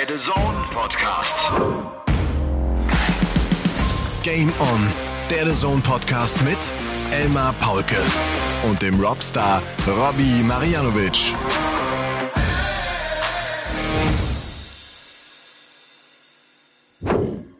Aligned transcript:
Der 0.00 0.16
The 0.16 0.24
Zone 0.24 0.64
Podcast. 0.72 1.34
Game 4.22 4.50
On, 4.58 4.88
der 5.28 5.46
The 5.46 5.52
Zone 5.52 5.82
Podcast 5.82 6.42
mit 6.42 6.56
Elmar 7.12 7.52
Paulke 7.60 7.98
und 8.66 8.80
dem 8.80 8.98
Robstar 8.98 9.60
Robbie 9.86 10.42
Marianovic. 10.42 11.34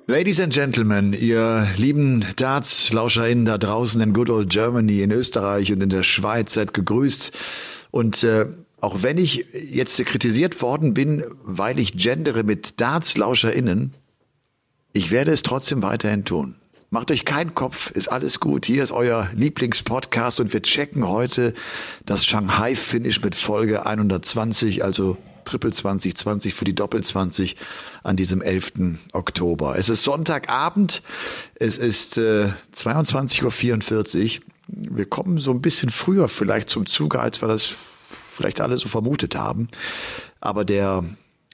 Ladies 0.06 0.40
and 0.40 0.54
Gentlemen, 0.54 1.12
ihr 1.12 1.68
lieben 1.76 2.24
Darts-LauscherInnen 2.36 3.44
da 3.44 3.58
draußen 3.58 4.00
in 4.00 4.14
Good 4.14 4.30
Old 4.30 4.48
Germany, 4.48 5.02
in 5.02 5.10
Österreich 5.10 5.72
und 5.72 5.82
in 5.82 5.90
der 5.90 6.04
Schweiz, 6.04 6.54
seid 6.54 6.72
gegrüßt. 6.72 7.32
Und 7.90 8.24
äh, 8.24 8.46
auch 8.80 9.02
wenn 9.02 9.18
ich 9.18 9.46
jetzt 9.52 10.04
kritisiert 10.04 10.60
worden 10.62 10.94
bin, 10.94 11.24
weil 11.42 11.78
ich 11.78 11.96
gendere 11.96 12.44
mit 12.44 12.80
Darts-LauscherInnen, 12.80 13.94
ich 14.92 15.10
werde 15.10 15.32
es 15.32 15.42
trotzdem 15.42 15.82
weiterhin 15.82 16.24
tun. 16.24 16.56
Macht 16.92 17.12
euch 17.12 17.24
keinen 17.24 17.54
Kopf, 17.54 17.92
ist 17.92 18.08
alles 18.08 18.40
gut. 18.40 18.66
Hier 18.66 18.82
ist 18.82 18.90
euer 18.90 19.30
Lieblingspodcast 19.34 20.40
und 20.40 20.52
wir 20.52 20.60
checken 20.62 21.06
heute 21.06 21.54
das 22.04 22.26
Shanghai-Finish 22.26 23.22
mit 23.22 23.36
Folge 23.36 23.86
120, 23.86 24.82
also 24.82 25.16
Triple 25.44 25.70
2020 25.70 26.52
für 26.52 26.64
die 26.64 26.74
Doppel 26.74 27.04
20 27.04 27.56
an 28.02 28.16
diesem 28.16 28.42
11. 28.42 28.72
Oktober. 29.12 29.78
Es 29.78 29.88
ist 29.88 30.02
Sonntagabend, 30.02 31.02
es 31.54 31.78
ist 31.78 32.18
äh, 32.18 32.48
22.44 32.74 34.38
Uhr. 34.38 34.44
Wir 34.66 35.06
kommen 35.06 35.38
so 35.38 35.52
ein 35.52 35.60
bisschen 35.60 35.90
früher 35.90 36.28
vielleicht 36.28 36.70
zum 36.70 36.86
Zuge, 36.86 37.20
als 37.20 37.40
wir 37.40 37.48
das 37.48 37.89
vielleicht 38.40 38.60
alle 38.60 38.78
so 38.78 38.88
vermutet 38.88 39.36
haben. 39.36 39.68
Aber 40.40 40.64
der 40.64 41.04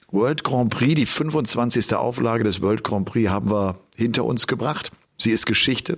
World 0.09 0.43
Grand 0.43 0.69
Prix, 0.69 0.95
die 0.95 1.05
25. 1.05 1.93
Auflage 1.95 2.45
des 2.45 2.61
World 2.61 2.83
Grand 2.83 3.05
Prix 3.05 3.29
haben 3.29 3.51
wir 3.51 3.77
hinter 3.95 4.23
uns 4.23 4.47
gebracht. 4.47 4.91
Sie 5.17 5.31
ist 5.31 5.45
Geschichte. 5.45 5.97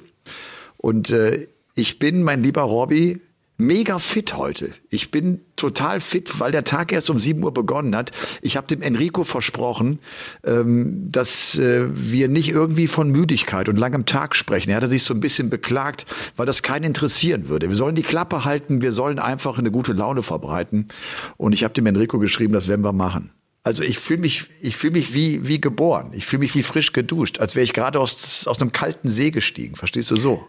Und 0.77 1.11
äh, 1.11 1.47
ich 1.75 1.99
bin, 1.99 2.23
mein 2.23 2.41
lieber 2.41 2.63
Robby, 2.63 3.21
mega 3.59 3.99
fit 3.99 4.35
heute. 4.35 4.71
Ich 4.89 5.11
bin 5.11 5.41
total 5.55 5.99
fit, 5.99 6.39
weil 6.39 6.51
der 6.51 6.63
Tag 6.63 6.91
erst 6.91 7.09
um 7.09 7.19
7 7.19 7.43
Uhr 7.43 7.53
begonnen 7.53 7.95
hat. 7.95 8.11
Ich 8.41 8.57
habe 8.57 8.65
dem 8.67 8.81
Enrico 8.81 9.23
versprochen, 9.25 9.99
ähm, 10.45 11.11
dass 11.11 11.59
äh, 11.59 11.87
wir 11.91 12.29
nicht 12.29 12.49
irgendwie 12.49 12.87
von 12.87 13.09
Müdigkeit 13.09 13.69
und 13.69 13.77
langem 13.77 14.05
Tag 14.05 14.35
sprechen. 14.35 14.69
Er 14.69 14.77
hatte 14.77 14.87
sich 14.87 15.03
so 15.03 15.13
ein 15.13 15.19
bisschen 15.19 15.49
beklagt, 15.49 16.05
weil 16.37 16.45
das 16.45 16.63
keinen 16.63 16.85
interessieren 16.85 17.49
würde. 17.49 17.69
Wir 17.69 17.75
sollen 17.75 17.95
die 17.95 18.01
Klappe 18.01 18.45
halten, 18.45 18.81
wir 18.81 18.93
sollen 18.93 19.19
einfach 19.19 19.59
eine 19.59 19.71
gute 19.71 19.91
Laune 19.91 20.23
verbreiten. 20.23 20.87
Und 21.35 21.53
ich 21.53 21.63
habe 21.65 21.73
dem 21.73 21.85
Enrico 21.85 22.17
geschrieben, 22.17 22.53
das 22.53 22.69
werden 22.69 22.83
wir 22.83 22.93
machen. 22.93 23.31
Also 23.61 23.83
ich 23.83 23.99
fühle 23.99 24.21
mich, 24.21 24.45
ich 24.61 24.77
fühle 24.77 24.93
mich 24.93 25.13
wie 25.13 25.45
wie 25.45 25.59
geboren. 25.59 26.11
Ich 26.13 26.25
fühle 26.25 26.39
mich 26.39 26.55
wie 26.55 26.63
frisch 26.63 26.93
geduscht, 26.93 27.39
als 27.39 27.55
wäre 27.55 27.65
ich 27.65 27.73
gerade 27.73 27.99
aus 27.99 28.47
aus 28.47 28.61
einem 28.61 28.71
kalten 28.71 29.09
See 29.09 29.31
gestiegen. 29.31 29.75
Verstehst 29.75 30.09
du 30.11 30.15
so? 30.15 30.47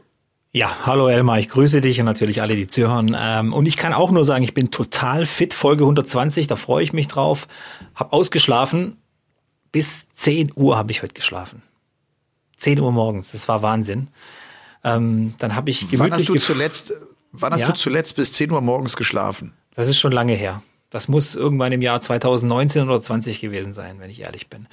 Ja, 0.52 0.78
hallo 0.84 1.06
Elmar, 1.06 1.38
ich 1.38 1.48
grüße 1.48 1.80
dich 1.80 2.00
und 2.00 2.06
natürlich 2.06 2.42
alle, 2.42 2.56
die 2.56 2.66
zuhören. 2.66 3.16
Ähm, 3.16 3.52
und 3.52 3.66
ich 3.66 3.76
kann 3.76 3.92
auch 3.92 4.10
nur 4.10 4.24
sagen, 4.24 4.42
ich 4.42 4.52
bin 4.52 4.72
total 4.72 5.24
fit, 5.24 5.54
Folge 5.54 5.84
120, 5.84 6.48
da 6.48 6.56
freue 6.56 6.82
ich 6.82 6.92
mich 6.92 7.06
drauf. 7.06 7.46
Hab 7.94 8.12
ausgeschlafen, 8.12 8.96
bis 9.70 10.06
10 10.16 10.50
Uhr 10.56 10.76
habe 10.76 10.90
ich 10.90 11.04
heute 11.04 11.14
geschlafen. 11.14 11.62
10 12.56 12.80
Uhr 12.80 12.90
morgens, 12.90 13.30
das 13.30 13.46
war 13.46 13.62
Wahnsinn. 13.62 14.08
Ähm, 14.82 15.34
dann 15.38 15.54
habe 15.54 15.70
ich 15.70 15.80
gemütlich... 15.88 16.00
Wann 16.00 16.12
hast 16.12 16.28
du 16.28 16.34
zuletzt, 16.36 16.94
wann 17.30 17.52
hast 17.52 17.60
Ja? 17.60 17.68
du 17.68 17.74
zuletzt 17.74 18.16
bis 18.16 18.32
10 18.32 18.50
Uhr 18.50 18.60
morgens 18.60 18.96
geschlafen? 18.96 19.52
Das 19.76 19.86
ist 19.86 20.00
schon 20.00 20.10
lange 20.10 20.32
her. 20.34 20.62
Das 20.90 21.06
muss 21.06 21.36
irgendwann 21.36 21.70
im 21.70 21.82
Jahr 21.82 22.00
2019 22.00 22.82
oder 22.82 23.00
20 23.00 23.40
gewesen 23.40 23.72
sein, 23.72 24.00
wenn 24.00 24.10
ich 24.10 24.20
ehrlich 24.20 24.48
bin. 24.48 24.66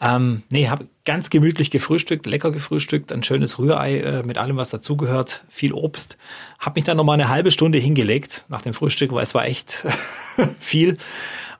Ähm, 0.00 0.44
nee, 0.50 0.68
habe 0.68 0.86
ganz 1.04 1.30
gemütlich 1.30 1.72
gefrühstückt, 1.72 2.26
lecker 2.26 2.52
gefrühstückt, 2.52 3.10
ein 3.10 3.24
schönes 3.24 3.58
Rührei 3.58 3.98
äh, 3.98 4.22
mit 4.22 4.38
allem, 4.38 4.56
was 4.56 4.70
dazugehört, 4.70 5.44
viel 5.48 5.72
Obst. 5.72 6.16
Habe 6.60 6.78
mich 6.78 6.84
dann 6.84 6.96
noch 6.96 7.04
mal 7.04 7.14
eine 7.14 7.28
halbe 7.28 7.50
Stunde 7.50 7.78
hingelegt 7.78 8.44
nach 8.48 8.62
dem 8.62 8.72
Frühstück, 8.72 9.12
weil 9.12 9.24
es 9.24 9.34
war 9.34 9.46
echt 9.46 9.84
viel. 10.60 10.96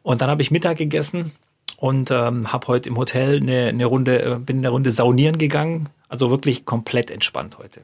Und 0.02 0.20
dann 0.20 0.30
habe 0.30 0.42
ich 0.42 0.52
Mittag 0.52 0.78
gegessen 0.78 1.32
und 1.76 2.12
ähm, 2.12 2.52
habe 2.52 2.68
heute 2.68 2.88
im 2.88 2.96
Hotel 2.96 3.38
eine, 3.38 3.66
eine 3.66 3.86
Runde, 3.86 4.22
äh, 4.22 4.38
bin 4.38 4.58
eine 4.58 4.68
Runde 4.68 4.92
saunieren 4.92 5.38
gegangen. 5.38 5.88
Also 6.08 6.30
wirklich 6.30 6.64
komplett 6.64 7.10
entspannt 7.10 7.58
heute. 7.58 7.80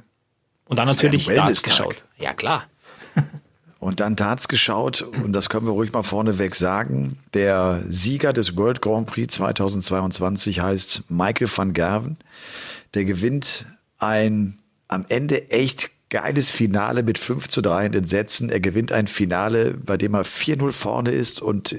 Und 0.66 0.78
dann 0.78 0.86
Das 0.86 0.94
natürlich 0.94 1.26
Darts 1.26 1.64
geschaut. 1.64 2.04
Ja, 2.18 2.34
klar. 2.34 2.66
Und 3.80 4.00
dann 4.00 4.14
Darts 4.14 4.48
geschaut, 4.48 5.00
und 5.00 5.32
das 5.32 5.48
können 5.48 5.66
wir 5.66 5.72
ruhig 5.72 5.90
mal 5.92 6.02
vorneweg 6.02 6.54
sagen. 6.54 7.18
Der 7.32 7.82
Sieger 7.88 8.34
des 8.34 8.56
World 8.56 8.82
Grand 8.82 9.06
Prix 9.06 9.34
2022 9.34 10.60
heißt 10.60 11.10
Michael 11.10 11.48
van 11.52 11.72
Gerven. 11.72 12.18
Der 12.92 13.06
gewinnt 13.06 13.64
ein 13.98 14.58
am 14.86 15.06
Ende 15.08 15.50
echt 15.50 15.90
geiles 16.10 16.50
Finale 16.50 17.02
mit 17.02 17.16
5 17.16 17.48
zu 17.48 17.62
3 17.62 17.86
in 17.86 17.92
den 17.92 18.04
Sätzen. 18.04 18.50
Er 18.50 18.60
gewinnt 18.60 18.92
ein 18.92 19.06
Finale, 19.06 19.72
bei 19.74 19.96
dem 19.96 20.14
er 20.14 20.24
4-0 20.24 20.72
vorne 20.72 21.12
ist 21.12 21.40
und 21.40 21.74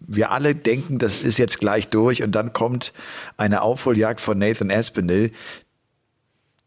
wir 0.00 0.32
alle 0.32 0.54
denken, 0.54 0.98
das 0.98 1.22
ist 1.22 1.38
jetzt 1.38 1.60
gleich 1.60 1.88
durch 1.88 2.22
und 2.22 2.32
dann 2.32 2.52
kommt 2.52 2.92
eine 3.36 3.62
Aufholjagd 3.62 4.20
von 4.20 4.38
Nathan 4.38 4.70
Aspinall, 4.70 5.30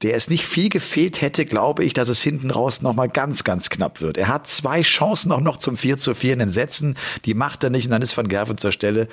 der 0.03 0.16
es 0.16 0.30
nicht 0.30 0.46
viel 0.46 0.69
gefehlt 0.69 1.22
hätte, 1.22 1.46
glaube 1.46 1.84
ich, 1.84 1.94
dass 1.94 2.09
es 2.09 2.22
hinten 2.22 2.52
raus 2.52 2.81
nochmal 2.81 3.08
ganz, 3.08 3.44
ganz 3.44 3.69
knapp 3.69 4.02
wird. 4.02 4.18
Er 4.18 4.28
hat 4.28 4.47
zwei 4.47 4.81
Chancen 4.81 5.31
auch 5.31 5.40
noch 5.40 5.58
zum 5.58 5.78
4 5.78 5.97
zu 5.97 6.14
4 6.14 6.34
in 6.34 6.40
den 6.40 6.50
Sätzen. 6.50 6.97
Die 7.24 7.34
macht 7.34 7.64
er 7.64 7.69
nicht 7.69 7.86
und 7.86 7.91
dann 7.91 8.02
ist 8.02 8.16
Van 8.16 8.28
Gerven 8.28 8.58
zur 8.58 8.74
Stelle. 8.74 9.08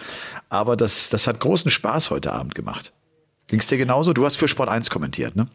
Aber 0.49 0.77
das, 0.77 1.09
das 1.09 1.27
hat 1.27 1.39
großen 1.39 1.71
Spaß 1.71 2.11
heute 2.11 2.33
Abend 2.33 2.57
gemacht. 2.57 2.93
Ging's 3.47 3.69
dir 3.69 3.79
genauso? 3.79 4.13
Du 4.13 4.25
hast 4.25 4.37
für 4.37 4.49
Sport 4.49 4.69
1 4.69 4.91
kommentiert, 4.91 5.37
ne? 5.37 5.49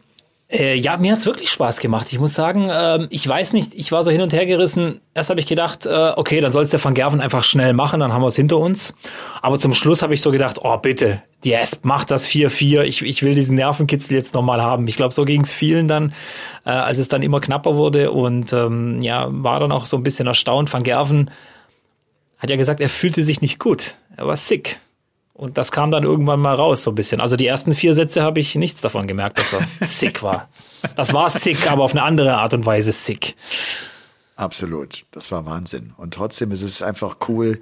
Äh, 0.48 0.76
ja, 0.76 0.96
mir 0.96 1.12
hat's 1.12 1.26
wirklich 1.26 1.50
Spaß 1.50 1.80
gemacht. 1.80 2.06
Ich 2.10 2.20
muss 2.20 2.34
sagen, 2.34 2.70
ähm, 2.72 3.08
ich 3.10 3.26
weiß 3.26 3.52
nicht, 3.52 3.74
ich 3.74 3.90
war 3.90 4.04
so 4.04 4.12
hin 4.12 4.20
und 4.20 4.32
her 4.32 4.46
gerissen. 4.46 5.00
Erst 5.12 5.28
habe 5.28 5.40
ich 5.40 5.46
gedacht, 5.46 5.86
äh, 5.86 6.12
okay, 6.14 6.40
dann 6.40 6.52
soll's 6.52 6.70
der 6.70 6.82
Van 6.82 6.94
Gerven 6.94 7.20
einfach 7.20 7.42
schnell 7.42 7.72
machen, 7.72 7.98
dann 7.98 8.12
haben 8.12 8.22
wir's 8.22 8.36
hinter 8.36 8.58
uns. 8.58 8.94
Aber 9.42 9.58
zum 9.58 9.74
Schluss 9.74 10.02
habe 10.02 10.14
ich 10.14 10.22
so 10.22 10.30
gedacht, 10.30 10.60
oh 10.62 10.76
bitte, 10.76 11.20
die 11.42 11.56
Asp 11.56 11.84
macht 11.84 12.12
das 12.12 12.28
4-4. 12.28 12.82
Ich, 12.82 13.02
ich 13.02 13.24
will 13.24 13.34
diesen 13.34 13.56
Nervenkitzel 13.56 14.16
jetzt 14.16 14.34
nochmal 14.34 14.62
haben. 14.62 14.86
Ich 14.86 14.96
glaube, 14.96 15.12
so 15.12 15.24
ging's 15.24 15.52
vielen 15.52 15.88
dann, 15.88 16.12
äh, 16.64 16.70
als 16.70 17.00
es 17.00 17.08
dann 17.08 17.22
immer 17.22 17.40
knapper 17.40 17.74
wurde. 17.74 18.12
Und 18.12 18.52
ähm, 18.52 19.00
ja, 19.00 19.26
war 19.28 19.58
dann 19.58 19.72
auch 19.72 19.86
so 19.86 19.96
ein 19.96 20.04
bisschen 20.04 20.28
erstaunt. 20.28 20.72
Van 20.72 20.84
Gerven 20.84 21.28
hat 22.38 22.50
ja 22.50 22.56
gesagt, 22.56 22.80
er 22.80 22.88
fühlte 22.88 23.24
sich 23.24 23.40
nicht 23.40 23.58
gut. 23.58 23.96
Er 24.16 24.28
war 24.28 24.36
sick. 24.36 24.78
Und 25.36 25.58
das 25.58 25.70
kam 25.70 25.90
dann 25.90 26.02
irgendwann 26.02 26.40
mal 26.40 26.54
raus, 26.54 26.82
so 26.82 26.92
ein 26.92 26.94
bisschen. 26.94 27.20
Also 27.20 27.36
die 27.36 27.46
ersten 27.46 27.74
vier 27.74 27.92
Sätze 27.92 28.22
habe 28.22 28.40
ich 28.40 28.54
nichts 28.54 28.80
davon 28.80 29.06
gemerkt, 29.06 29.38
dass 29.38 29.52
er 29.52 29.60
sick 29.86 30.22
war. 30.22 30.48
Das 30.96 31.12
war 31.12 31.28
sick, 31.28 31.70
aber 31.70 31.84
auf 31.84 31.90
eine 31.90 32.02
andere 32.04 32.38
Art 32.38 32.54
und 32.54 32.64
Weise 32.64 32.90
sick. 32.90 33.36
Absolut. 34.36 35.04
Das 35.10 35.30
war 35.30 35.44
Wahnsinn. 35.44 35.92
Und 35.98 36.14
trotzdem 36.14 36.52
ist 36.52 36.62
es 36.62 36.80
einfach 36.80 37.16
cool, 37.28 37.60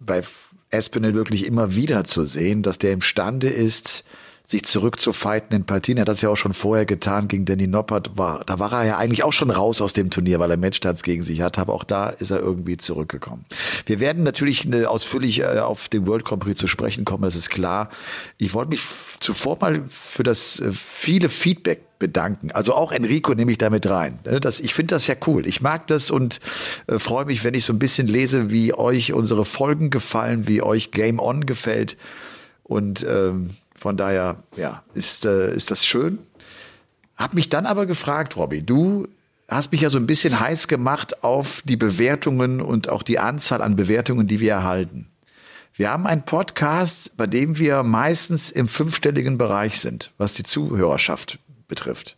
bei 0.00 0.22
Espinel 0.70 1.12
wirklich 1.12 1.44
immer 1.44 1.74
wieder 1.74 2.04
zu 2.04 2.24
sehen, 2.24 2.62
dass 2.62 2.78
der 2.78 2.92
imstande 2.92 3.48
ist, 3.48 4.04
sich 4.44 4.64
zurückzufighten 4.64 5.56
in 5.56 5.64
Partien. 5.64 5.98
Er 5.98 6.02
hat 6.02 6.08
das 6.08 6.20
ja 6.20 6.28
auch 6.28 6.36
schon 6.36 6.52
vorher 6.52 6.84
getan 6.84 7.28
gegen 7.28 7.44
Danny 7.44 7.66
Noppert. 7.66 8.18
War, 8.18 8.44
da 8.44 8.58
war 8.58 8.72
er 8.72 8.84
ja 8.84 8.98
eigentlich 8.98 9.22
auch 9.22 9.32
schon 9.32 9.50
raus 9.50 9.80
aus 9.80 9.92
dem 9.92 10.10
Turnier, 10.10 10.40
weil 10.40 10.50
er 10.50 10.56
Matchstarts 10.56 11.02
gegen 11.02 11.22
sich 11.22 11.40
hat. 11.40 11.58
Aber 11.58 11.72
auch 11.74 11.84
da 11.84 12.10
ist 12.10 12.30
er 12.30 12.40
irgendwie 12.40 12.76
zurückgekommen. 12.76 13.44
Wir 13.86 14.00
werden 14.00 14.22
natürlich 14.22 14.66
ausführlich 14.86 15.40
äh, 15.40 15.58
auf 15.58 15.88
den 15.88 16.06
World 16.06 16.24
Grand 16.24 16.42
zu 16.58 16.66
sprechen 16.66 17.04
kommen, 17.04 17.22
das 17.22 17.36
ist 17.36 17.50
klar. 17.50 17.88
Ich 18.36 18.52
wollte 18.52 18.70
mich 18.70 18.82
zuvor 19.20 19.58
mal 19.60 19.82
für 19.88 20.22
das 20.24 20.60
äh, 20.60 20.72
viele 20.72 21.28
Feedback 21.28 21.98
bedanken. 21.98 22.50
Also 22.50 22.74
auch 22.74 22.90
Enrico 22.90 23.32
nehme 23.34 23.52
ich 23.52 23.58
damit 23.58 23.88
rein. 23.88 24.18
Ne, 24.24 24.40
Das, 24.40 24.58
ich 24.58 24.74
finde 24.74 24.96
das 24.96 25.06
ja 25.06 25.14
cool. 25.28 25.46
Ich 25.46 25.60
mag 25.60 25.86
das 25.86 26.10
und 26.10 26.40
äh, 26.88 26.98
freue 26.98 27.26
mich, 27.26 27.44
wenn 27.44 27.54
ich 27.54 27.64
so 27.64 27.72
ein 27.72 27.78
bisschen 27.78 28.08
lese, 28.08 28.50
wie 28.50 28.74
euch 28.74 29.12
unsere 29.12 29.44
Folgen 29.44 29.90
gefallen, 29.90 30.48
wie 30.48 30.62
euch 30.62 30.90
Game 30.90 31.20
On 31.20 31.46
gefällt. 31.46 31.96
Und 32.64 33.06
ähm, 33.08 33.50
von 33.82 33.96
daher, 33.96 34.36
ja, 34.56 34.84
ist, 34.94 35.24
äh, 35.24 35.52
ist 35.54 35.72
das 35.72 35.84
schön. 35.84 36.20
Hab 37.16 37.34
mich 37.34 37.48
dann 37.48 37.66
aber 37.66 37.84
gefragt, 37.86 38.36
Robby, 38.36 38.62
du 38.62 39.08
hast 39.48 39.72
mich 39.72 39.80
ja 39.80 39.90
so 39.90 39.98
ein 39.98 40.06
bisschen 40.06 40.38
heiß 40.38 40.68
gemacht 40.68 41.24
auf 41.24 41.62
die 41.64 41.76
Bewertungen 41.76 42.60
und 42.60 42.88
auch 42.88 43.02
die 43.02 43.18
Anzahl 43.18 43.60
an 43.60 43.74
Bewertungen, 43.74 44.28
die 44.28 44.38
wir 44.38 44.52
erhalten. 44.52 45.08
Wir 45.74 45.90
haben 45.90 46.06
einen 46.06 46.22
Podcast, 46.24 47.16
bei 47.16 47.26
dem 47.26 47.58
wir 47.58 47.82
meistens 47.82 48.50
im 48.50 48.68
fünfstelligen 48.68 49.36
Bereich 49.36 49.80
sind, 49.80 50.12
was 50.16 50.34
die 50.34 50.44
Zuhörerschaft 50.44 51.40
betrifft. 51.66 52.16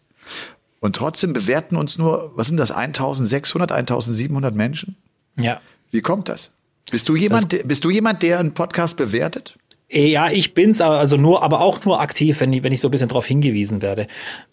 Und 0.80 0.96
trotzdem 0.96 1.32
bewerten 1.32 1.76
uns 1.76 1.96
nur, 1.96 2.32
was 2.34 2.48
sind 2.48 2.58
das, 2.58 2.72
1600, 2.72 3.72
1700 3.72 4.54
Menschen? 4.54 4.96
Ja. 5.40 5.60
Wie 5.90 6.02
kommt 6.02 6.28
das? 6.28 6.50
Bist 6.90 7.08
du 7.08 7.16
jemand, 7.16 7.52
der- 7.52 7.62
bist 7.64 7.84
du 7.86 7.90
jemand, 7.90 8.22
der 8.22 8.38
einen 8.38 8.52
Podcast 8.52 8.98
bewertet? 8.98 9.56
Äh, 9.94 10.08
Ja, 10.08 10.28
ich 10.30 10.54
bin's, 10.54 10.80
also 10.80 11.16
nur, 11.16 11.42
aber 11.42 11.60
auch 11.60 11.84
nur 11.84 12.00
aktiv, 12.00 12.40
wenn 12.40 12.52
ich, 12.52 12.62
wenn 12.62 12.72
ich 12.72 12.80
so 12.80 12.88
ein 12.88 12.90
bisschen 12.90 13.08
darauf 13.08 13.26
hingewiesen 13.26 13.80
werde. 13.80 14.06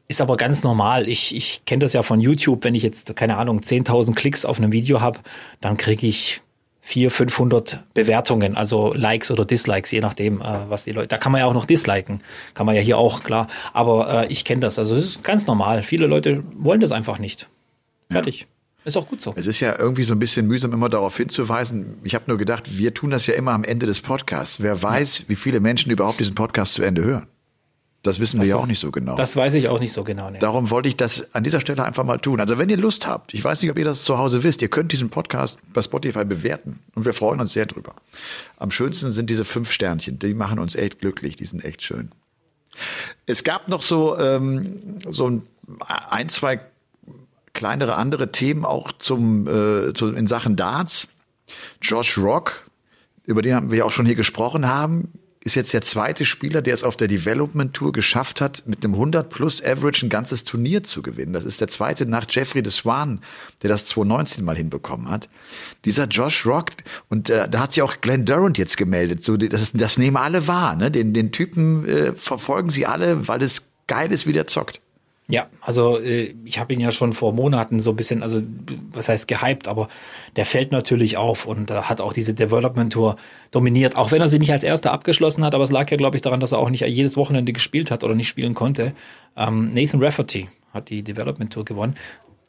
Ist 0.08 0.22
aber 0.22 0.38
ganz 0.38 0.64
normal. 0.64 1.10
Ich, 1.10 1.36
ich 1.36 1.64
kenne 1.66 1.80
das 1.80 1.94
ja 1.94 2.04
von 2.04 2.20
YouTube, 2.22 2.64
wenn 2.64 2.76
ich 2.76 2.84
jetzt, 2.84 3.16
keine 3.16 3.38
Ahnung, 3.38 3.60
10.000 3.62 4.14
Klicks 4.14 4.46
auf 4.46 4.58
einem 4.58 4.72
Video 4.72 5.02
habe, 5.02 5.20
dann 5.62 5.78
kriege 5.78 6.06
ich 6.08 6.42
400, 6.84 7.14
500 7.32 7.84
Bewertungen, 7.94 8.58
also 8.58 8.94
Likes 8.94 9.32
oder 9.32 9.46
Dislikes, 9.46 9.92
je 9.92 10.02
nachdem, 10.02 10.42
äh, 10.42 10.70
was 10.70 10.84
die 10.84 10.92
Leute. 10.92 11.08
Da 11.08 11.18
kann 11.18 11.32
man 11.32 11.40
ja 11.40 11.46
auch 11.46 11.54
noch 11.54 11.66
disliken, 11.66 12.22
kann 12.54 12.66
man 12.66 12.76
ja 12.76 12.82
hier 12.82 12.98
auch, 12.98 13.24
klar. 13.24 13.48
Aber 13.72 14.24
äh, 14.24 14.28
ich 14.32 14.44
kenne 14.44 14.62
das, 14.62 14.80
also 14.80 14.96
es 14.96 15.06
ist 15.06 15.24
ganz 15.24 15.48
normal. 15.48 15.84
Viele 15.84 16.08
Leute 16.08 16.44
wollen 16.58 16.82
das 16.82 16.92
einfach 16.92 17.20
nicht. 17.20 17.48
Fertig. 18.10 18.42
Ja. 18.42 18.48
Ist 18.84 18.98
auch 18.98 19.08
gut 19.08 19.22
so. 19.22 19.34
Es 19.36 19.46
ist 19.46 19.60
ja 19.60 19.78
irgendwie 19.78 20.04
so 20.04 20.14
ein 20.14 20.20
bisschen 20.20 20.48
mühsam, 20.48 20.74
immer 20.74 20.90
darauf 20.90 21.16
hinzuweisen. 21.16 22.00
Ich 22.04 22.16
habe 22.16 22.26
nur 22.28 22.38
gedacht, 22.38 22.78
wir 22.78 22.94
tun 22.94 23.12
das 23.12 23.28
ja 23.28 23.36
immer 23.36 23.52
am 23.52 23.64
Ende 23.64 23.86
des 23.86 24.02
Podcasts. 24.02 24.62
Wer 24.62 24.82
weiß, 24.82 25.26
wie 25.28 25.36
viele 25.36 25.60
Menschen 25.60 25.92
überhaupt 25.92 26.20
diesen 26.20 26.34
Podcast 26.34 26.74
zu 26.74 26.82
Ende 26.82 27.04
hören. 27.04 27.28
Das 28.04 28.20
wissen 28.20 28.38
wir 28.38 28.46
das 28.46 28.50
ja 28.50 28.56
auch 28.56 28.66
nicht 28.66 28.80
so 28.80 28.90
genau. 28.90 29.16
Das 29.16 29.36
weiß 29.36 29.54
ich 29.54 29.68
auch 29.68 29.80
nicht 29.80 29.94
so 29.94 30.04
genau. 30.04 30.32
Nee. 30.32 30.40
Darum 30.40 30.72
wollte 30.72 30.90
ich 30.90 30.98
das 30.98 31.36
an 31.36 31.44
dieser 31.44 31.62
Stelle 31.62 31.84
einfach 31.84 32.04
mal 32.04 32.18
tun. 32.18 32.40
Also 32.40 32.58
wenn 32.58 32.68
ihr 32.70 32.78
Lust 32.78 33.06
habt, 33.06 33.36
ich 33.36 33.44
weiß 33.44 33.62
nicht, 33.62 33.70
ob 33.70 33.78
ihr 33.78 33.86
das 33.86 34.04
zu 34.04 34.18
Hause 34.18 34.42
wisst, 34.42 34.64
ihr 34.64 34.70
könnt 34.70 34.92
diesen 34.92 35.12
Podcast 35.12 35.60
bei 35.72 35.84
Spotify 35.84 36.26
bewerten 36.26 36.80
und 36.96 37.06
wir 37.06 37.14
freuen 37.14 37.40
uns 37.40 37.54
sehr 37.54 37.68
drüber. 37.68 37.94
Am 38.58 38.72
schönsten 38.72 39.12
sind 39.12 39.30
diese 39.30 39.46
fünf 39.46 39.72
Sternchen, 39.72 40.18
die 40.18 40.34
machen 40.34 40.58
uns 40.58 40.76
echt 40.76 41.00
glücklich, 41.00 41.36
die 41.36 41.46
sind 41.46 41.64
echt 41.64 41.84
schön. 41.84 42.10
Es 43.28 43.44
gab 43.44 43.68
noch 43.68 43.84
so, 43.84 44.18
ähm, 44.18 45.00
so 45.12 45.30
ein, 45.30 45.44
ein, 46.10 46.30
zwei 46.30 46.60
kleinere 47.54 47.96
andere 47.96 48.32
Themen 48.32 48.66
auch 48.66 48.92
zum, 48.94 49.48
äh, 49.48 49.94
zu, 49.94 50.14
in 50.14 50.28
Sachen 50.28 50.56
Darts. 50.56 51.10
Josh 51.82 52.18
Rock, 52.18 52.70
über 53.26 53.42
den 53.42 53.72
wir 53.72 53.86
auch 53.86 53.92
schon 53.92 54.06
hier 54.06 54.16
gesprochen 54.16 54.68
haben, 54.68 55.10
ist 55.44 55.56
jetzt 55.56 55.74
der 55.74 55.82
zweite 55.82 56.24
Spieler, 56.24 56.62
der 56.62 56.76
es 56.76 56.84
auf 56.84 56.98
der 56.98 57.08
Development 57.08 57.74
Tour 57.74 57.92
geschafft 57.92 58.42
hat, 58.42 58.64
mit 58.68 58.84
einem 58.84 58.94
100 58.94 59.28
plus 59.28 59.64
Average 59.64 60.06
ein 60.06 60.10
ganzes 60.10 60.44
Turnier 60.44 60.84
zu 60.84 61.02
gewinnen. 61.02 61.34
Das 61.34 61.46
ist 61.46 61.60
der 61.60 61.68
zweite 61.68 62.06
nach 62.06 62.26
Jeffrey 62.30 62.62
de 62.62 62.72
Swan, 62.72 63.22
der 63.64 63.70
das 63.70 63.86
2019 63.86 64.46
mal 64.46 64.56
hinbekommen 64.56 65.10
hat. 65.10 65.30
Dieser 65.84 66.06
Josh 66.06 66.46
Rock, 66.46 66.70
und 67.10 67.32
äh, 67.32 67.50
da 67.50 67.60
hat 67.60 67.74
sich 67.74 67.82
auch 67.82 68.02
Glenn 68.02 68.26
Durant 68.26 68.60
jetzt 68.60 68.78
gemeldet. 68.78 69.24
So, 69.24 69.36
das, 69.36 69.72
das 69.74 69.98
nehmen 69.98 70.18
alle 70.18 70.48
wahr. 70.48 70.76
Ne? 70.76 70.92
Den, 70.92 71.14
den 71.14 71.32
Typen 71.32 71.88
äh, 71.88 72.14
verfolgen 72.14 72.70
sie 72.70 72.86
alle, 72.86 73.28
weil 73.28 73.42
es 73.42 73.72
geil 73.88 74.12
ist, 74.12 74.28
wie 74.28 74.34
der 74.34 74.46
zockt. 74.46 74.80
Ja, 75.32 75.48
also 75.62 75.98
äh, 75.98 76.36
ich 76.44 76.60
habe 76.60 76.74
ihn 76.74 76.82
ja 76.82 76.92
schon 76.92 77.14
vor 77.14 77.32
Monaten 77.32 77.80
so 77.80 77.92
ein 77.92 77.96
bisschen, 77.96 78.22
also 78.22 78.42
was 78.92 79.08
heißt 79.08 79.30
gehypt, 79.30 79.70
aber 79.70 79.88
der 80.36 80.46
fällt 80.46 80.74
natürlich 80.74 81.16
auf 81.16 81.46
und 81.46 81.72
äh, 81.72 81.84
hat 81.84 82.02
auch 82.02 82.12
diese 82.12 82.34
Development 82.34 82.92
Tour 82.92 83.16
dominiert, 83.50 83.96
auch 83.96 84.12
wenn 84.12 84.20
er 84.20 84.28
sie 84.28 84.40
nicht 84.40 84.52
als 84.52 84.64
erster 84.64 84.92
abgeschlossen 84.92 85.46
hat, 85.46 85.56
aber 85.56 85.64
es 85.64 85.72
lag 85.72 85.90
ja, 85.90 85.96
glaube 85.96 86.18
ich, 86.18 86.22
daran, 86.22 86.42
dass 86.42 86.52
er 86.52 86.60
auch 86.60 86.70
nicht 86.70 86.82
jedes 86.82 87.16
Wochenende 87.16 87.54
gespielt 87.54 87.92
hat 87.92 88.04
oder 88.04 88.14
nicht 88.14 88.28
spielen 88.28 88.56
konnte. 88.56 88.92
Ähm, 89.38 89.74
Nathan 89.74 90.04
Rafferty 90.04 90.50
hat 90.74 90.90
die 90.90 91.02
Development 91.02 91.52
Tour 91.52 91.64
gewonnen. 91.64 91.94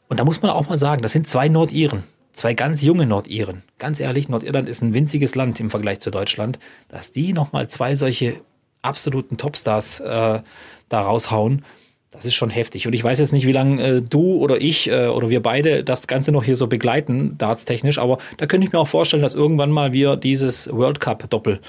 Und 0.09 0.19
da 0.19 0.25
muss 0.25 0.41
man 0.41 0.51
auch 0.51 0.67
mal 0.67 0.77
sagen, 0.77 1.01
das 1.01 1.13
sind 1.13 1.25
zwei 1.25 1.47
Nordiren, 1.47 2.03
zwei 2.33 2.53
ganz 2.53 2.81
junge 2.81 3.05
Nordiren. 3.05 3.63
Ganz 3.79 4.01
ehrlich, 4.01 4.27
Nordirland 4.27 4.67
ist 4.67 4.81
ein 4.81 4.93
winziges 4.93 5.35
Land 5.35 5.57
im 5.61 5.69
Vergleich 5.69 6.01
zu 6.01 6.11
Deutschland, 6.11 6.59
dass 6.89 7.13
die 7.13 7.31
nochmal 7.31 7.69
zwei 7.69 7.95
solche 7.95 8.41
absoluten 8.81 9.37
Topstars 9.37 10.01
äh, 10.01 10.41
da 10.89 11.01
raushauen 11.01 11.63
das 12.13 12.25
ist 12.25 12.35
schon 12.35 12.49
heftig. 12.49 12.87
Und 12.87 12.93
ich 12.93 13.03
weiß 13.03 13.19
jetzt 13.19 13.33
nicht, 13.33 13.45
wie 13.47 13.51
lange 13.51 13.81
äh, 13.81 14.01
du 14.01 14.37
oder 14.37 14.61
ich 14.61 14.89
äh, 14.89 15.07
oder 15.07 15.29
wir 15.29 15.41
beide 15.41 15.83
das 15.83 16.07
Ganze 16.07 16.31
noch 16.31 16.43
hier 16.43 16.55
so 16.55 16.67
begleiten, 16.67 17.37
dartstechnisch, 17.37 17.97
aber 17.97 18.19
da 18.37 18.45
könnte 18.45 18.65
ich 18.67 18.73
mir 18.73 18.79
auch 18.79 18.87
vorstellen, 18.87 19.23
dass 19.23 19.33
irgendwann 19.33 19.71
mal 19.71 19.93
wir 19.93 20.15
dieses 20.15 20.71
World 20.71 20.99
Cup-Doppel 20.99 21.59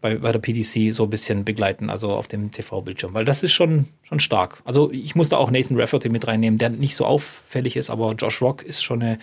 bei, 0.00 0.16
bei 0.16 0.32
der 0.32 0.38
PDC 0.38 0.92
so 0.92 1.04
ein 1.04 1.10
bisschen 1.10 1.46
begleiten, 1.46 1.88
also 1.88 2.10
auf 2.10 2.28
dem 2.28 2.50
TV-Bildschirm, 2.50 3.14
weil 3.14 3.24
das 3.24 3.42
ist 3.42 3.52
schon, 3.52 3.86
schon 4.02 4.20
stark. 4.20 4.60
Also 4.66 4.90
ich 4.90 5.14
musste 5.14 5.38
auch 5.38 5.50
Nathan 5.50 5.80
Rafferty 5.80 6.10
mit 6.10 6.26
reinnehmen, 6.26 6.58
der 6.58 6.68
nicht 6.68 6.94
so 6.94 7.06
auffällig 7.06 7.76
ist, 7.76 7.88
aber 7.88 8.12
Josh 8.12 8.42
Rock 8.42 8.62
ist 8.62 8.84
schon 8.84 9.02
eine, 9.02 9.18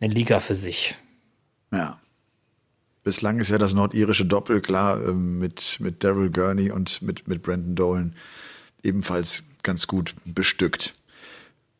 eine 0.00 0.14
Liga 0.14 0.38
für 0.38 0.54
sich. 0.54 0.94
Ja. 1.72 1.98
Bislang 3.02 3.40
ist 3.40 3.50
ja 3.50 3.58
das 3.58 3.74
nordirische 3.74 4.24
Doppel 4.24 4.60
klar 4.60 5.02
äh, 5.02 5.12
mit, 5.12 5.78
mit 5.80 6.04
Daryl 6.04 6.30
Gurney 6.30 6.70
und 6.70 7.02
mit, 7.02 7.26
mit 7.26 7.42
Brandon 7.42 7.74
Dolan 7.74 8.14
ebenfalls 8.84 9.44
ganz 9.62 9.86
gut 9.86 10.14
bestückt. 10.24 10.94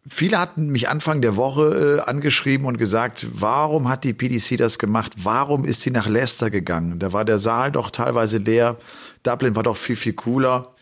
Viele 0.06 0.38
hatten 0.38 0.68
mich 0.68 0.88
Anfang 0.90 1.22
der 1.22 1.34
Woche 1.36 2.00
äh, 2.04 2.08
angeschrieben 2.08 2.66
und 2.66 2.76
gesagt, 2.76 3.26
warum 3.32 3.88
hat 3.88 4.04
die 4.04 4.12
PDC 4.12 4.58
das 4.58 4.78
gemacht? 4.78 5.12
Warum 5.22 5.64
ist 5.64 5.80
sie 5.80 5.90
nach 5.90 6.06
Leicester 6.06 6.50
gegangen? 6.50 6.98
Da 6.98 7.14
war 7.14 7.24
der 7.24 7.38
Saal 7.38 7.72
doch 7.72 7.90
teilweise 7.90 8.36
leer. 8.36 8.76
Dublin 9.22 9.56
war 9.56 9.62
doch 9.62 9.78
viel, 9.78 9.96
viel 9.96 10.12
cooler. 10.12 10.74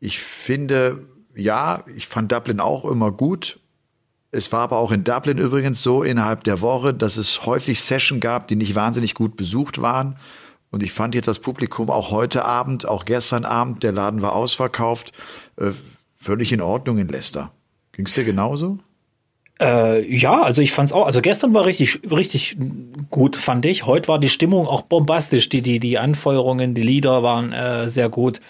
Ich 0.00 0.18
finde, 0.18 1.06
ja, 1.36 1.84
ich 1.94 2.08
fand 2.08 2.32
Dublin 2.32 2.58
auch 2.58 2.84
immer 2.84 3.12
gut. 3.12 3.60
Es 4.32 4.50
war 4.52 4.60
aber 4.60 4.78
auch 4.78 4.90
in 4.90 5.04
Dublin 5.04 5.38
übrigens 5.38 5.80
so 5.80 6.02
innerhalb 6.02 6.42
der 6.42 6.60
Woche, 6.60 6.92
dass 6.92 7.16
es 7.16 7.46
häufig 7.46 7.80
Session 7.80 8.18
gab, 8.18 8.48
die 8.48 8.56
nicht 8.56 8.74
wahnsinnig 8.74 9.14
gut 9.14 9.36
besucht 9.36 9.80
waren. 9.80 10.16
Und 10.70 10.82
ich 10.82 10.92
fand 10.92 11.14
jetzt 11.14 11.28
das 11.28 11.38
Publikum 11.38 11.90
auch 11.90 12.10
heute 12.10 12.44
Abend, 12.44 12.86
auch 12.86 13.04
gestern 13.04 13.44
Abend, 13.44 13.82
der 13.82 13.92
Laden 13.92 14.20
war 14.20 14.34
ausverkauft, 14.34 15.12
äh, 15.58 15.72
völlig 16.16 16.52
in 16.52 16.60
Ordnung 16.60 16.98
in 16.98 17.08
Leicester. 17.08 17.52
Ging 17.92 18.06
es 18.06 18.14
dir 18.14 18.24
genauso? 18.24 18.78
Äh, 19.60 20.08
ja, 20.14 20.42
also 20.42 20.62
ich 20.62 20.72
fand's 20.72 20.92
auch. 20.92 21.06
Also 21.06 21.20
gestern 21.20 21.52
war 21.52 21.66
richtig, 21.66 22.00
richtig 22.10 22.56
gut, 23.10 23.34
fand 23.34 23.66
ich. 23.66 23.86
Heute 23.86 24.08
war 24.08 24.18
die 24.18 24.28
Stimmung 24.28 24.66
auch 24.66 24.82
bombastisch. 24.82 25.48
Die, 25.48 25.62
die, 25.62 25.80
die 25.80 25.98
Anfeuerungen, 25.98 26.74
die 26.74 26.82
Lieder 26.82 27.22
waren 27.22 27.52
äh, 27.52 27.88
sehr 27.88 28.08
gut. 28.08 28.40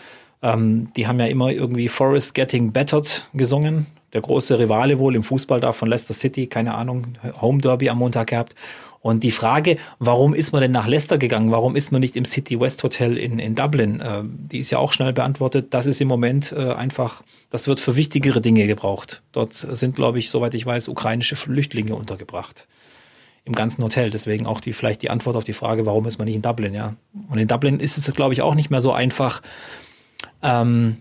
Ähm, 0.42 0.92
die 0.96 1.06
haben 1.06 1.18
ja 1.18 1.26
immer 1.26 1.50
irgendwie 1.50 1.88
Forest 1.88 2.34
Getting 2.34 2.72
Battered 2.72 3.28
gesungen. 3.32 3.86
Der 4.12 4.20
große 4.20 4.58
Rivale 4.58 4.98
wohl 4.98 5.14
im 5.16 5.22
Fußball 5.22 5.60
da 5.60 5.72
von 5.72 5.88
Leicester 5.88 6.14
City, 6.14 6.46
keine 6.46 6.74
Ahnung, 6.74 7.18
Home 7.40 7.60
Derby 7.60 7.90
am 7.90 7.98
Montag 7.98 8.28
gehabt. 8.28 8.54
Und 9.00 9.22
die 9.22 9.30
Frage, 9.30 9.76
warum 9.98 10.34
ist 10.34 10.52
man 10.52 10.60
denn 10.60 10.72
nach 10.72 10.86
Leicester 10.86 11.18
gegangen? 11.18 11.52
Warum 11.52 11.76
ist 11.76 11.92
man 11.92 12.00
nicht 12.00 12.16
im 12.16 12.24
City 12.24 12.58
West 12.58 12.82
Hotel 12.82 13.16
in, 13.16 13.38
in 13.38 13.54
Dublin? 13.54 14.00
Äh, 14.00 14.22
die 14.24 14.58
ist 14.58 14.70
ja 14.70 14.78
auch 14.78 14.92
schnell 14.92 15.12
beantwortet. 15.12 15.68
Das 15.70 15.86
ist 15.86 16.00
im 16.00 16.08
Moment 16.08 16.52
äh, 16.52 16.72
einfach, 16.72 17.22
das 17.50 17.68
wird 17.68 17.80
für 17.80 17.96
wichtigere 17.96 18.40
Dinge 18.40 18.66
gebraucht. 18.66 19.22
Dort 19.32 19.54
sind, 19.54 19.94
glaube 19.94 20.18
ich, 20.18 20.30
soweit 20.30 20.54
ich 20.54 20.66
weiß, 20.66 20.88
ukrainische 20.88 21.36
Flüchtlinge 21.36 21.94
untergebracht. 21.94 22.66
Im 23.44 23.54
ganzen 23.54 23.82
Hotel. 23.82 24.10
Deswegen 24.10 24.46
auch 24.46 24.60
die, 24.60 24.72
vielleicht 24.72 25.02
die 25.02 25.10
Antwort 25.10 25.36
auf 25.36 25.44
die 25.44 25.54
Frage, 25.54 25.86
warum 25.86 26.06
ist 26.06 26.18
man 26.18 26.26
nicht 26.26 26.36
in 26.36 26.42
Dublin, 26.42 26.74
ja. 26.74 26.96
Und 27.28 27.38
in 27.38 27.48
Dublin 27.48 27.80
ist 27.80 27.96
es, 27.96 28.12
glaube 28.12 28.34
ich, 28.34 28.42
auch 28.42 28.54
nicht 28.54 28.70
mehr 28.70 28.80
so 28.80 28.92
einfach, 28.92 29.42
ähm, 30.42 30.98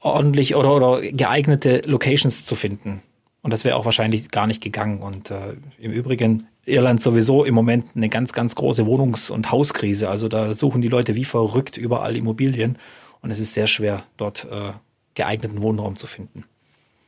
ordentlich 0.00 0.54
oder, 0.54 0.74
oder 0.74 1.02
geeignete 1.02 1.82
Locations 1.84 2.46
zu 2.46 2.56
finden. 2.56 3.02
Und 3.42 3.52
das 3.52 3.64
wäre 3.64 3.76
auch 3.76 3.84
wahrscheinlich 3.84 4.30
gar 4.30 4.46
nicht 4.46 4.62
gegangen. 4.62 5.02
Und 5.02 5.30
äh, 5.30 5.56
im 5.78 5.92
Übrigen 5.92 6.48
Irland 6.66 7.02
sowieso 7.02 7.44
im 7.44 7.54
Moment 7.54 7.90
eine 7.94 8.08
ganz, 8.08 8.32
ganz 8.32 8.54
große 8.54 8.84
Wohnungs- 8.86 9.30
und 9.30 9.50
Hauskrise. 9.50 10.08
Also 10.08 10.28
da 10.28 10.54
suchen 10.54 10.82
die 10.82 10.88
Leute 10.88 11.14
wie 11.14 11.24
verrückt 11.24 11.76
überall 11.76 12.16
Immobilien. 12.16 12.78
Und 13.22 13.30
es 13.30 13.40
ist 13.40 13.54
sehr 13.54 13.66
schwer, 13.66 14.02
dort 14.16 14.46
äh, 14.50 14.72
geeigneten 15.14 15.62
Wohnraum 15.62 15.96
zu 15.96 16.06
finden. 16.06 16.44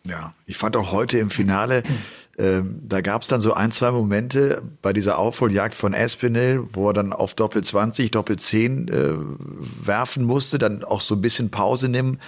Ja, 0.06 0.32
ich 0.46 0.56
fand 0.56 0.76
auch 0.76 0.92
heute 0.92 1.18
im 1.18 1.28
Finale, 1.28 1.82
äh, 2.38 2.62
da 2.82 3.00
gab 3.00 3.22
es 3.22 3.28
dann 3.28 3.40
so 3.40 3.52
ein, 3.52 3.72
zwei 3.72 3.90
Momente 3.90 4.62
bei 4.80 4.92
dieser 4.92 5.18
Aufholjagd 5.18 5.74
von 5.74 5.92
Espinel, 5.92 6.64
wo 6.72 6.88
er 6.88 6.94
dann 6.94 7.12
auf 7.12 7.34
Doppel 7.34 7.62
20, 7.62 8.12
Doppel 8.12 8.38
10 8.38 8.88
äh, 8.88 9.14
werfen 9.84 10.24
musste, 10.24 10.58
dann 10.58 10.84
auch 10.84 11.00
so 11.00 11.16
ein 11.16 11.20
bisschen 11.20 11.50
Pause 11.50 11.88
nehmen 11.88 12.20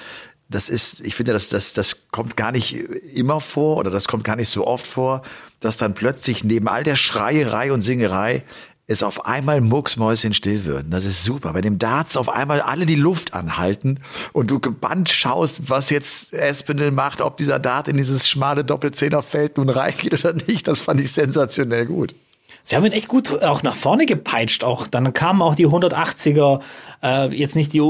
das 0.51 0.69
ist, 0.69 1.01
ich 1.01 1.15
finde, 1.15 1.33
das, 1.33 1.49
das, 1.49 1.73
das 1.73 2.09
kommt 2.11 2.37
gar 2.37 2.53
nicht 2.53 2.75
immer 3.15 3.41
vor 3.41 3.77
oder 3.77 3.91
das 3.91 4.09
kommt 4.09 4.25
gar 4.25 4.37
nicht 4.37 4.49
so 4.49 4.67
oft 4.67 4.87
vor, 4.87 5.23
dass 5.61 5.77
dann 5.77 5.95
plötzlich 5.95 6.43
neben 6.43 6.69
all 6.69 6.83
der 6.83 6.97
Schreierei 6.97 7.73
und 7.73 7.83
Singerei 7.83 8.43
es 8.89 9.05
auf 9.05 9.25
einmal 9.25 9.61
mucksmäuschen 9.61 10.35
still 10.35 10.65
wird. 10.65 10.87
Das 10.91 11.05
ist 11.05 11.23
super. 11.23 11.53
Bei 11.53 11.61
dem 11.61 11.79
Darts 11.79 12.17
auf 12.17 12.29
einmal 12.29 12.61
alle 12.61 12.87
die 12.87 12.97
Luft 12.97 13.35
anhalten 13.35 14.01
und 14.33 14.51
du 14.51 14.59
gebannt 14.59 15.09
schaust, 15.09 15.71
was 15.71 15.91
jetzt 15.91 16.35
Espinel 16.35 16.91
macht, 16.91 17.21
ob 17.21 17.37
dieser 17.37 17.61
Dart 17.61 17.87
in 17.87 17.97
dieses 17.97 18.29
schmale 18.29 18.65
Doppelzehnerfeld 18.65 19.59
nun 19.59 19.69
reingeht 19.69 20.13
oder 20.15 20.33
nicht. 20.33 20.67
Das 20.67 20.81
fand 20.81 21.01
ich 21.01 21.13
sensationell 21.13 21.87
gut. 21.87 22.17
Sie 22.63 22.77
haben 22.77 22.85
ihn 22.85 22.93
echt 22.93 23.09
gut 23.09 23.43
auch 23.43 23.63
nach 23.63 23.77
vorne 23.77 24.07
gepeitscht. 24.07 24.65
Auch 24.65 24.87
dann 24.87 25.13
kamen 25.13 25.43
auch 25.43 25.55
die 25.55 25.67
180er. 25.67 26.61
Äh, 27.03 27.35
jetzt 27.35 27.57
nicht 27.57 27.73
die, 27.73 27.81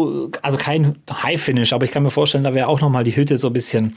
also 0.43 0.59
kein 0.59 0.97
High 1.11 1.41
Finish, 1.41 1.73
aber 1.73 1.85
ich 1.85 1.91
kann 1.91 2.03
mir 2.03 2.11
vorstellen, 2.11 2.45
da 2.45 2.55
wäre 2.55 2.69
auch 2.69 2.81
noch 2.81 2.91
mal 2.91 3.05
die 3.05 3.17
Hütte 3.17 3.39
so 3.39 3.49
ein 3.49 3.53
bisschen 3.53 3.97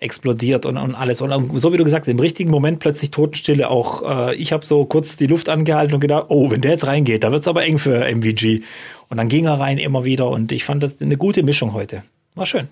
explodiert 0.00 0.64
und, 0.64 0.76
und 0.76 0.94
alles. 0.94 1.20
Und 1.20 1.58
so 1.58 1.72
wie 1.72 1.76
du 1.76 1.84
gesagt 1.84 2.06
hast, 2.06 2.12
im 2.12 2.20
richtigen 2.20 2.50
Moment 2.50 2.78
plötzlich 2.78 3.10
Totenstille 3.10 3.68
auch. 3.68 4.28
Äh, 4.28 4.34
ich 4.36 4.52
habe 4.52 4.64
so 4.64 4.84
kurz 4.84 5.16
die 5.16 5.26
Luft 5.26 5.48
angehalten 5.48 5.94
und 5.94 6.00
gedacht, 6.00 6.26
oh, 6.28 6.50
wenn 6.50 6.60
der 6.60 6.72
jetzt 6.72 6.86
reingeht, 6.86 7.24
da 7.24 7.32
wird's 7.32 7.48
aber 7.48 7.64
eng 7.64 7.78
für 7.78 8.04
MVG. 8.04 8.62
Und 9.08 9.16
dann 9.16 9.28
ging 9.28 9.46
er 9.46 9.58
rein 9.58 9.78
immer 9.78 10.04
wieder 10.04 10.28
und 10.28 10.52
ich 10.52 10.64
fand 10.64 10.82
das 10.82 11.00
eine 11.00 11.16
gute 11.16 11.42
Mischung 11.42 11.72
heute. 11.72 12.02
War 12.34 12.46
schön. 12.46 12.68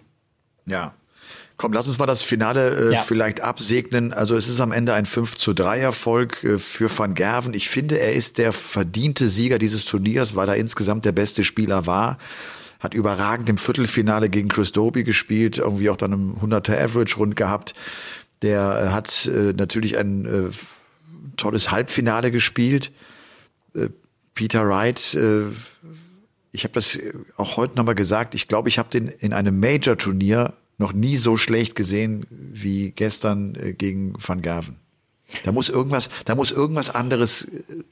Ja, 0.67 0.95
Komm, 1.59 1.73
lass 1.73 1.87
uns 1.87 1.99
mal 1.99 2.07
das 2.07 2.23
Finale 2.23 2.91
äh, 2.91 2.95
ja. 2.95 3.03
vielleicht 3.03 3.41
absegnen. 3.41 4.13
Also 4.13 4.37
es 4.37 4.47
ist 4.47 4.61
am 4.61 4.73
Ende 4.73 4.93
ein 4.93 5.07
5 5.07 5.37
zu 5.37 5.55
3 5.55 5.79
Erfolg 5.79 6.45
äh, 6.45 6.59
für 6.59 6.91
Van 6.97 7.15
Gerven. 7.15 7.55
Ich 7.55 7.71
finde, 7.71 7.99
er 7.99 8.13
ist 8.13 8.37
der 8.37 8.53
verdiente 8.53 9.29
Sieger 9.29 9.59
dieses 9.59 9.87
Turniers, 9.87 10.37
weil 10.37 10.49
er 10.49 10.57
insgesamt 10.57 11.07
der 11.07 11.13
beste 11.13 11.45
Spieler 11.45 11.87
war. 11.87 12.19
Hat 12.79 12.93
überragend 12.93 13.49
im 13.49 13.57
Viertelfinale 13.57 14.29
gegen 14.29 14.49
Chris 14.49 14.73
Doby 14.73 15.03
gespielt, 15.03 15.57
irgendwie 15.57 15.89
auch 15.89 15.97
dann 15.97 16.13
im 16.13 16.37
100er 16.37 16.79
Average 16.79 17.17
rund 17.17 17.37
gehabt. 17.37 17.75
Der 18.43 18.61
äh, 18.61 18.89
hat 18.91 19.27
äh, 19.27 19.55
natürlich 19.55 19.97
ein 19.97 20.27
äh, 20.27 20.51
tolles 21.39 21.71
Halbfinale 21.71 22.31
gespielt. 22.31 22.93
Äh, 23.75 23.89
Peter 24.35 24.69
Wright, 24.69 25.17
ich 26.53 26.65
habe 26.65 26.75
das 26.75 26.99
auch 27.39 27.57
heute 27.57 27.75
nochmal 27.77 27.95
gesagt, 27.95 28.35
ich 28.35 28.49
glaube, 28.49 28.69
ich 28.69 28.79
habe 28.79 28.91
den 28.91 29.09
in 29.09 29.33
einem 29.33 29.59
Major-Turnier 29.59 30.53
noch 30.79 30.93
nie 30.93 31.17
so 31.17 31.37
schlecht 31.37 31.75
gesehen 31.75 32.27
wie 32.31 32.91
gestern 32.91 33.55
äh, 33.55 33.73
gegen 33.73 34.15
Van 34.19 34.43
Gerven. 34.43 34.77
Da 35.45 35.53
muss 35.53 35.69
irgendwas, 35.69 36.11
da 36.25 36.35
muss 36.35 36.53
irgendwas 36.53 36.91
anderes 36.91 37.45
äh, 37.45 37.83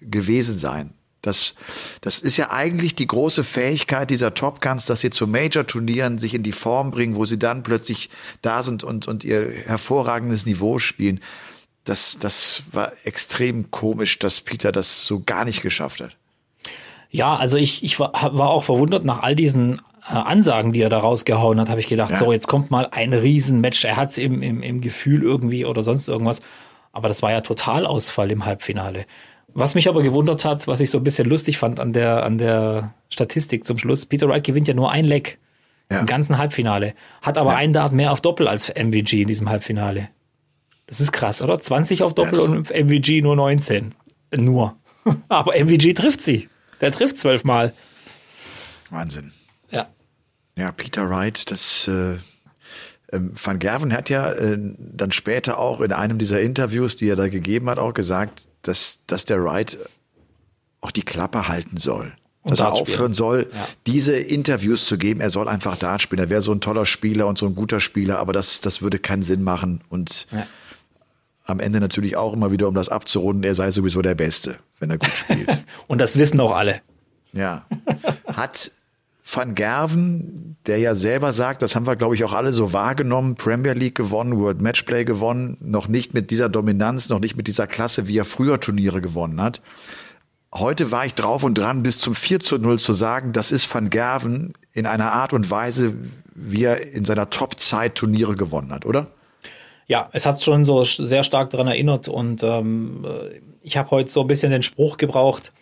gewesen 0.00 0.58
sein. 0.58 0.92
Das, 1.22 1.54
das 2.00 2.18
ist 2.18 2.36
ja 2.36 2.50
eigentlich 2.50 2.96
die 2.96 3.06
große 3.06 3.44
Fähigkeit 3.44 4.10
dieser 4.10 4.34
Top 4.34 4.60
Guns, 4.60 4.86
dass 4.86 5.00
sie 5.00 5.10
zu 5.10 5.28
Major-Turnieren 5.28 6.18
sich 6.18 6.34
in 6.34 6.42
die 6.42 6.52
Form 6.52 6.90
bringen, 6.90 7.14
wo 7.14 7.26
sie 7.26 7.38
dann 7.38 7.62
plötzlich 7.62 8.10
da 8.42 8.64
sind 8.64 8.82
und, 8.82 9.06
und 9.06 9.22
ihr 9.22 9.48
hervorragendes 9.66 10.46
Niveau 10.46 10.80
spielen. 10.80 11.20
Das, 11.84 12.18
das 12.18 12.64
war 12.72 12.92
extrem 13.04 13.70
komisch, 13.70 14.18
dass 14.18 14.40
Peter 14.40 14.72
das 14.72 15.06
so 15.06 15.22
gar 15.24 15.44
nicht 15.44 15.62
geschafft 15.62 16.00
hat. 16.00 16.16
Ja, 17.10 17.36
also 17.36 17.56
ich, 17.56 17.84
ich 17.84 18.00
war, 18.00 18.12
war 18.36 18.50
auch 18.50 18.64
verwundert 18.64 19.04
nach 19.04 19.22
all 19.22 19.36
diesen 19.36 19.80
Ansagen, 20.04 20.72
die 20.72 20.80
er 20.80 20.88
da 20.88 20.98
rausgehauen 20.98 21.60
hat, 21.60 21.68
habe 21.68 21.80
ich 21.80 21.86
gedacht, 21.86 22.10
ja. 22.10 22.18
so, 22.18 22.32
jetzt 22.32 22.48
kommt 22.48 22.70
mal 22.70 22.88
ein 22.90 23.12
Riesenmatch. 23.12 23.84
Er 23.84 23.96
hat 23.96 24.10
es 24.10 24.18
im, 24.18 24.42
im, 24.42 24.62
im 24.62 24.80
Gefühl 24.80 25.22
irgendwie 25.22 25.64
oder 25.64 25.82
sonst 25.82 26.08
irgendwas. 26.08 26.42
Aber 26.92 27.08
das 27.08 27.22
war 27.22 27.30
ja 27.30 27.40
Totalausfall 27.40 28.30
im 28.30 28.44
Halbfinale. 28.44 29.06
Was 29.54 29.74
mich 29.74 29.88
aber 29.88 30.02
gewundert 30.02 30.44
hat, 30.44 30.66
was 30.66 30.80
ich 30.80 30.90
so 30.90 30.98
ein 30.98 31.04
bisschen 31.04 31.28
lustig 31.28 31.58
fand 31.58 31.78
an 31.78 31.92
der, 31.92 32.24
an 32.24 32.38
der 32.38 32.94
Statistik 33.10 33.66
zum 33.66 33.78
Schluss, 33.78 34.06
Peter 34.06 34.28
Wright 34.28 34.44
gewinnt 34.44 34.66
ja 34.66 34.74
nur 34.74 34.90
ein 34.90 35.04
Leck 35.04 35.38
ja. 35.90 36.00
im 36.00 36.06
ganzen 36.06 36.38
Halbfinale, 36.38 36.94
hat 37.20 37.38
aber 37.38 37.52
ja. 37.52 37.58
einen 37.58 37.72
Dart 37.72 37.92
mehr 37.92 38.12
auf 38.12 38.20
Doppel 38.20 38.48
als 38.48 38.70
MVG 38.70 39.22
in 39.22 39.28
diesem 39.28 39.48
Halbfinale. 39.50 40.08
Das 40.86 41.00
ist 41.00 41.12
krass, 41.12 41.42
oder? 41.42 41.58
20 41.58 42.02
auf 42.02 42.14
Doppel 42.14 42.38
und 42.40 42.70
MVG 42.70 43.22
nur 43.22 43.36
19. 43.36 43.94
Nur. 44.36 44.76
aber 45.28 45.54
MVG 45.54 45.94
trifft 45.94 46.22
sie. 46.22 46.48
Der 46.80 46.92
trifft 46.92 47.18
zwölfmal. 47.18 47.72
Wahnsinn. 48.90 49.32
Ja. 50.56 50.72
Peter 50.72 51.08
Wright, 51.08 51.50
das 51.50 51.88
äh, 51.88 52.16
ähm, 53.12 53.32
Van 53.34 53.58
Gerven 53.58 53.92
hat 53.92 54.10
ja 54.10 54.32
äh, 54.32 54.58
dann 54.78 55.12
später 55.12 55.58
auch 55.58 55.80
in 55.80 55.92
einem 55.92 56.18
dieser 56.18 56.40
Interviews, 56.40 56.96
die 56.96 57.08
er 57.08 57.16
da 57.16 57.28
gegeben 57.28 57.68
hat, 57.68 57.78
auch 57.78 57.94
gesagt, 57.94 58.48
dass, 58.62 59.00
dass 59.06 59.24
der 59.24 59.42
Wright 59.44 59.78
auch 60.80 60.90
die 60.90 61.02
Klappe 61.02 61.48
halten 61.48 61.76
soll. 61.76 62.12
Und 62.42 62.52
dass 62.52 62.60
er 62.60 62.72
aufhören 62.72 63.12
soll, 63.12 63.48
ja. 63.54 63.68
diese 63.86 64.16
Interviews 64.16 64.86
zu 64.86 64.98
geben. 64.98 65.20
Er 65.20 65.30
soll 65.30 65.48
einfach 65.48 65.76
Dart 65.76 66.02
spielen. 66.02 66.18
Er 66.18 66.28
wäre 66.28 66.40
so 66.40 66.50
ein 66.50 66.60
toller 66.60 66.86
Spieler 66.86 67.28
und 67.28 67.38
so 67.38 67.46
ein 67.46 67.54
guter 67.54 67.78
Spieler, 67.78 68.18
aber 68.18 68.32
das, 68.32 68.60
das 68.60 68.82
würde 68.82 68.98
keinen 68.98 69.22
Sinn 69.22 69.44
machen. 69.44 69.82
Und 69.88 70.26
ja. 70.32 70.44
am 71.44 71.60
Ende 71.60 71.78
natürlich 71.78 72.16
auch 72.16 72.32
immer 72.32 72.50
wieder, 72.50 72.66
um 72.66 72.74
das 72.74 72.88
abzurunden, 72.88 73.44
er 73.44 73.54
sei 73.54 73.70
sowieso 73.70 74.02
der 74.02 74.16
Beste, 74.16 74.58
wenn 74.80 74.90
er 74.90 74.98
gut 74.98 75.12
spielt. 75.12 75.56
und 75.86 76.00
das 76.00 76.18
wissen 76.18 76.40
auch 76.40 76.52
alle. 76.52 76.80
Ja. 77.32 77.64
Hat 78.26 78.72
Van 79.24 79.54
Gerven, 79.54 80.56
der 80.66 80.78
ja 80.78 80.94
selber 80.94 81.32
sagt, 81.32 81.62
das 81.62 81.76
haben 81.76 81.86
wir, 81.86 81.96
glaube 81.96 82.14
ich, 82.14 82.24
auch 82.24 82.32
alle 82.32 82.52
so 82.52 82.72
wahrgenommen, 82.72 83.36
Premier 83.36 83.72
League 83.72 83.94
gewonnen, 83.94 84.38
World 84.38 84.60
Matchplay 84.60 85.04
gewonnen, 85.04 85.56
noch 85.60 85.88
nicht 85.88 86.12
mit 86.12 86.30
dieser 86.30 86.48
Dominanz, 86.48 87.08
noch 87.08 87.20
nicht 87.20 87.36
mit 87.36 87.46
dieser 87.46 87.66
Klasse, 87.66 88.08
wie 88.08 88.18
er 88.18 88.24
früher 88.24 88.58
Turniere 88.58 89.00
gewonnen 89.00 89.40
hat. 89.40 89.62
Heute 90.52 90.90
war 90.90 91.06
ich 91.06 91.14
drauf 91.14 91.44
und 91.44 91.56
dran, 91.56 91.82
bis 91.82 91.98
zum 91.98 92.14
4 92.14 92.40
zu 92.40 92.58
0 92.58 92.78
zu 92.78 92.92
sagen, 92.92 93.32
das 93.32 93.52
ist 93.52 93.72
Van 93.72 93.90
Gerven 93.90 94.52
in 94.72 94.86
einer 94.86 95.12
Art 95.12 95.32
und 95.32 95.50
Weise, 95.50 95.94
wie 96.34 96.64
er 96.64 96.92
in 96.92 97.04
seiner 97.04 97.30
Top-Zeit 97.30 97.94
Turniere 97.94 98.34
gewonnen 98.34 98.72
hat, 98.72 98.84
oder? 98.84 99.06
Ja, 99.86 100.08
es 100.12 100.26
hat 100.26 100.42
schon 100.42 100.64
so 100.64 100.84
sehr 100.84 101.22
stark 101.22 101.50
daran 101.50 101.68
erinnert 101.68 102.08
und 102.08 102.42
ähm, 102.42 103.06
ich 103.62 103.76
habe 103.76 103.90
heute 103.90 104.10
so 104.10 104.20
ein 104.20 104.26
bisschen 104.26 104.50
den 104.50 104.62
Spruch 104.62 104.96
gebraucht, 104.96 105.52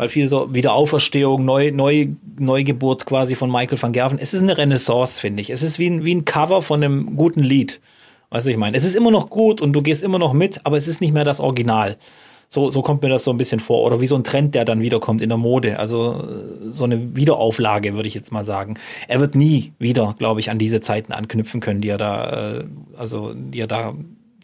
weil 0.00 0.08
viel 0.08 0.28
so 0.28 0.54
Wiederauferstehung, 0.54 1.44
Neu, 1.44 1.72
Neu, 1.72 2.06
Neugeburt 2.38 3.04
quasi 3.04 3.34
von 3.34 3.52
Michael 3.52 3.82
van 3.82 3.92
Gerven. 3.92 4.18
Es 4.18 4.32
ist 4.32 4.40
eine 4.40 4.56
Renaissance, 4.56 5.20
finde 5.20 5.42
ich. 5.42 5.50
Es 5.50 5.62
ist 5.62 5.78
wie 5.78 5.90
ein, 5.90 6.06
wie 6.06 6.14
ein 6.14 6.24
Cover 6.24 6.62
von 6.62 6.82
einem 6.82 7.16
guten 7.16 7.42
Lied. 7.42 7.82
Weißt 8.30 8.46
du, 8.46 8.50
ich 8.50 8.56
meine, 8.56 8.78
es 8.78 8.84
ist 8.84 8.96
immer 8.96 9.10
noch 9.10 9.28
gut 9.28 9.60
und 9.60 9.74
du 9.74 9.82
gehst 9.82 10.02
immer 10.02 10.18
noch 10.18 10.32
mit, 10.32 10.58
aber 10.64 10.78
es 10.78 10.88
ist 10.88 11.02
nicht 11.02 11.12
mehr 11.12 11.26
das 11.26 11.38
Original. 11.38 11.98
So, 12.48 12.70
so 12.70 12.80
kommt 12.80 13.02
mir 13.02 13.10
das 13.10 13.24
so 13.24 13.30
ein 13.30 13.36
bisschen 13.36 13.60
vor. 13.60 13.82
Oder 13.82 14.00
wie 14.00 14.06
so 14.06 14.16
ein 14.16 14.24
Trend, 14.24 14.54
der 14.54 14.64
dann 14.64 14.80
wiederkommt 14.80 15.20
in 15.20 15.28
der 15.28 15.36
Mode. 15.36 15.78
Also 15.78 16.26
so 16.62 16.84
eine 16.84 17.14
Wiederauflage, 17.14 17.92
würde 17.92 18.08
ich 18.08 18.14
jetzt 18.14 18.32
mal 18.32 18.46
sagen. 18.46 18.78
Er 19.06 19.20
wird 19.20 19.34
nie 19.34 19.74
wieder, 19.78 20.14
glaube 20.16 20.40
ich, 20.40 20.48
an 20.48 20.58
diese 20.58 20.80
Zeiten 20.80 21.12
anknüpfen 21.12 21.60
können, 21.60 21.82
die 21.82 21.90
er 21.90 21.98
da, 21.98 22.60
äh, 22.60 22.64
also 22.96 23.34
die 23.34 23.60
er 23.60 23.66
da 23.66 23.92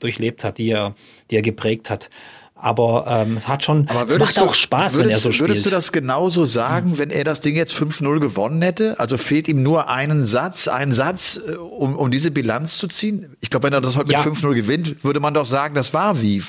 durchlebt 0.01 0.45
hat, 0.45 0.59
die 0.59 0.69
er, 0.69 0.95
die 1.31 1.37
er 1.37 1.43
geprägt 1.43 1.89
hat. 1.89 2.11
Aber 2.59 3.05
ähm, 3.07 3.37
es 3.37 3.47
hat 3.47 3.65
schon, 3.65 3.87
Aber 3.89 4.11
es 4.11 4.19
macht 4.19 4.39
auch 4.39 4.55
Spaß, 4.55 4.95
würdest, 4.95 5.05
wenn 5.05 5.11
er 5.11 5.19
so 5.19 5.31
spielt. 5.31 5.51
Würdest 5.51 5.67
du 5.67 5.71
das 5.71 5.93
genauso 5.93 6.47
sagen, 6.47 6.97
wenn 6.97 7.11
er 7.11 7.23
das 7.23 7.43
Ding 7.43 7.55
jetzt 7.55 7.75
5-0 7.75 8.19
gewonnen 8.19 8.63
hätte? 8.63 8.99
Also 8.99 9.19
fehlt 9.19 9.47
ihm 9.47 9.63
nur 9.63 9.91
einen 9.91 10.25
Satz, 10.25 10.67
ein 10.67 10.91
Satz, 10.91 11.39
äh, 11.47 11.57
um, 11.57 11.95
um 11.95 12.11
diese 12.11 12.31
Bilanz 12.31 12.79
zu 12.79 12.89
ziehen? 12.89 13.37
Ich 13.41 13.51
glaube, 13.51 13.67
wenn 13.67 13.75
er 13.75 13.83
das 13.83 13.99
heute 13.99 14.11
ja. 14.11 14.25
mit 14.25 14.35
5-0 14.35 14.55
gewinnt, 14.55 15.05
würde 15.05 15.21
man 15.21 15.35
doch 15.35 15.45
sagen, 15.45 15.75
das 15.75 15.93
war 15.93 16.23
wie 16.23 16.43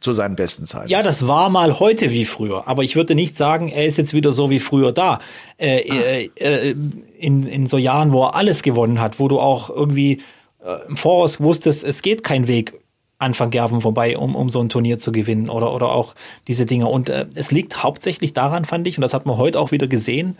zu 0.00 0.12
seinen 0.12 0.34
besten 0.34 0.66
Zeiten. 0.66 0.88
Ja, 0.88 1.00
das 1.04 1.28
war 1.28 1.48
mal 1.48 1.78
heute 1.78 2.10
wie 2.10 2.24
früher. 2.24 2.66
Aber 2.66 2.82
ich 2.82 2.96
würde 2.96 3.14
nicht 3.14 3.38
sagen, 3.38 3.68
er 3.68 3.86
ist 3.86 3.98
jetzt 3.98 4.14
wieder 4.14 4.32
so 4.32 4.50
wie 4.50 4.58
früher 4.58 4.90
da. 4.90 5.20
Äh, 5.58 5.88
ah. 5.88 5.94
äh, 5.94 6.30
äh, 6.70 6.74
in, 7.20 7.46
in 7.46 7.66
so 7.68 7.78
Jahren, 7.78 8.10
wo 8.10 8.24
er 8.24 8.34
alles 8.34 8.64
gewonnen 8.64 9.00
hat, 9.00 9.20
wo 9.20 9.28
du 9.28 9.38
auch 9.38 9.70
irgendwie 9.70 10.22
äh, 10.64 10.88
im 10.88 10.96
Voraus 10.96 11.40
wusstest, 11.40 11.84
es 11.84 12.02
geht 12.02 12.24
kein 12.24 12.48
Weg 12.48 12.72
Anfang 13.22 13.50
Gerven 13.50 13.80
vorbei, 13.80 14.18
um, 14.18 14.34
um 14.34 14.50
so 14.50 14.60
ein 14.60 14.68
Turnier 14.68 14.98
zu 14.98 15.12
gewinnen 15.12 15.48
oder, 15.48 15.72
oder 15.74 15.92
auch 15.92 16.14
diese 16.48 16.66
Dinge. 16.66 16.86
Und 16.86 17.08
äh, 17.08 17.26
es 17.34 17.50
liegt 17.50 17.82
hauptsächlich 17.82 18.32
daran, 18.32 18.64
fand 18.64 18.86
ich, 18.86 18.98
und 18.98 19.02
das 19.02 19.14
hat 19.14 19.26
man 19.26 19.36
heute 19.36 19.58
auch 19.58 19.70
wieder 19.70 19.88
gesehen, 19.88 20.36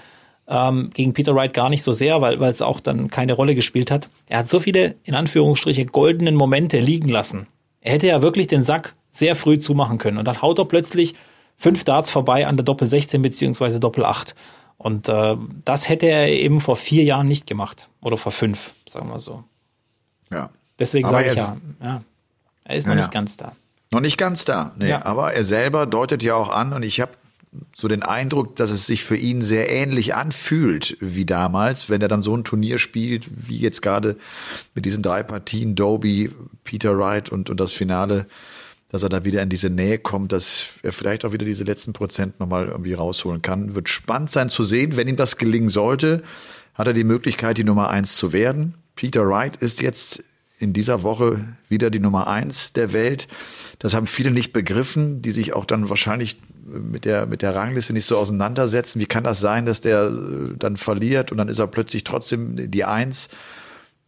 ähm, 0.49 0.91
gegen 0.93 1.15
Peter 1.15 1.35
Wright 1.35 1.55
gar 1.55 1.71
nicht 1.71 1.83
so 1.83 1.93
sehr, 1.93 2.21
weil 2.21 2.41
weil 2.41 2.51
es 2.51 2.63
auch 2.63 2.81
dann 2.81 3.09
keine 3.09 3.33
Rolle 3.35 3.55
gespielt 3.55 3.91
hat. 3.91 4.09
Er 4.29 4.41
hat 4.41 4.49
so 4.49 4.61
viele, 4.61 4.97
in 5.05 5.15
Anführungsstriche, 5.15 5.87
goldenen 5.87 6.35
Momente 6.35 6.81
liegen 6.81 7.09
lassen. 7.09 7.47
Er 7.81 7.93
hätte 7.93 8.09
ja 8.09 8.23
wirklich 8.23 8.49
den 8.49 8.63
Sack 8.63 8.95
sehr 9.11 9.37
früh 9.37 9.59
zumachen 9.59 9.99
können. 9.99 10.19
Und 10.19 10.27
dann 10.27 10.43
haut 10.43 10.59
er 10.59 10.65
plötzlich 10.65 11.15
fünf 11.57 11.85
Darts 11.85 12.11
vorbei 12.11 12.47
an 12.47 12.57
der 12.57 12.65
Doppel 12.65 12.89
16 12.89 13.23
beziehungsweise 13.23 13.79
Doppel 13.79 14.05
8. 14.05 14.35
Und 14.79 15.09
äh, 15.09 15.37
das 15.65 15.89
hätte 15.89 16.07
er 16.07 16.29
eben 16.29 16.61
vor 16.61 16.77
vier 16.77 17.05
Jahren 17.05 17.29
nicht 17.29 17.47
gemacht. 17.47 17.89
Oder 18.01 18.17
vor 18.17 18.33
fünf, 18.33 18.73
sagen 18.89 19.09
wir 19.11 19.19
so. 19.19 19.45
Ja. 20.31 20.51
Deswegen 20.79 21.09
sage 21.09 21.31
ich 21.31 21.37
ja, 21.37 21.57
ja. 21.85 22.03
Er 22.65 22.77
ist 22.77 22.87
noch 22.87 22.95
ja, 22.95 23.01
nicht 23.01 23.13
ganz 23.13 23.37
da. 23.37 23.53
Noch 23.91 24.01
nicht 24.01 24.19
ganz 24.19 24.45
da, 24.45 24.73
nee. 24.79 24.89
Ja. 24.89 25.05
Aber 25.05 25.33
er 25.33 25.45
selber 25.45 25.87
deutet 25.87 26.23
ja 26.23 26.35
auch 26.35 26.51
an 26.51 26.73
und 26.73 26.83
ich 26.83 27.01
habe 27.01 27.13
so 27.77 27.87
den 27.89 28.03
Eindruck, 28.03 28.57
dass 28.57 28.71
es 28.71 28.87
sich 28.87 29.05
für 29.05 29.17
ihn 29.17 29.43
sehr 29.43 29.71
ähnlich 29.71 30.15
anfühlt 30.15 30.97
wie 31.01 31.27
damals, 31.27 31.91
wenn 31.91 32.01
er 32.01 32.09
dann 32.09 32.23
so 32.23 32.35
ein 32.35 32.45
Turnier 32.45 32.79
spielt, 32.79 33.29
wie 33.49 33.59
jetzt 33.59 33.83
gerade 33.83 34.17
mit 34.75 34.87
diesen 34.87 35.03
drei 35.03 35.23
Partien, 35.23 35.75
Doby, 35.75 36.31
Peter 36.65 36.99
Wright 36.99 37.29
und, 37.29 37.51
und 37.51 37.61
das 37.61 37.73
Finale, 37.73 38.27
dass 38.89 39.03
er 39.03 39.11
da 39.11 39.25
wieder 39.25 39.43
in 39.43 39.51
diese 39.51 39.69
Nähe 39.69 39.99
kommt, 39.99 40.33
dass 40.33 40.79
er 40.83 40.93
vielleicht 40.93 41.25
auch 41.25 41.33
wieder 41.33 41.45
diese 41.45 41.65
letzten 41.65 41.93
Prozent 41.93 42.41
nochmal 42.41 42.69
irgendwie 42.69 42.95
rausholen 42.95 43.43
kann. 43.43 43.75
Wird 43.75 43.89
spannend 43.89 44.31
sein 44.31 44.49
zu 44.49 44.65
sehen, 44.65 44.97
wenn 44.97 45.09
ihm 45.09 45.17
das 45.17 45.37
gelingen 45.37 45.69
sollte, 45.69 46.23
hat 46.75 46.87
er 46.87 46.95
die 46.95 47.05
Möglichkeit, 47.05 47.59
die 47.59 47.65
Nummer 47.65 47.91
eins 47.91 48.17
zu 48.17 48.33
werden. 48.33 48.75
Peter 48.97 49.29
Wright 49.29 49.57
ist 49.57 49.83
jetzt 49.83 50.23
in 50.63 50.73
dieser 50.73 51.03
Woche 51.03 51.45
wieder 51.69 51.91
die 51.91 51.99
Nummer 51.99 52.29
eins 52.29 52.73
der 52.73 52.93
Welt. 52.93 53.27
Das 53.81 53.95
haben 53.95 54.07
viele 54.07 54.31
nicht 54.31 54.53
begriffen, 54.53 55.21
die 55.21 55.33
sich 55.33 55.55
auch 55.55 55.65
dann 55.65 55.91
wahrscheinlich 55.91 56.41
mit 56.65 57.05
der, 57.05 57.27
mit 57.27 57.43
der 57.43 57.55
Rangliste 57.55 57.93
nicht 57.93 58.07
so 58.07 58.17
auseinandersetzen. 58.17 59.01
Wie 59.01 59.07
kann 59.07 59.25
das 59.25 59.41
sein, 59.41 59.67
dass 59.67 59.81
der 59.81 60.05
äh, 60.05 60.57
dann 60.57 60.77
verliert 60.77 61.33
und 61.33 61.39
dann 61.39 61.49
ist 61.49 61.59
er 61.59 61.67
plötzlich 61.67 62.05
trotzdem 62.05 62.71
die 62.71 62.85
Eins? 62.85 63.29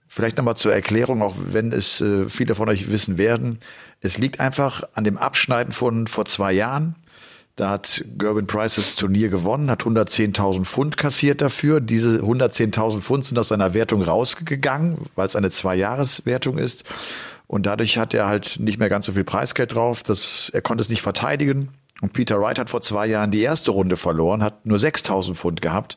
Vielleicht 0.07 0.37
nochmal 0.37 0.57
zur 0.57 0.73
Erklärung, 0.73 1.23
auch 1.23 1.35
wenn 1.37 1.73
es 1.73 2.01
äh, 2.01 2.29
viele 2.29 2.55
von 2.55 2.69
euch 2.69 2.89
wissen 2.89 3.19
werden. 3.19 3.59
Es 4.01 4.17
liegt 4.17 4.39
einfach 4.39 4.85
an 4.93 5.03
dem 5.03 5.19
Abschneiden 5.19 5.73
von 5.73 6.07
vor 6.07 6.25
zwei 6.25 6.53
Jahren. 6.53 6.95
Da 7.57 7.71
hat 7.71 8.05
Gerben 8.19 8.49
Price 8.49 8.75
das 8.77 8.97
Turnier 8.97 9.29
gewonnen, 9.29 9.71
hat 9.71 9.83
110.000 9.83 10.65
Pfund 10.65 10.97
kassiert 10.97 11.41
dafür. 11.41 11.81
Diese 11.81 12.21
110.000 12.21 13.01
Pfund 13.01 13.25
sind 13.25 13.39
aus 13.39 13.49
seiner 13.49 13.75
Wertung 13.75 14.03
rausgegangen, 14.03 14.99
weil 15.15 15.29
es 15.29 15.37
eine 15.37 15.51
Zwei-Jahres-Wertung 15.51 16.59
ist. 16.59 16.85
Und 17.47 17.67
dadurch 17.67 17.97
hat 17.97 18.13
er 18.13 18.27
halt 18.27 18.59
nicht 18.59 18.79
mehr 18.79 18.89
ganz 18.89 19.07
so 19.07 19.13
viel 19.13 19.23
Preisgeld 19.23 19.75
drauf. 19.75 20.03
Das, 20.03 20.51
er 20.53 20.63
konnte 20.63 20.83
es 20.83 20.89
nicht 20.89 21.03
verteidigen. 21.03 21.69
Und 22.01 22.13
Peter 22.13 22.41
Wright 22.41 22.59
hat 22.59 22.71
vor 22.71 22.81
zwei 22.81 23.07
Jahren 23.07 23.31
die 23.31 23.43
erste 23.43 23.71
Runde 23.71 23.97
verloren, 23.97 24.43
hat 24.43 24.67
nur 24.67 24.79
6.000 24.79 25.35
Pfund 25.35 25.63
gehabt 25.63 25.97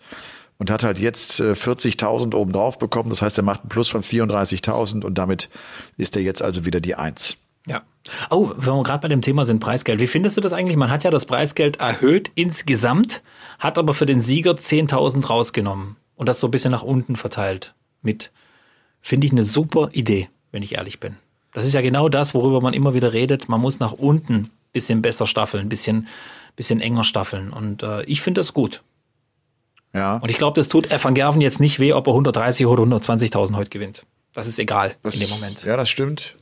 und 0.60 0.70
hat 0.70 0.84
halt 0.84 1.00
jetzt 1.00 1.42
40.000 1.42 2.34
äh, 2.34 2.36
obendrauf 2.36 2.78
bekommen. 2.78 3.10
Das 3.10 3.24
heißt, 3.24 3.38
er 3.38 3.44
macht 3.44 3.62
einen 3.62 3.70
Plus 3.70 3.90
von 3.90 4.04
34.000 4.04 5.04
und 5.04 5.18
damit 5.18 5.50
ist 5.98 6.16
er 6.16 6.22
jetzt 6.22 6.44
also 6.44 6.66
wieder 6.66 6.82
die 6.82 6.94
Eins. 6.94 7.38
Ja. 7.68 7.82
Oh, 8.30 8.52
wenn 8.58 8.74
wir 8.74 8.84
gerade 8.84 9.02
bei 9.02 9.08
dem 9.10 9.22
Thema 9.22 9.46
sind, 9.46 9.60
Preisgeld. 9.60 10.00
Wie 10.00 10.08
findest 10.08 10.38
du 10.38 10.42
das 10.42 10.54
eigentlich? 10.54 10.78
Man 10.78 10.90
hat 10.90 11.04
ja 11.04 11.12
das 11.12 11.26
Preisgeld 11.26 11.78
erhöht 11.78 12.32
insgesamt, 12.36 13.22
hat 13.60 13.78
aber 13.78 13.94
für 13.94 14.06
den 14.06 14.22
Sieger 14.22 14.54
10.000 14.54 15.28
rausgenommen 15.28 15.98
und 16.16 16.28
das 16.28 16.40
so 16.40 16.48
ein 16.48 16.52
bisschen 16.52 16.72
nach 16.72 16.84
unten 16.84 17.16
verteilt 17.16 17.76
mit. 18.02 18.32
Finde 19.02 19.28
ich 19.28 19.34
eine 19.34 19.44
super 19.44 19.90
Idee, 19.92 20.30
wenn 20.52 20.64
ich 20.64 20.76
ehrlich 20.76 21.00
bin. 21.00 21.18
Das 21.54 21.66
ist 21.66 21.74
ja 21.74 21.82
genau 21.82 22.10
das, 22.10 22.34
worüber 22.34 22.62
man 22.62 22.74
immer 22.74 22.94
wieder 22.94 23.14
redet. 23.14 23.50
Man 23.50 23.62
muss 23.62 23.80
nach 23.80 23.94
unten 23.94 24.50
bisschen 24.74 25.02
besser 25.02 25.26
staffeln, 25.26 25.70
bisschen, 25.70 26.08
bisschen 26.56 26.82
enger 26.82 27.04
staffeln. 27.04 27.52
Und 27.52 27.84
äh, 27.84 28.04
ich 28.04 28.22
finde 28.22 28.42
das 28.42 28.54
gut. 28.54 28.84
Ja. 29.94 30.18
Und 30.18 30.30
ich 30.30 30.38
glaube, 30.38 30.56
das 30.56 30.68
tut 30.68 30.90
Van 31.04 31.14
Gerven 31.14 31.42
jetzt 31.42 31.60
nicht 31.60 31.80
weh, 31.80 31.94
ob 31.94 32.08
er 32.08 32.12
130 32.12 32.66
oder 32.66 32.84
120.000 32.84 33.56
heute 33.56 33.70
gewinnt. 33.70 34.06
Das 34.34 34.46
ist 34.46 34.60
egal 34.60 34.96
das, 35.02 35.16
in 35.16 35.22
dem 35.22 35.30
Moment. 35.30 35.64
Ja, 35.64 35.78
das 35.78 35.90
stimmt. 35.90 36.38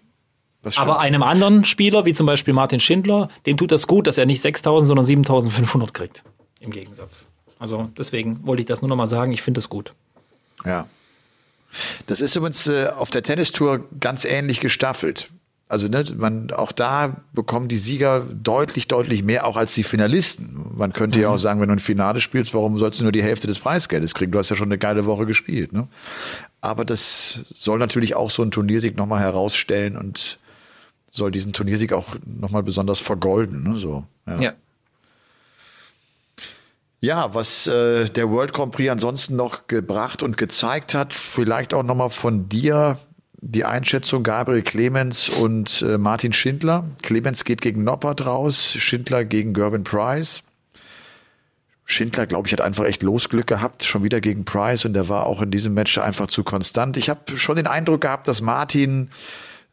Aber 0.75 1.00
einem 1.00 1.24
anderen 1.24 1.65
Spieler, 1.65 2.05
wie 2.05 2.13
zum 2.13 2.25
Beispiel 2.25 2.53
Martin 2.53 2.79
Schindler, 2.79 3.29
dem 3.45 3.57
tut 3.57 3.72
das 3.72 3.88
gut, 3.88 4.07
dass 4.07 4.17
er 4.17 4.25
nicht 4.25 4.43
6.000, 4.43 4.86
sondern 4.86 5.05
7.500 5.05 5.91
kriegt. 5.91 6.24
Im 6.60 6.72
Gegensatz. 6.72 7.27
Also 7.60 7.89
deswegen 7.98 8.45
wollte 8.45 8.62
ich 8.62 8.67
das 8.67 8.81
nur 8.81 8.89
noch 8.89 8.95
mal 8.95 9.07
sagen. 9.07 9.31
Ich 9.31 9.41
finde 9.41 9.60
es 9.60 9.69
gut. 9.69 9.93
Ja. 10.65 10.88
Das 12.07 12.22
ist 12.22 12.36
übrigens 12.36 12.67
äh, 12.67 12.88
auf 12.95 13.10
der 13.10 13.24
Tennistour 13.24 13.86
ganz 14.00 14.25
ähnlich 14.25 14.60
gestaffelt. 14.60 15.29
Also 15.67 15.88
ne, 15.88 16.05
man 16.15 16.51
auch 16.51 16.72
da 16.72 17.24
bekommen 17.34 17.67
die 17.67 17.77
Sieger 17.77 18.22
deutlich, 18.22 18.88
deutlich 18.88 19.24
mehr 19.24 19.48
auch 19.48 19.57
als 19.57 19.74
die 19.74 19.84
Finalisten. 19.84 20.74
Man 20.75 20.93
könnte 20.93 21.19
ja 21.19 21.29
auch 21.29 21.38
sagen, 21.38 21.60
wenn 21.60 21.69
du 21.69 21.75
ein 21.75 21.79
Finale 21.79 22.22
spielst, 22.22 22.53
warum 22.53 22.77
sollst 22.77 23.00
du 23.00 23.03
nur 23.03 23.12
die 23.12 23.24
Hälfte 23.24 23.48
des 23.48 23.60
Preisgeldes 23.60 24.13
kriegen? 24.13 24.31
Du 24.31 24.38
hast 24.38 24.50
ja 24.50 24.55
schon 24.55 24.67
eine 24.67 24.77
geile 24.77 25.07
Woche 25.07 25.25
gespielt. 25.25 25.74
Ne? 25.74 25.88
Aber 26.62 26.86
das 26.86 27.39
soll 27.53 27.79
natürlich 27.79 28.15
auch 28.15 28.29
so 28.29 28.43
ein 28.43 28.51
Turniersieg 28.51 28.95
nochmal 28.95 29.22
herausstellen 29.22 29.98
und 29.98 30.38
soll 31.15 31.31
diesen 31.31 31.53
Turniersieg 31.53 31.93
auch 31.93 32.15
nochmal 32.25 32.63
besonders 32.63 33.00
vergolden. 33.00 33.63
Ne? 33.63 33.79
So, 33.79 34.05
ja. 34.27 34.41
Ja. 34.41 34.53
Ja, 37.01 37.36
was 37.36 37.67
äh, 37.67 38.10
der 38.10 38.31
World 38.31 38.51
Grand 38.51 38.72
Prix 38.72 38.89
ansonsten 38.89 39.36
noch 39.36 39.67
gebracht 39.67 40.24
und 40.24 40.38
gezeigt 40.38 40.95
hat, 40.95 41.13
vielleicht 41.13 41.74
auch 41.75 41.84
nochmal 41.84 42.10
von 42.10 42.50
dir 42.50 42.98
die 43.41 43.63
Einschätzung 43.63 44.24
Gabriel 44.24 44.63
Clemens 44.63 45.29
und 45.29 45.84
äh, 45.84 46.00
Martin 46.00 46.34
Schindler. 46.34 46.84
Clemens 47.03 47.43
geht 47.43 47.62
gegen 47.62 47.84
Noppert 47.84 48.25
raus, 48.25 48.74
Schindler 48.74 49.24
gegen 49.24 49.53
Gervin 49.53 49.84
Price. 49.84 50.43
Schindler, 51.86 52.25
glaube 52.25 52.48
ich, 52.48 52.53
hat 52.53 52.62
einfach 52.62 52.86
echt 52.86 53.03
Losglück 53.03 53.45
gehabt, 53.45 53.84
schon 53.84 54.01
wieder 54.01 54.19
gegen 54.19 54.43
Price 54.43 54.86
und 54.86 54.93
der 54.93 55.07
war 55.07 55.27
auch 55.27 55.43
in 55.43 55.51
diesem 55.51 55.75
Match 55.75 56.00
einfach 56.00 56.25
zu 56.25 56.43
konstant. 56.43 56.98
Ich 56.98 57.10
habe 57.10 57.38
schon 57.38 57.57
den 57.57 57.67
Eindruck 57.67 58.01
gehabt, 58.01 58.27
dass 58.27 58.41
Martin 58.41 59.12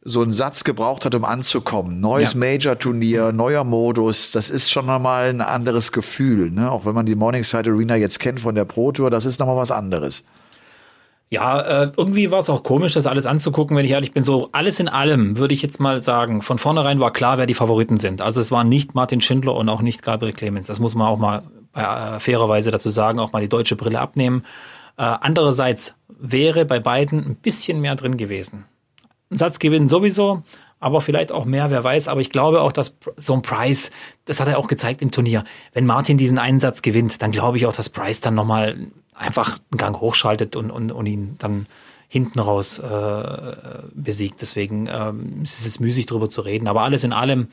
so 0.05 0.23
einen 0.23 0.33
Satz 0.33 0.65
gebraucht 0.65 1.05
hat, 1.05 1.15
um 1.15 1.25
anzukommen. 1.25 2.01
Neues 2.01 2.33
Ja. 2.33 2.41
Major-Turnier, 2.41 3.33
neuer 3.33 3.65
Modus, 3.65 4.33
das 4.33 4.51
ist 4.51 4.71
schon 4.71 4.87
nochmal 4.87 5.31
ein 5.31 5.41
anderes 5.41 5.93
Gefühl. 5.93 6.51
Ne? 6.51 6.71
Auch 6.71 6.85
wenn 6.85 6.95
man 6.95 7.07
die 7.07 7.15
Morningside 7.15 7.71
Arena 7.71 7.97
jetzt 7.97 8.19
kennt 8.19 8.41
von 8.41 8.55
der 8.55 8.65
Pro 8.65 8.91
Tour, 8.93 9.11
das 9.11 9.27
ist 9.27 9.39
nochmal 9.39 9.57
was 9.57 9.71
anderes. 9.71 10.25
Ja, 11.31 11.85
äh, 11.85 11.93
irgendwie 11.97 12.31
war 12.31 12.41
es 12.41 12.51
auch 12.51 12.63
komisch, 12.63 12.93
das 12.93 13.07
alles 13.07 13.25
anzugucken, 13.25 13.75
wenn 13.77 13.87
ich 13.87 13.93
ehrlich 13.93 14.13
bin. 14.13 14.23
So 14.23 14.51
alles 14.53 14.81
in 14.81 14.89
allem 14.89 15.39
würde 15.39 15.55
ich 15.55 15.63
jetzt 15.63 15.81
mal 15.81 16.03
sagen, 16.03 16.43
von 16.43 16.59
vornherein 16.59 17.01
war 17.01 17.13
klar, 17.13 17.39
wer 17.39 17.47
die 17.47 17.55
Favoriten 17.55 17.97
sind. 17.97 18.21
Also 18.21 18.41
es 18.41 18.51
waren 18.51 18.69
nicht 18.69 18.95
Martin 18.95 19.23
Schindler 19.23 19.55
und 19.55 19.69
auch 19.71 19.81
nicht 19.81 20.03
Gabriel 20.03 20.35
Clemens. 20.35 20.67
Das 20.67 20.79
muss 20.79 20.95
man 20.95 21.07
auch 21.07 21.17
mal 21.17 21.43
äh, 21.75 22.21
fairerweise 22.21 22.71
dazu 22.71 22.91
sagen, 22.91 23.19
auch 23.19 23.33
mal 23.33 23.41
die 23.41 23.49
deutsche 23.49 23.77
Brille 23.77 23.99
abnehmen. 23.99 24.45
Äh, 24.99 25.05
andererseits 25.05 25.95
wäre 26.09 26.67
bei 26.67 26.81
beiden 26.81 27.21
ein 27.21 27.37
bisschen 27.37 27.81
mehr 27.81 27.97
drin 27.97 28.19
gewesen. 28.19 28.67
Ein 29.33 29.39
Satzgewinn 29.39 29.89
sowieso, 29.89 30.43
aber 30.79 31.01
vielleicht 31.01 31.33
auch 31.33 31.47
mehr, 31.47 31.71
wer 31.71 31.83
weiß. 31.83 32.09
Aber 32.09 32.21
ich 32.21 32.31
glaube 32.31 32.61
auch, 32.61 32.71
dass 32.71 32.95
so 33.17 33.33
ein 33.33 33.43
Price, 33.43 33.91
das 34.27 34.41
hat 34.41 34.49
er 34.49 34.59
auch 34.59 34.69
gezeigt 34.69 35.01
im 35.01 35.11
Turnier. 35.11 35.45
Wenn 35.73 35.87
Martin 35.87 36.19
diesen 36.19 36.39
einen 36.39 36.61
Satz 36.61 36.83
gewinnt, 36.83 37.23
dann 37.23 37.33
glaube 37.33 37.57
ich 37.57 37.67
auch, 37.67 37.73
dass 37.73 37.89
Price 37.89 38.21
dann 38.21 38.35
nochmal 38.35 38.77
einfach 39.15 39.59
einen 39.71 39.79
Gang 39.79 40.01
hochschaltet 40.01 40.55
und, 40.55 40.71
und, 40.71 40.93
und 40.93 41.07
ihn 41.07 41.37
dann 41.39 41.67
hinten 42.09 42.41
raus 42.41 42.79
äh, 42.79 43.57
besiegt. 43.95 44.43
Deswegen 44.43 44.87
ähm, 44.87 45.43
ist 45.43 45.61
es 45.61 45.65
jetzt 45.65 45.81
müßig 45.81 46.05
drüber 46.05 46.29
zu 46.29 46.43
reden. 46.43 46.69
Aber 46.69 46.83
alles 46.83 47.05
in 47.05 47.15
allem, 47.15 47.49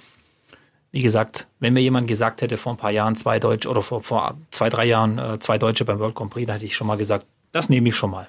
wie 0.92 1.02
gesagt, 1.02 1.48
wenn 1.60 1.74
mir 1.74 1.80
jemand 1.80 2.10
gesagt 2.10 2.42
hätte 2.42 2.58
vor 2.58 2.74
ein 2.74 2.78
paar 2.78 2.92
Jahren 2.92 3.16
zwei 3.16 3.40
Deutsche 3.40 3.70
oder 3.70 3.82
vor, 3.82 4.04
vor 4.04 4.38
zwei, 4.52 4.70
drei 4.70 4.84
Jahren 4.84 5.18
äh, 5.18 5.40
zwei 5.40 5.58
Deutsche 5.58 5.86
beim 5.86 6.00
World 6.00 6.16
Grand 6.16 6.32
Prix, 6.32 6.46
dann 6.46 6.56
hätte 6.56 6.66
ich 6.66 6.76
schon 6.76 6.88
mal 6.88 6.98
gesagt, 6.98 7.26
das 7.54 7.70
nehme 7.70 7.88
ich 7.88 7.96
schon 7.96 8.12
mal. 8.12 8.28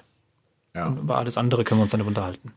Ja. 0.73 0.87
Und 0.87 0.99
über 0.99 1.17
alles 1.17 1.37
andere 1.37 1.65
können 1.65 1.79
wir 1.79 1.83
uns 1.83 1.91
dann 1.91 2.01
unterhalten. 2.01 2.53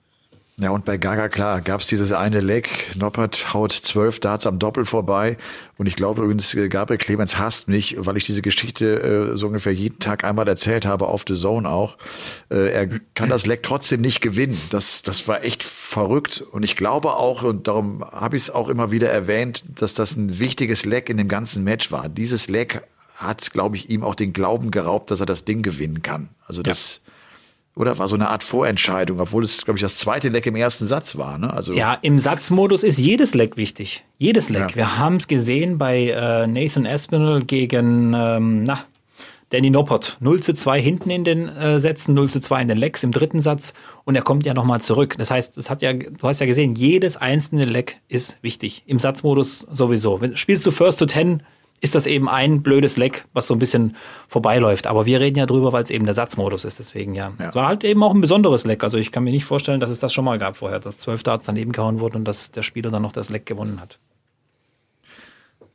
Ja, 0.56 0.70
und 0.70 0.84
bei 0.84 0.98
Gaga, 0.98 1.28
klar, 1.28 1.60
gab's 1.60 1.88
dieses 1.88 2.12
eine 2.12 2.40
Leck. 2.40 2.94
Noppert 2.94 3.52
haut 3.52 3.72
zwölf 3.72 4.20
Darts 4.20 4.46
am 4.46 4.60
Doppel 4.60 4.84
vorbei. 4.84 5.36
Und 5.78 5.88
ich 5.88 5.96
glaube 5.96 6.22
übrigens, 6.22 6.54
äh, 6.54 6.68
Gabriel 6.68 6.98
Clemens 6.98 7.38
hasst 7.38 7.66
mich, 7.66 7.96
weil 7.98 8.16
ich 8.16 8.24
diese 8.24 8.40
Geschichte 8.40 9.32
äh, 9.32 9.36
so 9.36 9.48
ungefähr 9.48 9.74
jeden 9.74 9.98
Tag 9.98 10.22
einmal 10.22 10.46
erzählt 10.46 10.86
habe, 10.86 11.08
auf 11.08 11.24
The 11.26 11.34
Zone 11.34 11.68
auch. 11.68 11.98
Äh, 12.50 12.70
er 12.70 12.88
kann 13.16 13.30
das 13.30 13.46
Leck 13.46 13.64
trotzdem 13.64 14.00
nicht 14.00 14.20
gewinnen. 14.20 14.60
Das, 14.70 15.02
das 15.02 15.26
war 15.26 15.42
echt 15.42 15.64
verrückt. 15.64 16.40
Und 16.52 16.62
ich 16.62 16.76
glaube 16.76 17.14
auch, 17.14 17.42
und 17.42 17.66
darum 17.66 18.04
habe 18.04 18.36
ich 18.36 18.44
es 18.44 18.50
auch 18.50 18.68
immer 18.68 18.92
wieder 18.92 19.10
erwähnt, 19.10 19.64
dass 19.80 19.94
das 19.94 20.14
ein 20.14 20.38
wichtiges 20.38 20.84
Leck 20.84 21.10
in 21.10 21.16
dem 21.16 21.28
ganzen 21.28 21.64
Match 21.64 21.90
war. 21.90 22.08
Dieses 22.08 22.48
Leck 22.48 22.84
hat, 23.16 23.50
glaube 23.50 23.74
ich, 23.74 23.90
ihm 23.90 24.04
auch 24.04 24.14
den 24.14 24.32
Glauben 24.32 24.70
geraubt, 24.70 25.10
dass 25.10 25.18
er 25.18 25.26
das 25.26 25.44
Ding 25.44 25.62
gewinnen 25.62 26.02
kann. 26.02 26.28
Also 26.46 26.62
das... 26.62 27.00
Oder 27.76 27.98
war 27.98 28.06
so 28.06 28.14
eine 28.14 28.28
Art 28.28 28.44
Vorentscheidung, 28.44 29.18
obwohl 29.18 29.42
es, 29.42 29.64
glaube 29.64 29.78
ich, 29.78 29.82
das 29.82 29.98
zweite 29.98 30.28
Leck 30.28 30.46
im 30.46 30.54
ersten 30.54 30.86
Satz 30.86 31.16
war. 31.16 31.38
Ne? 31.38 31.52
Also 31.52 31.72
Ja, 31.72 31.98
im 32.02 32.20
Satzmodus 32.20 32.84
ist 32.84 32.98
jedes 32.98 33.34
Leck 33.34 33.56
wichtig. 33.56 34.04
Jedes 34.18 34.48
Leck. 34.48 34.70
Ja. 34.70 34.76
Wir 34.76 34.98
haben 34.98 35.16
es 35.16 35.26
gesehen 35.26 35.76
bei 35.76 36.08
äh, 36.08 36.46
Nathan 36.46 36.86
Aspinall 36.86 37.42
gegen, 37.42 38.14
ähm, 38.14 38.62
na, 38.62 38.84
Danny 39.50 39.70
Noppert. 39.70 40.18
0 40.20 40.40
zu 40.40 40.54
2 40.54 40.80
hinten 40.80 41.10
in 41.10 41.24
den 41.24 41.48
äh, 41.48 41.80
Sätzen, 41.80 42.14
0 42.14 42.30
zu 42.30 42.40
2 42.40 42.62
in 42.62 42.68
den 42.68 42.78
Lecks 42.78 43.02
im 43.02 43.10
dritten 43.10 43.40
Satz 43.40 43.74
und 44.04 44.14
er 44.14 44.22
kommt 44.22 44.46
ja 44.46 44.54
nochmal 44.54 44.80
zurück. 44.80 45.16
Das 45.18 45.30
heißt, 45.30 45.56
das 45.56 45.68
hat 45.68 45.82
ja, 45.82 45.92
du 45.92 46.16
hast 46.22 46.40
ja 46.40 46.46
gesehen, 46.46 46.74
jedes 46.76 47.16
einzelne 47.16 47.64
Leck 47.64 48.00
ist 48.08 48.38
wichtig. 48.42 48.84
Im 48.86 48.98
Satzmodus 49.00 49.66
sowieso. 49.70 50.20
Wenn, 50.20 50.36
spielst 50.36 50.64
du 50.64 50.70
First 50.70 51.00
to 51.00 51.06
Ten, 51.06 51.42
ist 51.80 51.94
das 51.94 52.06
eben 52.06 52.28
ein 52.28 52.62
blödes 52.62 52.96
Leck, 52.96 53.26
was 53.32 53.46
so 53.46 53.54
ein 53.54 53.58
bisschen 53.58 53.96
vorbeiläuft. 54.28 54.86
Aber 54.86 55.06
wir 55.06 55.20
reden 55.20 55.38
ja 55.38 55.46
drüber, 55.46 55.72
weil 55.72 55.84
es 55.84 55.90
eben 55.90 56.06
der 56.06 56.14
Satzmodus 56.14 56.64
ist. 56.64 56.78
Deswegen 56.78 57.14
ja. 57.14 57.32
Ja. 57.38 57.48
Es 57.48 57.54
war 57.54 57.66
halt 57.68 57.84
eben 57.84 58.02
auch 58.02 58.14
ein 58.14 58.20
besonderes 58.20 58.64
Leck. 58.64 58.82
Also 58.82 58.96
ich 58.96 59.12
kann 59.12 59.24
mir 59.24 59.32
nicht 59.32 59.44
vorstellen, 59.44 59.80
dass 59.80 59.90
es 59.90 59.98
das 59.98 60.12
schon 60.12 60.24
mal 60.24 60.38
gab 60.38 60.56
vorher, 60.56 60.80
dass 60.80 60.98
zwölf 60.98 61.22
Darts 61.22 61.44
daneben 61.44 61.72
gehauen 61.72 62.00
wurden 62.00 62.16
und 62.16 62.24
dass 62.24 62.50
der 62.50 62.62
Spieler 62.62 62.90
dann 62.90 63.02
noch 63.02 63.12
das 63.12 63.28
Leck 63.28 63.46
gewonnen 63.46 63.80
hat. 63.80 63.98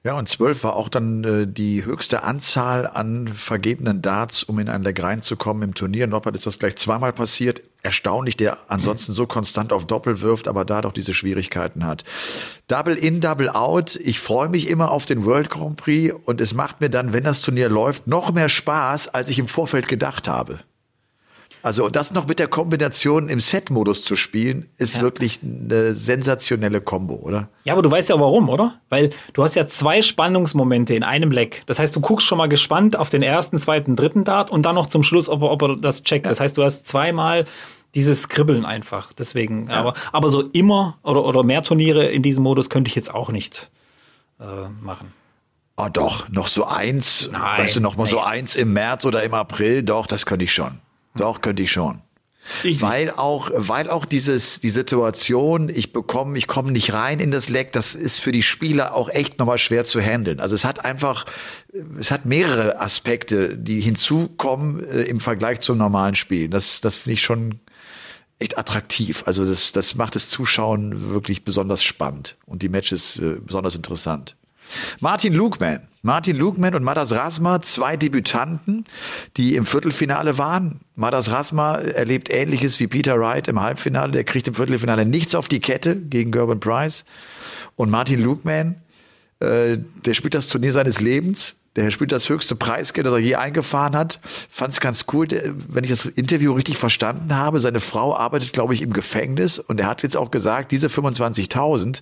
Ja, 0.01 0.17
und 0.17 0.29
zwölf 0.29 0.63
war 0.63 0.77
auch 0.77 0.87
dann 0.87 1.23
äh, 1.25 1.45
die 1.45 1.83
höchste 1.83 2.23
Anzahl 2.23 2.87
an 2.87 3.27
vergebenen 3.27 4.01
Darts, 4.01 4.43
um 4.43 4.57
in 4.59 4.69
ein 4.69 4.81
Leck 4.81 5.03
reinzukommen 5.03 5.61
im 5.61 5.73
Turnier. 5.75 6.07
Noppert 6.07 6.37
ist 6.37 6.45
das 6.45 6.57
gleich 6.57 6.77
zweimal 6.77 7.11
passiert. 7.11 7.61
Erstaunlich, 7.81 8.37
der 8.37 8.57
ansonsten 8.69 9.11
so 9.11 9.27
konstant 9.27 9.73
auf 9.73 9.87
Doppel 9.87 10.21
wirft, 10.21 10.47
aber 10.47 10.63
da 10.63 10.81
doch 10.81 10.93
diese 10.93 11.13
Schwierigkeiten 11.13 11.85
hat. 11.85 12.05
Double 12.69 12.95
in, 12.95 13.19
Double 13.19 13.49
out. 13.49 13.97
Ich 13.97 14.21
freue 14.21 14.47
mich 14.47 14.69
immer 14.69 14.91
auf 14.91 15.05
den 15.05 15.25
World 15.25 15.49
Grand 15.49 15.75
Prix 15.75 16.15
und 16.25 16.39
es 16.39 16.53
macht 16.53 16.79
mir 16.79 16.89
dann, 16.89 17.11
wenn 17.11 17.25
das 17.25 17.41
Turnier 17.41 17.67
läuft, 17.67 18.07
noch 18.07 18.31
mehr 18.31 18.49
Spaß, 18.49 19.09
als 19.09 19.29
ich 19.29 19.37
im 19.37 19.49
Vorfeld 19.49 19.89
gedacht 19.89 20.29
habe. 20.29 20.59
Also 21.61 21.89
das 21.89 22.11
noch 22.11 22.27
mit 22.27 22.39
der 22.39 22.47
Kombination 22.47 23.27
im 23.27 23.39
Set-Modus 23.39 24.01
zu 24.03 24.15
spielen, 24.15 24.69
ist 24.77 24.95
Ja. 24.95 25.01
wirklich 25.01 25.39
eine 25.43 25.93
sensationelle 25.93 26.79
Kombo, 26.81 27.15
oder? 27.15 27.49
Ja, 27.65 27.73
aber 27.73 27.81
du 27.81 27.91
weißt 27.91 28.09
ja 28.09 28.19
warum, 28.19 28.49
oder? 28.49 28.79
Weil 28.89 29.09
du 29.33 29.43
hast 29.43 29.55
ja 29.55 29.67
zwei 29.67 30.01
Spannungsmomente 30.01 30.93
in 30.95 31.03
einem 31.03 31.31
Leck. 31.31 31.63
Das 31.65 31.79
heißt, 31.79 31.95
du 31.95 31.99
guckst 31.99 32.25
schon 32.27 32.37
mal 32.37 32.47
gespannt 32.47 32.95
auf 32.95 33.09
den 33.09 33.21
ersten, 33.21 33.57
zweiten, 33.59 33.95
dritten 33.95 34.23
Dart 34.23 34.51
und 34.51 34.63
dann 34.63 34.75
noch 34.75 34.87
zum 34.87 35.03
Schluss, 35.03 35.27
ob 35.27 35.41
er, 35.41 35.51
ob 35.51 35.61
er 35.61 35.75
das 35.75 36.03
checkt. 36.03 36.25
Das 36.25 36.39
heißt, 36.39 36.57
du 36.57 36.63
hast 36.63 36.87
zweimal 36.87 37.45
dieses 37.95 38.29
Kribbeln 38.29 38.65
einfach. 38.65 39.11
Deswegen, 39.13 39.69
aber, 39.69 39.95
aber 40.11 40.29
so 40.29 40.41
immer 40.53 40.97
oder, 41.03 41.25
oder 41.25 41.43
mehr 41.43 41.63
Turniere 41.63 42.05
in 42.05 42.21
diesem 42.21 42.43
Modus 42.43 42.69
könnte 42.69 42.89
ich 42.89 42.95
jetzt 42.95 43.13
auch 43.13 43.31
nicht 43.31 43.69
äh, 44.39 44.43
machen. 44.81 45.11
Ah, 45.75 45.89
doch, 45.89 46.29
noch 46.29 46.47
so 46.47 46.65
eins, 46.65 47.29
Nein, 47.31 47.41
weißt 47.63 47.77
du, 47.77 47.79
noch 47.79 47.95
mal 47.95 48.05
so 48.05 48.17
nee. 48.17 48.23
eins 48.23 48.55
im 48.55 48.73
März 48.73 49.05
oder 49.05 49.23
im 49.23 49.33
April, 49.33 49.81
doch, 49.81 50.07
das 50.07 50.25
könnte 50.25 50.43
ich 50.43 50.53
schon. 50.53 50.79
Doch, 51.15 51.41
könnte 51.41 51.63
ich 51.63 51.71
schon. 51.71 52.01
Ich 52.63 52.81
Weil 52.81 53.11
auch, 53.11 53.51
weil 53.53 53.89
auch 53.89 54.05
dieses, 54.05 54.59
die 54.59 54.69
Situation, 54.69 55.69
ich 55.69 55.93
bekomme, 55.93 56.37
ich 56.37 56.47
komme 56.47 56.71
nicht 56.71 56.93
rein 56.93 57.19
in 57.19 57.31
das 57.31 57.49
Leck, 57.49 57.73
das 57.73 57.95
ist 57.95 58.19
für 58.19 58.31
die 58.31 58.43
Spieler 58.43 58.95
auch 58.95 59.09
echt 59.09 59.37
nochmal 59.39 59.57
schwer 59.57 59.83
zu 59.83 60.01
handeln. 60.01 60.39
Also 60.39 60.55
es 60.55 60.65
hat 60.65 60.83
einfach, 60.83 61.25
es 61.99 62.11
hat 62.11 62.25
mehrere 62.25 62.79
Aspekte, 62.79 63.55
die 63.57 63.81
hinzukommen 63.81 64.83
äh, 64.83 65.03
im 65.03 65.19
Vergleich 65.19 65.59
zum 65.59 65.77
normalen 65.77 66.15
Spiel. 66.15 66.49
Das, 66.49 66.81
das 66.81 66.97
finde 66.97 67.13
ich 67.15 67.21
schon 67.21 67.59
echt 68.39 68.57
attraktiv. 68.57 69.23
Also 69.25 69.45
das, 69.45 69.71
das 69.71 69.95
macht 69.95 70.15
das 70.15 70.29
Zuschauen 70.29 71.11
wirklich 71.11 71.43
besonders 71.43 71.83
spannend 71.83 72.37
und 72.45 72.61
die 72.61 72.69
Matches 72.69 73.19
äh, 73.19 73.35
besonders 73.45 73.75
interessant. 73.75 74.35
Martin 74.99 75.33
Lugman. 75.33 75.88
Martin 76.01 76.37
Lugman 76.37 76.75
und 76.75 76.83
Madas 76.83 77.11
Rasma, 77.11 77.61
zwei 77.61 77.97
Debütanten, 77.97 78.85
die 79.35 79.55
im 79.55 79.65
Viertelfinale 79.65 80.37
waren. 80.37 80.79
Madas 80.95 81.29
Rasma 81.29 81.75
erlebt 81.75 82.29
Ähnliches 82.29 82.79
wie 82.79 82.87
Peter 82.87 83.19
Wright 83.19 83.47
im 83.49 83.59
Halbfinale. 83.59 84.11
Der 84.11 84.23
kriegt 84.23 84.47
im 84.47 84.55
Viertelfinale 84.55 85.05
nichts 85.05 85.35
auf 85.35 85.49
die 85.49 85.59
Kette 85.59 85.97
gegen 85.97 86.31
Gerben 86.31 86.59
Price. 86.59 87.03
Und 87.75 87.89
Martin 87.89 88.21
Lugman, 88.21 88.75
äh, 89.39 89.77
der 90.05 90.13
spielt 90.13 90.35
das 90.35 90.47
Turnier 90.47 90.71
seines 90.71 91.01
Lebens. 91.01 91.57
Der 91.75 91.91
spielt 91.91 92.11
das 92.11 92.29
höchste 92.29 92.55
Preisgeld, 92.55 93.05
das 93.05 93.13
er 93.13 93.19
je 93.19 93.35
eingefahren 93.35 93.95
hat. 93.95 94.19
Fand 94.49 94.73
es 94.73 94.79
ganz 94.79 95.05
cool, 95.13 95.27
wenn 95.69 95.83
ich 95.83 95.89
das 95.89 96.05
Interview 96.05 96.53
richtig 96.53 96.77
verstanden 96.77 97.35
habe. 97.35 97.59
Seine 97.59 97.79
Frau 97.79 98.15
arbeitet, 98.15 98.53
glaube 98.53 98.73
ich, 98.73 98.81
im 98.81 98.91
Gefängnis 98.91 99.59
und 99.59 99.79
er 99.79 99.87
hat 99.87 100.01
jetzt 100.01 100.17
auch 100.17 100.31
gesagt, 100.31 100.71
diese 100.71 100.87
25.000 100.87 102.01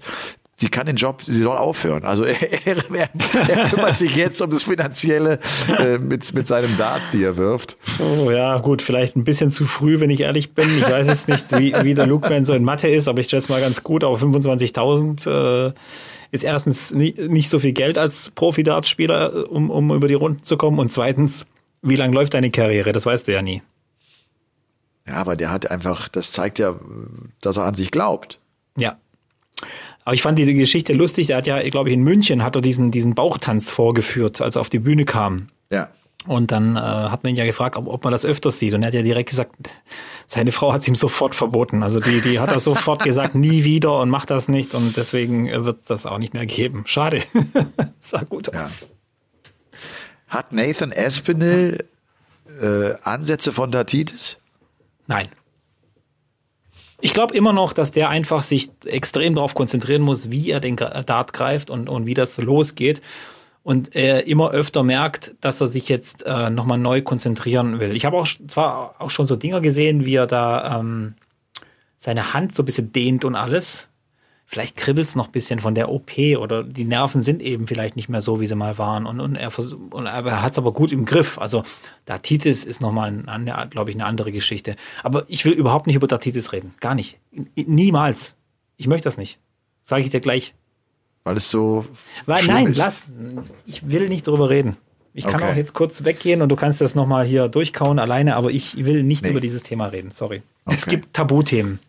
sie 0.60 0.70
kann 0.70 0.88
den 0.88 0.96
Job, 0.96 1.22
sie 1.22 1.42
soll 1.42 1.58
aufhören. 1.58 2.04
Also 2.04 2.24
er, 2.26 2.66
er, 2.66 3.10
er 3.48 3.70
kümmert 3.70 3.98
sich 3.98 4.16
jetzt 4.16 4.42
um 4.42 4.50
das 4.50 4.64
Finanzielle 4.64 5.40
äh, 5.80 5.98
mit, 5.98 6.34
mit 6.34 6.48
seinem 6.48 6.76
Darts, 6.78 7.12
die 7.12 7.24
er 7.24 7.38
wirft. 7.38 7.78
Oh 8.00 8.32
ja, 8.32 8.58
gut, 8.58 8.82
vielleicht 8.82 9.16
ein 9.16 9.24
bisschen 9.24 9.52
zu 9.52 9.66
früh, 9.66 10.00
wenn 10.00 10.10
ich 10.10 10.22
ehrlich 10.22 10.54
bin. 10.54 10.78
Ich 10.78 10.90
weiß 10.90 11.08
jetzt 11.08 11.28
nicht, 11.28 11.58
wie, 11.58 11.74
wie 11.84 11.94
der 11.94 12.08
Luke 12.08 12.30
Man 12.30 12.46
so 12.46 12.54
in 12.54 12.64
Mathe 12.64 12.88
ist, 12.88 13.08
aber 13.08 13.20
ich 13.20 13.28
stelle 13.28 13.42
es 13.42 13.50
mal 13.50 13.62
ganz 13.62 13.84
gut, 13.84 14.04
aber 14.04 14.16
25.000 14.16 15.70
äh, 15.70 15.74
ist 16.32 16.44
erstens 16.44 16.92
nie, 16.92 17.14
nicht 17.28 17.50
so 17.50 17.60
viel 17.60 17.74
Geld 17.74 17.98
als 17.98 18.32
Profi-Darts-Spieler, 18.32 19.50
um, 19.50 19.70
um 19.70 19.92
über 19.94 20.08
die 20.08 20.16
Runden 20.16 20.44
zu 20.44 20.58
kommen 20.58 20.80
und 20.80 20.92
zweitens, 20.92 21.46
wie 21.82 21.96
lang 21.96 22.12
läuft 22.12 22.34
deine 22.34 22.52
Karriere? 22.52 22.92
Das 22.92 23.06
weißt 23.06 23.28
du 23.28 23.34
ja 23.34 23.42
nie. 23.42 23.62
Ja, 25.08 25.16
aber 25.16 25.36
der 25.38 25.52
hat 25.52 25.72
einfach, 25.72 26.10
das 26.10 26.32
zeigt 26.34 26.60
ja, 26.60 26.76
dass 27.40 27.58
er 27.58 27.64
an 27.64 27.76
sich 27.76 27.92
glaubt. 27.92 28.40
Ja. 28.78 28.98
Aber 30.08 30.14
ich 30.14 30.22
fand 30.22 30.40
die 30.40 30.54
Geschichte 30.54 30.94
lustig. 30.94 31.28
Der 31.28 31.36
hat 31.36 31.48
ja, 31.48 31.60
glaube 31.68 31.90
ich, 31.90 31.94
in 31.94 32.02
München 32.02 32.42
hat 32.42 32.56
er 32.56 32.62
diesen, 32.62 32.92
diesen 32.92 33.14
Bauchtanz 33.14 33.72
vorgeführt, 33.72 34.40
als 34.40 34.56
er 34.56 34.62
auf 34.62 34.70
die 34.70 34.80
Bühne 34.80 35.04
kam. 35.04 35.50
Ja. 35.70 35.90
Und 36.26 36.54
dann 36.54 36.78
äh, 36.78 36.80
hat 36.80 37.26
man 37.26 37.32
ihn 37.32 37.36
ja 37.36 37.44
gefragt, 37.44 37.76
ob, 37.76 37.88
ob 37.88 38.06
man 38.06 38.12
das 38.12 38.24
öfters 38.24 38.58
sieht. 38.58 38.74
Und 38.74 38.84
er 38.84 38.88
hat 38.88 38.94
ja 38.94 39.02
direkt 39.02 39.30
gesagt, 39.30 39.52
seine 40.26 40.54
Frau 40.54 40.72
hat 40.72 40.84
es 40.84 40.88
ihm 40.88 40.96
sofort 40.96 41.36
verboten. 41.36 41.84
Also 41.84 42.00
die, 42.00 42.22
die 42.22 42.40
hat 42.40 42.50
er 42.50 42.62
sofort 42.62 43.04
gesagt, 43.04 43.36
nie 43.36 43.66
wieder 43.66 44.00
und 44.00 44.10
macht 44.10 44.30
das 44.30 44.48
nicht. 44.48 44.76
Und 44.76 44.96
deswegen 44.96 45.52
wird 45.66 45.80
das 45.88 46.06
auch 46.06 46.20
nicht 46.20 46.34
mehr 46.34 46.46
geben. 46.46 46.84
Schade. 46.86 47.22
sah 48.00 48.24
gut 48.24 48.56
aus. 48.56 48.90
Ja. 48.90 49.78
Hat 50.30 50.54
Nathan 50.54 50.94
Espinel 50.94 51.84
äh, 52.62 52.94
Ansätze 53.04 53.52
von 53.52 53.72
Datitis? 53.72 54.38
Nein. 55.06 55.28
Ich 57.00 57.14
glaube 57.14 57.36
immer 57.36 57.54
noch, 57.54 57.74
dass 57.74 57.92
der 57.92 58.10
einfach 58.10 58.44
sich 58.44 58.72
extrem 58.86 59.36
darauf 59.36 59.54
konzentrieren 59.54 60.02
muss, 60.02 60.32
wie 60.32 60.50
er 60.50 60.60
den 60.60 60.76
Dart 60.76 61.32
greift 61.34 61.70
und, 61.70 61.90
und 61.90 62.06
wie 62.06 62.16
das 62.16 62.38
losgeht. 62.38 63.02
Und 63.62 63.96
er 63.96 64.28
immer 64.28 64.52
öfter 64.52 64.82
merkt, 64.82 65.36
dass 65.42 65.60
er 65.60 65.68
sich 65.68 65.90
jetzt 65.90 66.24
äh, 66.26 66.50
nochmal 66.50 66.78
neu 66.78 67.02
konzentrieren 67.02 67.80
will. 67.80 67.96
Ich 67.96 68.06
habe 68.06 68.18
auch 68.18 68.28
zwar 68.48 68.96
auch 69.00 69.10
schon 69.10 69.26
so 69.26 69.36
Dinger 69.36 69.62
gesehen, 69.62 70.06
wie 70.06 70.16
er 70.16 70.26
da 70.26 70.80
ähm, 70.80 71.16
seine 71.98 72.34
Hand 72.34 72.56
so 72.56 72.64
ein 72.64 72.66
bisschen 72.66 72.94
dehnt 72.94 73.26
und 73.26 73.36
alles 73.36 73.90
vielleicht 74.48 74.78
kribbelt's 74.78 75.16
noch 75.16 75.28
bisschen 75.28 75.60
von 75.60 75.76
der 75.76 75.90
OP 75.90 76.18
oder 76.40 76.64
die 76.64 76.86
Nerven 76.86 77.22
sind 77.22 77.42
eben 77.42 77.68
vielleicht 77.68 77.98
nicht 77.98 78.08
mehr 78.08 78.22
so, 78.22 78.40
wie 78.40 78.48
sie 78.48 78.56
mal 78.56 78.78
waren. 78.78 79.06
Und, 79.06 79.20
und 79.20 79.36
er, 79.36 79.52
versucht, 79.52 79.94
und 79.94 80.06
er 80.06 80.42
hat 80.42 80.54
es 80.54 80.58
aber 80.58 80.72
gut 80.72 80.92
im 80.92 81.06
Griff. 81.06 81.38
Also 81.38 81.64
Datitis 82.06 82.64
ist 82.64 82.82
nochmal, 82.82 83.24
glaube 83.70 83.92
ich, 83.92 83.96
eine 83.98 84.06
andere 84.06 84.32
Geschichte. 84.32 84.78
Aber 85.04 85.26
ich 85.28 85.44
will 85.44 85.52
überhaupt 85.52 85.86
nicht 85.86 85.98
über 85.98 86.08
Datitis 86.08 86.54
reden. 86.54 86.74
Gar 86.80 86.96
nicht. 86.96 87.20
Niemals. 87.56 88.36
Ich 88.78 88.88
möchte 88.88 89.04
das 89.04 89.18
nicht. 89.18 89.40
Sage 89.84 90.04
ich 90.04 90.10
dir 90.10 90.22
gleich. 90.22 90.56
Weil 91.26 91.38
es 91.38 91.52
so. 91.52 91.86
Weil, 92.26 92.46
nein, 92.46 92.68
ist. 92.68 92.78
lass. 92.78 93.04
Ich 93.66 93.90
will 93.90 94.08
nicht 94.08 94.28
drüber 94.28 94.50
reden. 94.50 94.78
Ich 95.14 95.26
kann 95.26 95.42
okay. 95.42 95.52
auch 95.52 95.56
jetzt 95.56 95.74
kurz 95.74 96.06
weggehen 96.06 96.42
und 96.42 96.50
du 96.50 96.56
kannst 96.56 96.80
das 96.80 96.94
nochmal 96.94 97.26
hier 97.26 97.48
durchkauen 97.48 97.98
alleine, 97.98 98.36
aber 98.36 98.52
ich 98.52 98.86
will 98.86 99.02
nicht 99.04 99.24
nee. 99.24 99.32
über 99.32 99.42
dieses 99.42 99.64
Thema 99.64 99.88
reden. 99.88 100.12
Sorry. 100.12 100.44
Okay. 100.66 100.76
Es 100.78 100.86
gibt 100.86 101.14
Tabuthemen. 101.14 101.80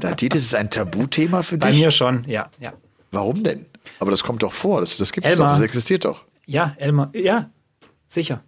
Datitis 0.00 0.42
ist 0.42 0.54
ein 0.54 0.70
Tabuthema 0.70 1.42
für 1.42 1.58
dich? 1.58 1.70
Bei 1.70 1.76
mir 1.76 1.90
schon, 1.90 2.24
ja, 2.26 2.48
ja. 2.60 2.72
Warum 3.10 3.42
denn? 3.42 3.66
Aber 4.00 4.10
das 4.10 4.22
kommt 4.22 4.42
doch 4.42 4.52
vor, 4.52 4.80
das, 4.80 4.98
das 4.98 5.12
gibt 5.12 5.26
es 5.26 5.36
doch, 5.36 5.46
das 5.46 5.60
existiert 5.60 6.04
doch. 6.04 6.24
Ja, 6.46 6.74
Elmar, 6.78 7.10
ja, 7.14 7.50
sicher. 8.06 8.42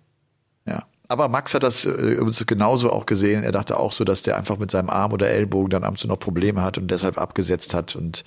Ja. 0.66 0.86
Aber 1.08 1.28
Max 1.28 1.54
hat 1.54 1.64
das 1.64 1.84
äh, 1.86 2.16
genauso 2.46 2.92
auch 2.92 3.04
gesehen. 3.04 3.42
Er 3.42 3.50
dachte 3.50 3.78
auch 3.78 3.92
so, 3.92 4.04
dass 4.04 4.22
der 4.22 4.36
einfach 4.36 4.58
mit 4.58 4.70
seinem 4.70 4.90
Arm 4.90 5.12
oder 5.12 5.28
Ellbogen 5.28 5.70
dann 5.70 5.82
abends 5.82 6.04
noch 6.04 6.18
Probleme 6.18 6.62
hat 6.62 6.78
und 6.78 6.88
deshalb 6.88 7.18
abgesetzt 7.18 7.74
hat 7.74 7.96
und 7.96 8.22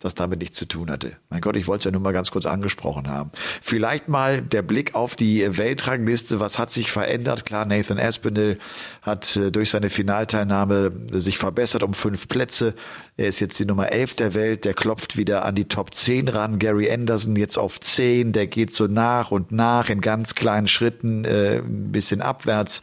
das 0.00 0.14
damit 0.14 0.38
nichts 0.40 0.56
zu 0.56 0.66
tun 0.66 0.90
hatte. 0.90 1.16
Mein 1.28 1.40
Gott, 1.40 1.56
ich 1.56 1.66
wollte 1.66 1.80
es 1.80 1.84
ja 1.86 1.90
nur 1.90 2.00
mal 2.00 2.12
ganz 2.12 2.30
kurz 2.30 2.46
angesprochen 2.46 3.08
haben. 3.08 3.32
Vielleicht 3.60 4.08
mal 4.08 4.40
der 4.40 4.62
Blick 4.62 4.94
auf 4.94 5.16
die 5.16 5.44
Weltrangliste. 5.58 6.38
Was 6.38 6.56
hat 6.58 6.70
sich 6.70 6.92
verändert? 6.92 7.44
Klar, 7.44 7.64
Nathan 7.64 7.98
Aspinall 7.98 8.58
hat 9.02 9.34
äh, 9.36 9.50
durch 9.50 9.70
seine 9.70 9.90
Finalteilnahme 9.90 10.92
sich 11.10 11.38
verbessert 11.38 11.82
um 11.82 11.94
fünf 11.94 12.28
Plätze. 12.28 12.74
Er 13.16 13.26
ist 13.26 13.40
jetzt 13.40 13.58
die 13.58 13.64
Nummer 13.64 13.90
elf 13.90 14.14
der 14.14 14.34
Welt. 14.34 14.64
Der 14.64 14.74
klopft 14.74 15.16
wieder 15.16 15.44
an 15.44 15.56
die 15.56 15.66
Top 15.66 15.92
10 15.92 16.28
ran. 16.28 16.60
Gary 16.60 16.88
Anderson 16.88 17.34
jetzt 17.34 17.58
auf 17.58 17.80
zehn. 17.80 18.32
Der 18.32 18.46
geht 18.46 18.74
so 18.74 18.86
nach 18.86 19.32
und 19.32 19.50
nach 19.50 19.90
in 19.90 20.00
ganz 20.00 20.36
kleinen 20.36 20.68
Schritten 20.68 21.24
äh, 21.24 21.58
ein 21.58 21.90
bisschen 21.90 22.22
abwärts. 22.22 22.82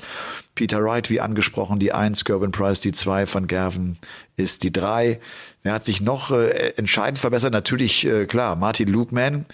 Peter 0.54 0.82
Wright, 0.82 1.10
wie 1.10 1.19
angesprochen, 1.19 1.80
die 1.80 1.91
eins, 1.91 2.23
Gerben 2.23 2.51
Price 2.51 2.80
die 2.80 2.93
zwei, 2.93 3.25
von 3.25 3.47
Gerven 3.47 3.97
ist 4.38 4.63
die 4.63 4.71
drei. 4.71 5.19
Er 5.65 5.73
hat 5.73 5.86
sich 5.86 5.99
noch 5.99 6.30
äh, 6.30 6.73
entscheidend 6.78 7.17
verbessert. 7.17 7.51
Natürlich, 7.51 8.06
äh, 8.06 8.28
klar, 8.28 8.56
Martin 8.56 8.88
Lukeman 8.88 9.45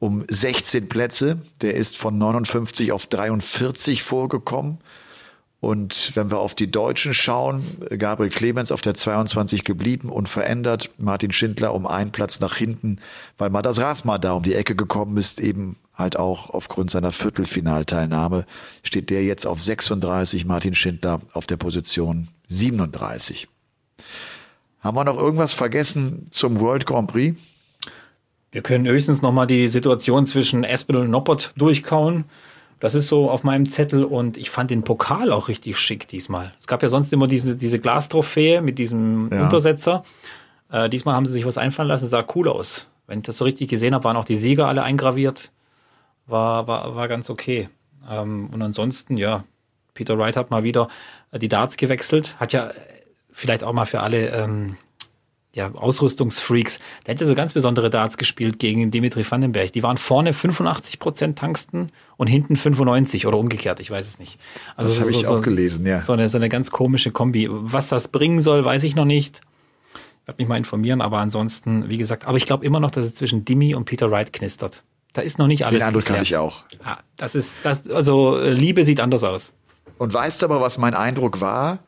um 0.00 0.24
16 0.28 0.88
Plätze. 0.88 1.38
Der 1.60 1.74
ist 1.74 1.96
von 1.96 2.18
59 2.18 2.90
auf 2.90 3.06
43 3.06 4.02
vorgekommen. 4.02 4.78
Und 5.60 6.16
wenn 6.16 6.30
wir 6.30 6.38
auf 6.38 6.56
die 6.56 6.70
Deutschen 6.72 7.14
schauen, 7.14 7.64
Gabriel 7.98 8.30
Clemens 8.30 8.72
auf 8.72 8.80
der 8.80 8.94
22 8.94 9.62
geblieben, 9.62 10.08
unverändert. 10.08 10.90
Martin 10.98 11.30
Schindler 11.30 11.72
um 11.72 11.86
einen 11.86 12.10
Platz 12.10 12.40
nach 12.40 12.56
hinten, 12.56 12.98
weil 13.38 13.50
Madas 13.50 13.78
Rasma 13.78 14.18
da 14.18 14.32
um 14.32 14.42
die 14.42 14.54
Ecke 14.54 14.74
gekommen 14.74 15.18
ist, 15.18 15.38
eben 15.38 15.76
halt 15.94 16.18
auch 16.18 16.50
aufgrund 16.50 16.90
seiner 16.90 17.12
Viertelfinalteilnahme, 17.12 18.44
steht 18.82 19.10
der 19.10 19.22
jetzt 19.22 19.46
auf 19.46 19.62
36, 19.62 20.46
Martin 20.46 20.74
Schindler 20.74 21.20
auf 21.34 21.46
der 21.46 21.58
Position 21.58 22.28
37. 22.48 23.46
Haben 24.80 24.96
wir 24.96 25.04
noch 25.04 25.18
irgendwas 25.18 25.52
vergessen 25.52 26.26
zum 26.30 26.58
World 26.60 26.86
Grand 26.86 27.10
Prix? 27.10 27.38
Wir 28.50 28.62
können 28.62 28.86
höchstens 28.86 29.22
noch 29.22 29.32
mal 29.32 29.46
die 29.46 29.68
Situation 29.68 30.26
zwischen 30.26 30.64
Espinel 30.64 31.02
und 31.02 31.10
Noppert 31.10 31.52
durchkauen. 31.56 32.24
Das 32.80 32.94
ist 32.94 33.08
so 33.08 33.30
auf 33.30 33.44
meinem 33.44 33.70
Zettel 33.70 34.04
und 34.04 34.38
ich 34.38 34.48
fand 34.48 34.70
den 34.70 34.82
Pokal 34.82 35.32
auch 35.32 35.48
richtig 35.48 35.78
schick 35.78 36.08
diesmal. 36.08 36.54
Es 36.58 36.66
gab 36.66 36.82
ja 36.82 36.88
sonst 36.88 37.12
immer 37.12 37.28
diese, 37.28 37.56
diese 37.56 37.78
Glastrophäe 37.78 38.62
mit 38.62 38.78
diesem 38.78 39.30
ja. 39.30 39.44
Untersetzer. 39.44 40.02
Äh, 40.72 40.88
diesmal 40.88 41.14
haben 41.14 41.26
sie 41.26 41.32
sich 41.32 41.44
was 41.44 41.58
einfallen 41.58 41.88
lassen, 41.88 42.08
sah 42.08 42.24
cool 42.34 42.48
aus. 42.48 42.88
Wenn 43.06 43.18
ich 43.18 43.24
das 43.24 43.36
so 43.36 43.44
richtig 43.44 43.68
gesehen 43.68 43.94
habe, 43.94 44.04
waren 44.04 44.16
auch 44.16 44.24
die 44.24 44.36
Sieger 44.36 44.66
alle 44.66 44.82
eingraviert. 44.82 45.52
War, 46.26 46.66
war, 46.66 46.96
war 46.96 47.06
ganz 47.06 47.28
okay. 47.28 47.68
Ähm, 48.08 48.48
und 48.50 48.62
ansonsten, 48.62 49.18
ja, 49.18 49.44
Peter 49.92 50.16
Wright 50.16 50.36
hat 50.36 50.50
mal 50.50 50.62
wieder 50.62 50.88
die 51.32 51.48
Darts 51.48 51.76
gewechselt. 51.76 52.36
Hat 52.40 52.54
ja 52.54 52.70
vielleicht 53.32 53.64
auch 53.64 53.72
mal 53.72 53.86
für 53.86 54.00
alle 54.00 54.28
ähm, 54.30 54.76
ja, 55.52 55.72
Ausrüstungsfreaks. 55.74 56.78
Der 57.06 57.14
hätte 57.14 57.26
so 57.26 57.34
ganz 57.34 57.52
besondere 57.52 57.90
Darts 57.90 58.16
gespielt 58.16 58.58
gegen 58.58 58.90
Dimitri 58.90 59.28
Vandenberg. 59.28 59.72
Die 59.72 59.82
waren 59.82 59.96
vorne 59.96 60.32
85 60.32 60.98
Prozent 60.98 61.38
Tangsten 61.38 61.88
und 62.16 62.28
hinten 62.28 62.56
95 62.56 63.26
oder 63.26 63.38
umgekehrt, 63.38 63.80
ich 63.80 63.90
weiß 63.90 64.06
es 64.06 64.18
nicht. 64.18 64.38
Also 64.76 64.90
das 64.90 65.00
habe 65.00 65.12
so, 65.12 65.18
ich 65.18 65.26
auch 65.26 65.42
gelesen, 65.42 65.86
ja. 65.86 66.00
So 66.00 66.12
eine, 66.12 66.28
so 66.28 66.38
eine 66.38 66.48
ganz 66.48 66.70
komische 66.70 67.10
Kombi. 67.10 67.48
Was 67.50 67.88
das 67.88 68.08
bringen 68.08 68.40
soll, 68.40 68.64
weiß 68.64 68.84
ich 68.84 68.94
noch 68.94 69.04
nicht. 69.04 69.40
Ich 70.22 70.28
werde 70.28 70.42
mich 70.42 70.48
mal 70.48 70.56
informieren, 70.56 71.00
aber 71.00 71.18
ansonsten, 71.18 71.88
wie 71.88 71.98
gesagt, 71.98 72.26
aber 72.26 72.36
ich 72.36 72.46
glaube 72.46 72.64
immer 72.64 72.78
noch, 72.78 72.92
dass 72.92 73.04
es 73.04 73.14
zwischen 73.16 73.44
Dimi 73.44 73.74
und 73.74 73.86
Peter 73.86 74.10
Wright 74.10 74.32
knistert. 74.32 74.84
Da 75.12 75.22
ist 75.22 75.38
noch 75.38 75.48
nicht 75.48 75.66
alles. 75.66 75.80
Den 75.80 75.88
Eindruck 75.88 76.04
kann 76.04 76.22
ich 76.22 76.36
auch. 76.36 76.62
Ja, 76.84 77.00
das 77.16 77.34
ist, 77.34 77.64
das, 77.64 77.88
also 77.90 78.38
Liebe 78.38 78.84
sieht 78.84 79.00
anders 79.00 79.24
aus. 79.24 79.52
Und 79.98 80.14
weißt 80.14 80.40
du 80.40 80.46
aber, 80.46 80.60
was 80.60 80.78
mein 80.78 80.94
Eindruck 80.94 81.40
war? 81.40 81.80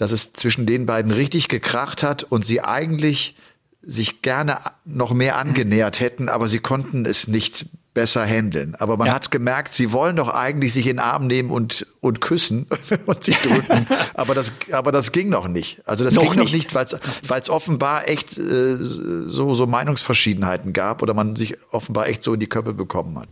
Dass 0.00 0.12
es 0.12 0.32
zwischen 0.32 0.64
den 0.64 0.86
beiden 0.86 1.12
richtig 1.12 1.48
gekracht 1.48 2.02
hat 2.02 2.22
und 2.22 2.42
sie 2.42 2.62
eigentlich 2.62 3.36
sich 3.82 4.22
gerne 4.22 4.56
noch 4.86 5.12
mehr 5.12 5.36
angenähert 5.36 6.00
hätten, 6.00 6.30
aber 6.30 6.48
sie 6.48 6.58
konnten 6.58 7.04
es 7.04 7.28
nicht 7.28 7.66
besser 7.92 8.24
handeln. 8.24 8.74
Aber 8.76 8.96
man 8.96 9.08
ja. 9.08 9.12
hat 9.12 9.30
gemerkt, 9.30 9.74
sie 9.74 9.92
wollen 9.92 10.16
doch 10.16 10.30
eigentlich 10.30 10.72
sich 10.72 10.86
in 10.86 10.96
den 10.96 10.98
Arm 11.00 11.26
nehmen 11.26 11.50
und, 11.50 11.86
und 12.00 12.22
küssen 12.22 12.66
und 13.06 13.24
sich 13.24 13.36
drücken. 13.42 13.86
aber 14.14 14.34
das, 14.34 14.52
aber 14.72 14.90
das 14.90 15.12
ging 15.12 15.28
noch 15.28 15.48
nicht. 15.48 15.86
Also 15.86 16.04
das 16.04 16.14
noch 16.14 16.22
ging 16.22 16.36
noch 16.36 16.50
nicht, 16.50 16.74
weil 16.74 16.86
es 16.86 17.50
offenbar 17.50 18.08
echt 18.08 18.38
äh, 18.38 18.76
so, 18.78 19.52
so 19.52 19.66
Meinungsverschiedenheiten 19.66 20.72
gab 20.72 21.02
oder 21.02 21.12
man 21.12 21.36
sich 21.36 21.58
offenbar 21.72 22.06
echt 22.06 22.22
so 22.22 22.32
in 22.32 22.40
die 22.40 22.48
Köpfe 22.48 22.72
bekommen 22.72 23.18
hat. 23.18 23.28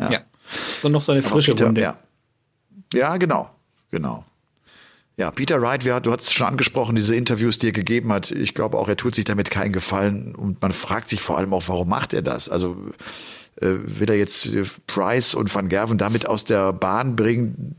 Ja. 0.00 0.10
ja. 0.10 0.20
So 0.82 0.88
noch 0.88 1.02
so 1.02 1.12
eine 1.12 1.22
frische 1.22 1.52
Peter, 1.52 1.66
Runde. 1.66 1.80
Ja. 1.80 1.96
ja, 2.92 3.16
genau, 3.18 3.50
genau. 3.92 4.24
Ja, 5.18 5.32
Peter 5.32 5.60
Wright, 5.60 5.84
du 5.84 6.12
hast 6.12 6.22
es 6.22 6.32
schon 6.32 6.46
angesprochen, 6.46 6.94
diese 6.94 7.16
Interviews, 7.16 7.58
die 7.58 7.66
er 7.66 7.72
gegeben 7.72 8.12
hat. 8.12 8.30
Ich 8.30 8.54
glaube 8.54 8.78
auch, 8.78 8.88
er 8.88 8.96
tut 8.96 9.16
sich 9.16 9.24
damit 9.24 9.50
keinen 9.50 9.72
Gefallen 9.72 10.32
und 10.36 10.62
man 10.62 10.70
fragt 10.70 11.08
sich 11.08 11.20
vor 11.20 11.36
allem 11.36 11.52
auch, 11.52 11.64
warum 11.66 11.88
macht 11.88 12.14
er 12.14 12.22
das? 12.22 12.48
Also 12.48 12.76
äh, 13.60 13.66
will 13.66 14.08
er 14.08 14.16
jetzt 14.16 14.46
äh, 14.54 14.62
Price 14.86 15.34
und 15.34 15.52
Van 15.52 15.68
Gerven 15.68 15.98
damit 15.98 16.26
aus 16.26 16.44
der 16.44 16.72
Bahn 16.72 17.16
bringen? 17.16 17.74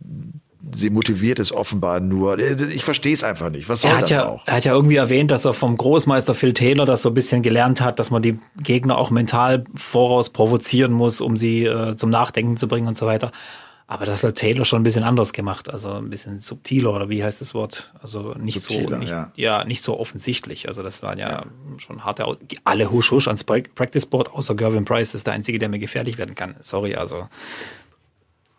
Sie 0.76 0.90
motiviert 0.90 1.40
es 1.40 1.54
offenbar 1.54 2.02
nur. 2.02 2.40
Äh, 2.40 2.58
ich 2.74 2.84
verstehe 2.84 3.14
es 3.14 3.24
einfach 3.24 3.50
nicht. 3.50 3.70
Was 3.70 3.84
soll 3.84 3.92
er 3.92 4.02
das 4.02 4.10
ja, 4.10 4.28
auch? 4.28 4.46
Er 4.46 4.58
hat 4.58 4.66
ja 4.66 4.74
irgendwie 4.74 4.98
erwähnt, 4.98 5.32
dass 5.32 5.46
er 5.46 5.54
vom 5.54 5.78
Großmeister 5.78 6.34
Phil 6.34 6.54
Taylor 6.54 6.86
das 6.86 7.04
so 7.04 7.10
ein 7.10 7.14
bisschen 7.14 7.42
gelernt 7.42 7.80
hat, 7.80 8.00
dass 8.00 8.12
man 8.12 8.22
die 8.22 8.38
Gegner 8.62 8.98
auch 8.98 9.12
mental 9.12 9.64
voraus 9.76 10.30
provozieren 10.30 10.92
muss, 10.92 11.22
um 11.22 11.38
sie 11.38 11.64
äh, 11.64 11.96
zum 11.96 12.10
Nachdenken 12.10 12.58
zu 12.58 12.68
bringen 12.68 12.90
und 12.90 12.98
so 12.98 13.06
weiter. 13.06 13.32
Aber 13.92 14.06
das 14.06 14.24
hat 14.24 14.36
Taylor 14.36 14.66
schon 14.66 14.82
ein 14.82 14.84
bisschen 14.84 15.04
anders 15.04 15.34
gemacht, 15.34 15.68
also 15.68 15.94
ein 15.94 16.12
bisschen 16.12 16.42
subtiler 16.42 16.94
oder 16.94 17.10
wie 17.10 17.24
heißt 17.24 17.42
das 17.42 17.56
Wort? 17.56 17.92
Also 18.04 18.36
nicht 18.36 18.62
Subtiler, 18.62 18.90
so, 18.90 18.98
nicht, 18.98 19.12
ja. 19.12 19.32
ja. 19.36 19.64
nicht 19.64 19.82
so 19.82 20.00
offensichtlich. 20.00 20.68
Also 20.68 20.84
das 20.84 21.02
waren 21.02 21.18
ja, 21.18 21.48
schon 21.78 22.06
harte, 22.06 22.26
Au- 22.26 22.38
alle 22.66 22.92
husch 22.92 23.10
husch 23.10 23.28
ans 23.28 23.44
Pra- 23.44 23.68
Practice 23.74 24.06
Board, 24.06 24.32
außer 24.32 24.54
Gervin 24.54 24.86
Price 24.86 25.16
ist 25.16 25.26
der 25.26 25.34
einzige, 25.34 25.58
der 25.58 25.70
mir 25.70 25.80
gefährlich 25.80 26.20
werden 26.20 26.36
kann. 26.36 26.56
Sorry, 26.62 26.94
also 26.98 27.28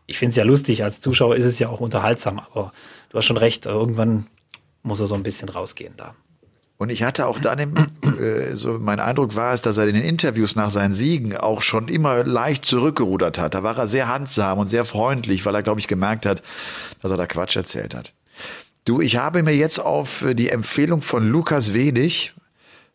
ich 0.06 0.18
finde 0.18 0.30
es 0.30 0.36
ja 0.36 0.42
lustig, 0.42 0.82
als 0.82 1.00
Zuschauer 1.00 1.36
ist 1.36 1.44
es 1.46 1.60
ja 1.60 1.68
auch 1.68 1.78
unterhaltsam, 1.78 2.40
aber 2.40 2.72
du 3.10 3.16
hast 3.18 3.26
schon 3.26 3.36
recht, 3.36 3.66
irgendwann 3.66 4.26
muss 4.82 4.98
er 4.98 5.06
so 5.06 5.14
ein 5.14 5.22
bisschen 5.22 5.48
rausgehen 5.48 5.94
da. 5.96 6.16
Und 6.80 6.88
ich 6.88 7.02
hatte 7.02 7.26
auch 7.26 7.38
dann 7.38 7.58
im, 7.58 7.76
äh, 8.18 8.56
so 8.56 8.78
mein 8.80 9.00
Eindruck 9.00 9.36
war 9.36 9.52
es, 9.52 9.60
dass 9.60 9.76
er 9.76 9.86
in 9.86 9.96
den 9.96 10.02
Interviews 10.02 10.56
nach 10.56 10.70
seinen 10.70 10.94
Siegen 10.94 11.36
auch 11.36 11.60
schon 11.60 11.88
immer 11.88 12.24
leicht 12.24 12.64
zurückgerudert 12.64 13.38
hat. 13.38 13.52
Da 13.52 13.62
war 13.62 13.76
er 13.76 13.86
sehr 13.86 14.08
handsam 14.08 14.58
und 14.58 14.68
sehr 14.68 14.86
freundlich, 14.86 15.44
weil 15.44 15.54
er, 15.54 15.62
glaube 15.62 15.78
ich, 15.78 15.88
gemerkt 15.88 16.24
hat, 16.24 16.42
dass 17.02 17.10
er 17.10 17.18
da 17.18 17.26
Quatsch 17.26 17.54
erzählt 17.54 17.94
hat. 17.94 18.14
Du, 18.86 19.02
ich 19.02 19.16
habe 19.16 19.42
mir 19.42 19.54
jetzt 19.54 19.78
auf 19.78 20.22
äh, 20.22 20.32
die 20.32 20.48
Empfehlung 20.48 21.02
von 21.02 21.28
Lukas 21.28 21.74
Wenig, 21.74 22.32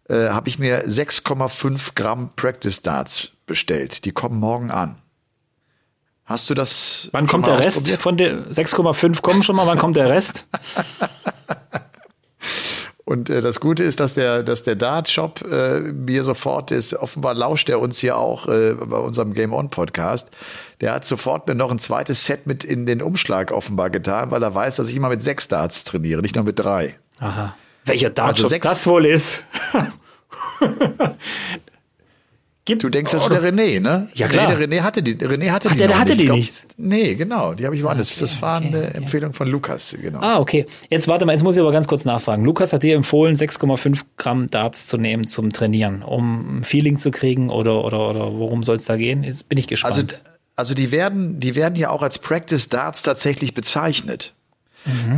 äh, 0.10 0.30
habe 0.30 0.50
ich 0.50 0.58
mir 0.58 0.88
6,5 0.88 1.93
Gramm 1.93 2.32
Practice 2.36 2.82
Darts 2.82 3.34
bestellt. 3.45 4.04
Die 4.06 4.12
kommen 4.13 4.39
morgen 4.39 4.71
an. 4.71 4.95
Hast 6.24 6.50
du 6.50 6.56
das? 6.56 7.08
Wann 7.12 7.28
kommt 7.28 7.45
der 7.45 7.60
Rest 7.60 7.88
von 8.00 8.17
der 8.17 8.48
6,5 8.48 9.21
kommen 9.21 9.43
schon 9.43 9.56
mal, 9.56 9.67
wann 9.67 9.78
kommt 9.78 9.95
der 9.95 10.10
Rest? 10.10 10.48
Und 13.05 13.29
äh, 13.29 13.41
das 13.41 13.59
Gute 13.59 13.83
ist, 13.83 13.99
dass 13.99 14.15
der, 14.15 14.41
dass 14.41 14.63
der 14.63 14.75
Dart-Shop 14.75 15.41
äh, 15.49 15.79
mir 15.79 16.23
sofort 16.23 16.71
ist, 16.71 16.95
offenbar 16.95 17.35
lauscht 17.35 17.69
er 17.69 17.79
uns 17.79 17.99
hier 17.99 18.17
auch 18.17 18.47
äh, 18.47 18.73
bei 18.73 18.97
unserem 18.97 19.33
Game 19.33 19.53
On 19.53 19.69
Podcast. 19.69 20.31
Der 20.81 20.91
hat 20.93 21.05
sofort 21.05 21.47
mir 21.47 21.53
noch 21.53 21.69
ein 21.71 21.77
zweites 21.79 22.25
Set 22.25 22.47
mit 22.47 22.63
in 22.63 22.87
den 22.87 23.03
Umschlag 23.03 23.51
offenbar 23.51 23.91
getan, 23.91 24.31
weil 24.31 24.41
er 24.41 24.55
weiß, 24.55 24.77
dass 24.77 24.87
ich 24.87 24.95
immer 24.95 25.09
mit 25.09 25.21
sechs 25.21 25.47
Darts 25.47 25.83
trainiere, 25.83 26.21
nicht 26.23 26.35
nur 26.35 26.43
mit 26.45 26.57
drei. 26.57 26.95
Aha. 27.19 27.55
Welcher 27.85 28.09
Dartshop 28.09 28.49
sechs- 28.49 28.67
das 28.67 28.87
wohl 28.87 29.05
ist? 29.05 29.45
Gibt, 32.65 32.84
Du 32.84 32.89
denkst, 32.89 33.12
das 33.12 33.23
ist 33.23 33.30
der 33.30 33.43
René, 33.43 33.80
ne? 33.80 34.10
Ja, 34.15 34.28
klar. 34.28 34.49
Nee, 34.49 34.56
der 34.58 34.67
René 34.67 34.82
hatte 34.82 35.04
die. 35.04 35.15
René 35.17 35.51
hatte 35.51 35.67
Ach, 35.69 35.73
die 35.73 35.78
der- 35.78 35.88
der 35.89 35.99
hatte 35.99 36.10
nicht. 36.13 36.21
die 36.21 36.25
glaub- 36.25 36.38
nicht. 36.38 36.54
Nee, 36.78 37.13
genau. 37.13 37.54
Die 37.54 37.63
habe 37.65 37.75
ich 37.75 37.84
woanders. 37.84 38.12
Okay, 38.13 38.21
das 38.21 38.41
war 38.41 38.58
okay, 38.58 38.67
eine 38.67 38.78
okay. 38.88 38.97
Empfehlung 38.97 39.34
von 39.34 39.47
Lukas, 39.47 39.95
genau. 40.01 40.19
Ah, 40.19 40.39
okay. 40.39 40.65
Jetzt 40.89 41.08
warte 41.08 41.25
mal, 41.28 41.34
jetzt 41.34 41.43
muss 41.43 41.56
ich 41.56 41.62
aber 41.62 41.71
ganz 41.71 41.88
kurz 41.88 42.06
nachfragen. 42.06 42.43
Lukas 42.43 42.73
hat 42.73 42.82
dir 42.82 42.95
empfohlen, 42.95 43.36
6,5 43.36 44.01
Gramm 44.17 44.47
Darts 44.49 44.88
zu 44.88 44.97
nehmen 44.97 45.28
zum 45.28 45.54
Trainieren, 45.54 46.01
um 46.01 46.60
ein 46.60 46.63
Feeling 46.63 46.97
zu 46.97 47.12
kriegen 47.12 47.51
oder, 47.51 47.84
oder, 47.86 48.10
oder 48.10 48.34
worum 48.34 48.63
soll 48.63 48.78
es 48.78 48.86
da 48.86 48.97
gehen? 48.97 49.23
Jetzt 49.23 49.47
bin 49.47 49.60
ich 49.60 49.67
gespannt. 49.67 49.93
Also, 49.95 50.08
also 50.56 50.73
die 50.73 50.91
werden, 50.91 51.39
die 51.39 51.56
werden 51.56 51.75
ja 51.75 51.91
auch 51.91 52.01
als 52.01 52.17
Practice 52.17 52.67
Darts 52.69 53.04
tatsächlich 53.04 53.54
bezeichnet. 53.54 54.34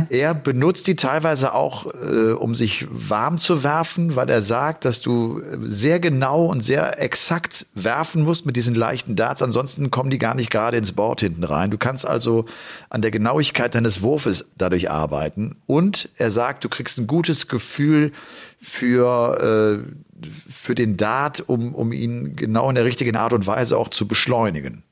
Er 0.08 0.34
benutzt 0.34 0.86
die 0.86 0.96
teilweise 0.96 1.52
auch, 1.54 1.86
äh, 1.86 2.32
um 2.32 2.54
sich 2.54 2.86
warm 2.90 3.38
zu 3.38 3.62
werfen, 3.62 4.16
weil 4.16 4.30
er 4.30 4.42
sagt, 4.42 4.84
dass 4.84 5.00
du 5.00 5.42
sehr 5.62 6.00
genau 6.00 6.46
und 6.46 6.62
sehr 6.62 7.00
exakt 7.00 7.66
werfen 7.74 8.22
musst 8.22 8.46
mit 8.46 8.56
diesen 8.56 8.74
leichten 8.74 9.16
Darts. 9.16 9.42
Ansonsten 9.42 9.90
kommen 9.90 10.10
die 10.10 10.18
gar 10.18 10.34
nicht 10.34 10.50
gerade 10.50 10.76
ins 10.76 10.92
Board 10.92 11.20
hinten 11.20 11.44
rein. 11.44 11.70
Du 11.70 11.78
kannst 11.78 12.06
also 12.06 12.46
an 12.88 13.02
der 13.02 13.10
Genauigkeit 13.10 13.74
deines 13.74 14.02
Wurfes 14.02 14.50
dadurch 14.56 14.90
arbeiten. 14.90 15.56
Und 15.66 16.08
er 16.16 16.30
sagt, 16.30 16.64
du 16.64 16.68
kriegst 16.68 16.98
ein 16.98 17.06
gutes 17.06 17.48
Gefühl 17.48 18.12
für, 18.60 19.84
äh, 19.84 20.28
für 20.50 20.74
den 20.74 20.96
Dart, 20.96 21.40
um, 21.46 21.74
um 21.74 21.92
ihn 21.92 22.36
genau 22.36 22.68
in 22.68 22.74
der 22.74 22.84
richtigen 22.84 23.16
Art 23.16 23.32
und 23.32 23.46
Weise 23.46 23.76
auch 23.76 23.88
zu 23.88 24.08
beschleunigen. 24.08 24.82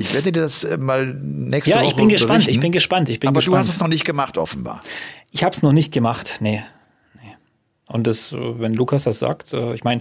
Ich 0.00 0.14
werde 0.14 0.32
dir 0.32 0.40
das 0.40 0.64
äh, 0.64 0.78
mal 0.78 1.06
nächste 1.06 1.72
ja, 1.72 1.82
Woche 1.82 1.90
ich 1.90 1.96
bin 1.96 2.08
gespannt, 2.08 2.38
berichten. 2.38 2.54
ich 2.54 2.60
bin 2.60 2.72
gespannt, 2.72 3.08
ich 3.10 3.20
bin 3.20 3.28
Aber 3.28 3.38
gespannt. 3.40 3.54
du 3.54 3.58
hast 3.58 3.68
es 3.68 3.80
noch 3.80 3.88
nicht 3.88 4.06
gemacht, 4.06 4.38
offenbar. 4.38 4.80
Ich 5.30 5.44
habe 5.44 5.54
es 5.54 5.62
noch 5.62 5.72
nicht 5.72 5.92
gemacht, 5.92 6.38
nee. 6.40 6.62
nee. 7.22 7.36
Und 7.86 8.06
das, 8.06 8.32
äh, 8.32 8.58
wenn 8.58 8.72
Lukas 8.72 9.04
das 9.04 9.18
sagt, 9.18 9.52
äh, 9.52 9.74
ich 9.74 9.84
meine, 9.84 10.00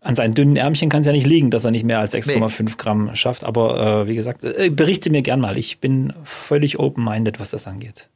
an 0.00 0.14
seinen 0.14 0.34
dünnen 0.34 0.54
Ärmchen 0.56 0.88
kann 0.88 1.00
es 1.00 1.06
ja 1.06 1.12
nicht 1.12 1.26
liegen, 1.26 1.50
dass 1.50 1.64
er 1.64 1.72
nicht 1.72 1.84
mehr 1.84 1.98
als 1.98 2.14
6,5 2.14 2.76
Gramm 2.78 3.14
schafft. 3.16 3.42
Aber 3.42 4.04
äh, 4.04 4.08
wie 4.08 4.14
gesagt, 4.14 4.44
äh, 4.44 4.70
berichte 4.70 5.10
mir 5.10 5.22
gern 5.22 5.40
mal. 5.40 5.58
Ich 5.58 5.80
bin 5.80 6.12
völlig 6.22 6.78
open-minded, 6.78 7.40
was 7.40 7.50
das 7.50 7.66
angeht. 7.66 8.08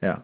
Ja. 0.00 0.22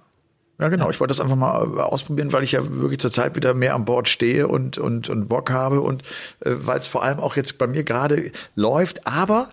Ja, 0.61 0.69
genau. 0.69 0.89
Ich 0.91 1.01
wollte 1.01 1.11
das 1.11 1.19
einfach 1.19 1.35
mal 1.35 1.81
ausprobieren, 1.81 2.33
weil 2.33 2.45
ich 2.45 2.53
ja 2.53 2.61
wirklich 2.63 3.01
zurzeit 3.01 3.35
wieder 3.35 3.55
mehr 3.55 3.75
an 3.75 3.85
Bord 3.85 4.09
stehe 4.09 4.47
und, 4.47 4.79
und, 4.79 5.09
und 5.09 5.29
Bock 5.29 5.51
habe 5.51 5.81
und 5.81 6.03
äh, 6.45 6.53
weil 6.55 6.79
es 6.79 6.87
vor 6.87 7.03
allem 7.03 7.19
auch 7.19 7.35
jetzt 7.35 7.59
bei 7.59 7.67
mir 7.67 7.83
gerade 7.83 8.31
läuft. 8.55 9.05
Aber 9.07 9.51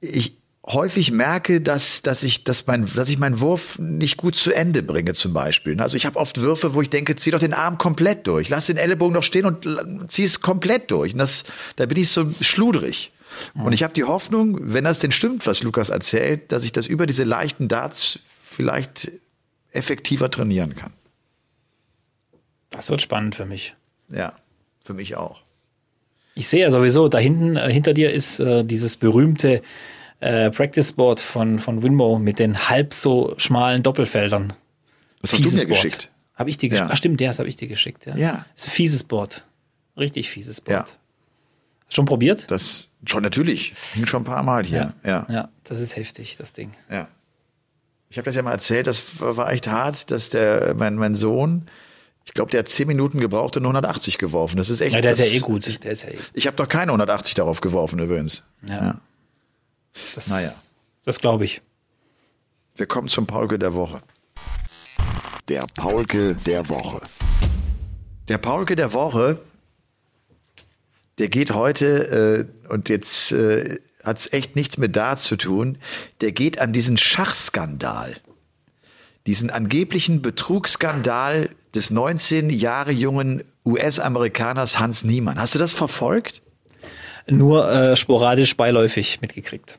ich 0.00 0.36
häufig 0.66 1.10
merke, 1.10 1.60
dass, 1.60 2.02
dass, 2.02 2.22
ich, 2.22 2.44
dass, 2.44 2.66
mein, 2.66 2.86
dass 2.94 3.08
ich 3.08 3.18
meinen 3.18 3.40
Wurf 3.40 3.78
nicht 3.78 4.16
gut 4.16 4.36
zu 4.36 4.52
Ende 4.52 4.82
bringe, 4.82 5.14
zum 5.14 5.32
Beispiel. 5.32 5.80
Also 5.80 5.96
ich 5.96 6.06
habe 6.06 6.18
oft 6.18 6.40
Würfe, 6.40 6.74
wo 6.74 6.82
ich 6.82 6.90
denke, 6.90 7.16
zieh 7.16 7.30
doch 7.30 7.38
den 7.38 7.54
Arm 7.54 7.78
komplett 7.78 8.26
durch. 8.26 8.48
Lass 8.48 8.66
den 8.66 8.76
Ellenbogen 8.76 9.14
noch 9.14 9.22
stehen 9.22 9.46
und 9.46 10.12
zieh 10.12 10.24
es 10.24 10.40
komplett 10.40 10.90
durch. 10.90 11.12
Und 11.12 11.18
das, 11.18 11.44
da 11.76 11.86
bin 11.86 11.98
ich 11.98 12.10
so 12.10 12.32
schludrig. 12.40 13.12
Und 13.54 13.72
ich 13.72 13.82
habe 13.82 13.94
die 13.94 14.04
Hoffnung, 14.04 14.58
wenn 14.60 14.84
das 14.84 14.98
denn 14.98 15.12
stimmt, 15.12 15.46
was 15.46 15.62
Lukas 15.62 15.88
erzählt, 15.88 16.52
dass 16.52 16.64
ich 16.64 16.72
das 16.72 16.86
über 16.86 17.06
diese 17.06 17.24
leichten 17.24 17.68
Darts 17.68 18.18
vielleicht 18.42 19.10
effektiver 19.70 20.30
trainieren 20.30 20.74
kann. 20.74 20.92
Das 22.70 22.90
wird 22.90 23.02
spannend 23.02 23.36
für 23.36 23.46
mich. 23.46 23.76
Ja, 24.08 24.34
für 24.80 24.94
mich 24.94 25.16
auch. 25.16 25.42
Ich 26.40 26.48
sehe 26.48 26.62
ja 26.62 26.70
sowieso, 26.70 27.08
da 27.08 27.18
hinten, 27.18 27.56
äh, 27.56 27.70
hinter 27.70 27.92
dir 27.92 28.10
ist 28.14 28.40
äh, 28.40 28.64
dieses 28.64 28.96
berühmte 28.96 29.60
äh, 30.20 30.50
Practice 30.50 30.92
Board 30.92 31.20
von, 31.20 31.58
von 31.58 31.82
Winmo 31.82 32.18
mit 32.18 32.38
den 32.38 32.70
halb 32.70 32.94
so 32.94 33.34
schmalen 33.36 33.82
Doppelfeldern. 33.82 34.54
Das 35.20 35.34
hast 35.34 35.44
du 35.44 35.50
mir 35.50 35.66
geschickt. 35.66 36.10
Habe 36.34 36.48
ich 36.48 36.56
dir 36.56 36.70
geschickt? 36.70 36.88
Ja. 36.88 36.94
Ach 36.94 36.96
stimmt, 36.96 37.20
das 37.20 37.40
habe 37.40 37.48
ich 37.50 37.56
dir 37.56 37.68
geschickt. 37.68 38.06
Ja. 38.06 38.16
Ja. 38.16 38.46
Ist 38.56 38.68
ein 38.68 38.70
fieses 38.70 39.04
Board. 39.04 39.44
Richtig 39.98 40.30
fieses 40.30 40.62
Board. 40.62 40.88
Ja. 40.88 40.96
Schon 41.90 42.06
probiert? 42.06 42.50
Das 42.50 42.88
schon 43.04 43.22
natürlich. 43.22 43.74
Hing 43.92 44.06
schon 44.06 44.22
ein 44.22 44.24
paar 44.24 44.42
Mal 44.42 44.64
hier. 44.64 44.94
Ja. 45.04 45.26
ja. 45.28 45.34
Ja, 45.34 45.48
das 45.64 45.78
ist 45.78 45.94
heftig, 45.94 46.36
das 46.38 46.54
Ding. 46.54 46.72
Ich 48.08 48.16
habe 48.16 48.24
das 48.24 48.34
ja 48.34 48.40
mal 48.40 48.52
erzählt, 48.52 48.86
das 48.86 49.20
war 49.20 49.52
echt 49.52 49.68
hart, 49.68 50.10
dass 50.10 50.30
der, 50.30 50.74
mein, 50.74 50.94
mein 50.94 51.14
Sohn, 51.14 51.66
ich 52.24 52.34
glaube, 52.34 52.50
der 52.50 52.60
hat 52.60 52.68
zehn 52.68 52.86
Minuten 52.86 53.18
gebraucht 53.18 53.56
und 53.56 53.64
180 53.64 54.18
geworfen. 54.18 54.56
Das 54.56 54.70
ist 54.70 54.80
echt. 54.80 54.94
Ja, 54.94 55.00
der 55.00 55.12
ist 55.12 55.20
das, 55.20 55.32
ja 55.32 55.38
eh 55.38 55.40
gut. 55.40 55.84
Der 55.84 55.92
ist 55.92 56.02
ja 56.02 56.10
eh. 56.10 56.18
Ich 56.34 56.46
habe 56.46 56.56
doch 56.56 56.68
keine 56.68 56.92
180 56.92 57.34
darauf 57.34 57.60
geworfen 57.60 57.98
übrigens. 57.98 58.42
Ja. 58.66 59.00
Das, 60.14 60.28
Naja. 60.28 60.52
Das 61.04 61.18
glaube 61.20 61.44
ich. 61.44 61.62
Wir 62.76 62.86
kommen 62.86 63.08
zum 63.08 63.26
Paulke 63.26 63.58
der 63.58 63.74
Woche. 63.74 64.02
Der 65.48 65.64
Paulke 65.76 66.36
der 66.36 66.68
Woche. 66.68 67.00
Der 68.28 68.38
Paulke 68.38 68.76
der 68.76 68.92
Woche, 68.92 69.40
der 71.18 71.28
geht 71.28 71.52
heute, 71.52 72.46
äh, 72.68 72.72
und 72.72 72.88
jetzt 72.88 73.32
äh, 73.32 73.80
hat 74.04 74.18
es 74.18 74.32
echt 74.32 74.54
nichts 74.54 74.78
mit 74.78 74.94
Darts 74.94 75.24
zu 75.24 75.36
tun, 75.36 75.78
der 76.20 76.30
geht 76.32 76.60
an 76.60 76.72
diesen 76.72 76.96
Schachskandal. 76.96 78.16
Diesen 79.26 79.50
angeblichen 79.50 80.22
Betrugsskandal 80.22 81.50
des 81.74 81.90
19 81.90 82.50
Jahre 82.50 82.92
jungen 82.92 83.44
US-Amerikaners 83.64 84.78
Hans 84.78 85.04
Niemann. 85.04 85.38
Hast 85.38 85.54
du 85.54 85.58
das 85.58 85.72
verfolgt? 85.72 86.42
Nur 87.26 87.70
äh, 87.70 87.96
sporadisch 87.96 88.56
beiläufig 88.56 89.20
mitgekriegt. 89.20 89.78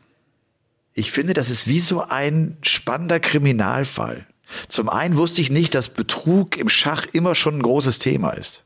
Ich 0.94 1.12
finde, 1.12 1.34
das 1.34 1.50
ist 1.50 1.68
wie 1.68 1.80
so 1.80 2.02
ein 2.02 2.58
spannender 2.62 3.20
Kriminalfall. 3.20 4.26
Zum 4.68 4.90
einen 4.90 5.16
wusste 5.16 5.42
ich 5.42 5.50
nicht, 5.50 5.74
dass 5.74 5.90
Betrug 5.90 6.58
im 6.58 6.70
Schach 6.70 7.08
immer 7.14 7.36
schon 7.36 7.58
ein 7.58 7.62
großes 7.62 8.00
Thema 8.00 8.32
ist. 8.32 8.64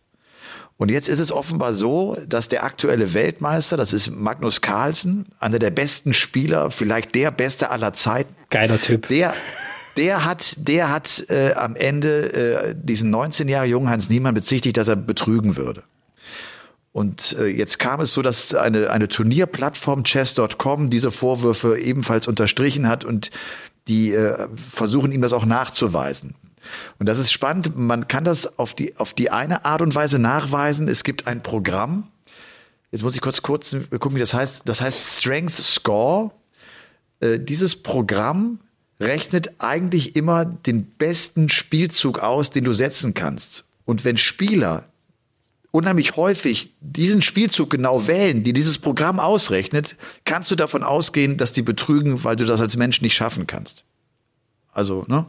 Und 0.77 0.91
jetzt 0.91 1.07
ist 1.07 1.19
es 1.19 1.31
offenbar 1.31 1.73
so, 1.73 2.17
dass 2.27 2.49
der 2.49 2.63
aktuelle 2.63 3.13
Weltmeister, 3.13 3.77
das 3.77 3.93
ist 3.93 4.09
Magnus 4.11 4.59
Carlsen, 4.59 5.27
einer 5.39 5.59
der 5.59 5.69
besten 5.69 6.13
Spieler, 6.13 6.69
vielleicht 6.69 7.15
der 7.15 7.31
beste 7.31 7.69
aller 7.69 7.93
Zeiten, 7.93 8.35
Geiler 8.49 8.81
Typ. 8.81 9.07
der, 9.07 9.33
der 9.97 10.25
hat, 10.25 10.67
der 10.67 10.91
hat 10.91 11.25
äh, 11.29 11.53
am 11.53 11.75
Ende 11.75 12.33
äh, 12.33 12.75
diesen 12.77 13.09
19 13.09 13.47
Jahre 13.47 13.65
jungen 13.65 13.89
Hans 13.89 14.09
Niemann 14.09 14.33
bezichtigt, 14.33 14.77
dass 14.77 14.87
er 14.87 14.95
betrügen 14.95 15.55
würde. 15.55 15.83
Und 16.91 17.35
äh, 17.39 17.47
jetzt 17.47 17.77
kam 17.77 17.99
es 17.99 18.13
so, 18.13 18.21
dass 18.21 18.53
eine, 18.53 18.89
eine 18.89 19.07
Turnierplattform 19.07 20.05
chess.com 20.05 20.89
diese 20.89 21.11
Vorwürfe 21.11 21.77
ebenfalls 21.77 22.27
unterstrichen 22.27 22.87
hat 22.87 23.03
und 23.03 23.31
die 23.87 24.13
äh, 24.13 24.47
versuchen 24.55 25.11
ihm 25.11 25.21
das 25.21 25.33
auch 25.33 25.45
nachzuweisen. 25.45 26.35
Und 26.97 27.07
das 27.07 27.19
ist 27.19 27.31
spannend. 27.31 27.75
Man 27.75 28.07
kann 28.07 28.23
das 28.23 28.59
auf 28.59 28.73
die, 28.73 28.95
auf 28.97 29.13
die 29.13 29.29
eine 29.29 29.65
Art 29.65 29.81
und 29.81 29.93
Weise 29.93 30.19
nachweisen. 30.19 30.87
Es 30.87 31.03
gibt 31.03 31.27
ein 31.27 31.43
Programm. 31.43 32.07
Jetzt 32.91 33.03
muss 33.03 33.13
ich 33.13 33.21
kurz, 33.21 33.41
kurz 33.41 33.75
gucken, 33.91 34.15
wie 34.15 34.19
das 34.19 34.33
heißt. 34.33 34.61
Das 34.65 34.81
heißt 34.81 35.19
Strength 35.19 35.57
Score. 35.57 36.31
Äh, 37.19 37.39
dieses 37.39 37.75
Programm 37.75 38.59
rechnet 38.99 39.53
eigentlich 39.59 40.15
immer 40.15 40.45
den 40.45 40.85
besten 40.85 41.49
Spielzug 41.49 42.19
aus, 42.19 42.49
den 42.49 42.63
du 42.63 42.73
setzen 42.73 43.13
kannst. 43.13 43.65
Und 43.85 44.05
wenn 44.05 44.17
Spieler 44.17 44.85
unheimlich 45.71 46.15
häufig 46.15 46.73
diesen 46.79 47.21
Spielzug 47.21 47.69
genau 47.69 48.07
wählen, 48.07 48.43
die 48.43 48.53
dieses 48.53 48.77
Programm 48.77 49.19
ausrechnet, 49.19 49.97
kannst 50.23 50.49
du 50.49 50.55
davon 50.55 50.83
ausgehen, 50.83 51.35
dass 51.37 51.51
die 51.51 51.61
betrügen, 51.61 52.23
weil 52.23 52.37
du 52.37 52.45
das 52.45 52.61
als 52.61 52.77
Mensch 52.77 53.01
nicht 53.01 53.15
schaffen 53.15 53.45
kannst. 53.45 53.83
Also, 54.71 55.03
ne? 55.07 55.25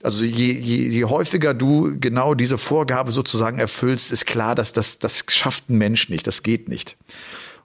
Also 0.00 0.24
je, 0.24 0.52
je, 0.52 0.88
je 0.88 1.04
häufiger 1.06 1.54
du 1.54 1.98
genau 1.98 2.34
diese 2.34 2.56
Vorgabe 2.56 3.10
sozusagen 3.10 3.58
erfüllst, 3.58 4.12
ist 4.12 4.26
klar, 4.26 4.54
dass 4.54 4.72
das, 4.72 5.00
das 5.00 5.24
schafft 5.26 5.68
ein 5.70 5.78
Mensch 5.78 6.08
nicht, 6.08 6.24
das 6.28 6.44
geht 6.44 6.68
nicht. 6.68 6.96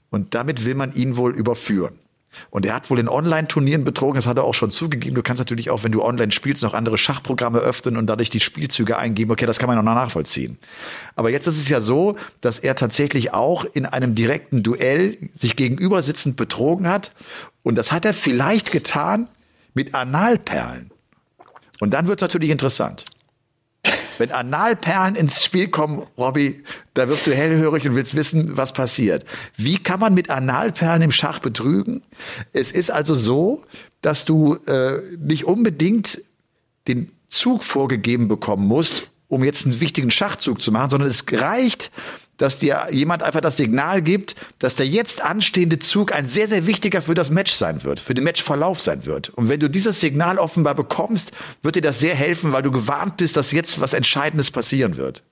Und 0.10 0.34
damit 0.34 0.66
will 0.66 0.74
man 0.74 0.94
ihn 0.94 1.16
wohl 1.16 1.36
überführen. 1.36 2.00
Und 2.50 2.66
er 2.66 2.76
hat 2.76 2.90
wohl 2.90 3.00
in 3.00 3.08
Online-Turnieren 3.08 3.84
betrogen, 3.84 4.16
das 4.16 4.28
hat 4.28 4.38
er 4.38 4.44
auch 4.44 4.54
schon 4.54 4.72
zugegeben. 4.72 5.16
Du 5.16 5.24
kannst 5.24 5.40
natürlich 5.40 5.70
auch, 5.70 5.84
wenn 5.84 5.92
du 5.92 6.04
online 6.04 6.32
spielst, 6.32 6.64
noch 6.64 6.74
andere 6.74 6.98
Schachprogramme 6.98 7.60
öffnen 7.60 7.98
und 7.98 8.08
dadurch 8.08 8.30
die 8.30 8.40
Spielzüge 8.40 8.98
eingeben. 8.98 9.32
Okay, 9.32 9.46
das 9.46 9.60
kann 9.60 9.68
man 9.68 9.76
noch 9.78 9.84
nachvollziehen. 9.84 10.58
Aber 11.16 11.30
jetzt 11.30 11.48
ist 11.48 11.58
es 11.58 11.70
ja 11.70 11.82
so, 11.82 12.18
dass 12.42 12.60
er 12.60 12.76
tatsächlich 12.76 13.34
auch 13.34 13.66
in 13.66 13.86
einem 13.86 14.16
direkten 14.16 14.64
Duell 14.64 15.18
sich 15.34 15.56
gegenüber 15.56 16.02
sitzend 16.02 16.38
betrogen 16.38 16.88
hat. 16.88 17.12
Und 17.64 17.76
das 17.78 17.92
hat 17.92 18.06
er 18.06 18.14
vielleicht 18.14 18.72
getan 18.72 19.28
mit 19.74 19.96
Analperlen. 19.96 20.92
Und 21.80 21.94
dann 21.94 22.08
wird 22.08 22.20
es 22.20 22.22
natürlich 22.22 22.50
interessant. 22.50 23.06
Wenn 24.18 24.32
Analperlen 24.32 25.16
ins 25.16 25.44
Spiel 25.44 25.68
kommen, 25.70 26.04
Robby, 26.18 26.64
da 26.94 27.08
wirst 27.08 27.28
du 27.28 27.34
hellhörig 27.34 27.88
und 27.88 27.96
willst 27.96 28.16
wissen, 28.16 28.58
was 28.58 28.74
passiert. 28.74 29.26
Wie 29.56 29.78
kann 29.78 30.00
man 30.00 30.14
mit 30.14 30.30
Analperlen 30.30 31.02
im 31.02 31.12
Schach 31.12 31.40
betrügen? 31.40 32.04
Es 32.52 32.72
ist 32.72 32.92
also 32.92 33.16
so, 33.16 33.64
dass 34.02 34.26
du 34.26 34.56
äh, 34.68 35.00
nicht 35.20 35.46
unbedingt 35.46 36.22
den 36.88 37.12
Zug 37.30 37.64
vorgegeben 37.64 38.28
bekommen 38.28 38.68
musst, 38.68 39.10
um 39.28 39.44
jetzt 39.44 39.66
einen 39.66 39.80
wichtigen 39.80 40.12
Schachzug 40.12 40.62
zu 40.62 40.72
machen, 40.72 40.92
sondern 40.92 41.10
es 41.10 41.26
reicht, 41.32 41.92
dass 42.38 42.58
dir 42.58 42.88
jemand 42.92 43.24
einfach 43.24 43.42
das 43.42 43.58
Signal 43.58 44.02
gibt, 44.02 44.36
dass 44.60 44.76
der 44.76 44.88
jetzt 44.88 45.22
anstehende 45.22 45.80
Zug 45.80 46.12
ein 46.12 46.26
sehr, 46.26 46.48
sehr 46.48 46.66
wichtiger 46.66 47.02
für 47.02 47.14
das 47.14 47.30
Match 47.30 47.52
sein 47.52 47.84
wird, 47.84 48.00
für 48.00 48.14
den 48.14 48.24
Matchverlauf 48.24 48.80
sein 48.80 49.06
wird. 49.06 49.30
Und 49.30 49.50
wenn 49.50 49.60
du 49.60 49.70
dieses 49.70 50.00
Signal 50.00 50.38
offenbar 50.40 50.76
bekommst, 50.76 51.32
wird 51.62 51.76
dir 51.76 51.82
das 51.82 52.00
sehr 52.00 52.16
helfen, 52.16 52.52
weil 52.52 52.64
du 52.64 52.72
gewarnt 52.72 53.18
bist, 53.18 53.38
dass 53.38 53.52
jetzt 53.52 53.80
was 53.80 53.94
Entscheidendes 53.94 54.52
passieren 54.52 54.98
wird. 54.98 55.24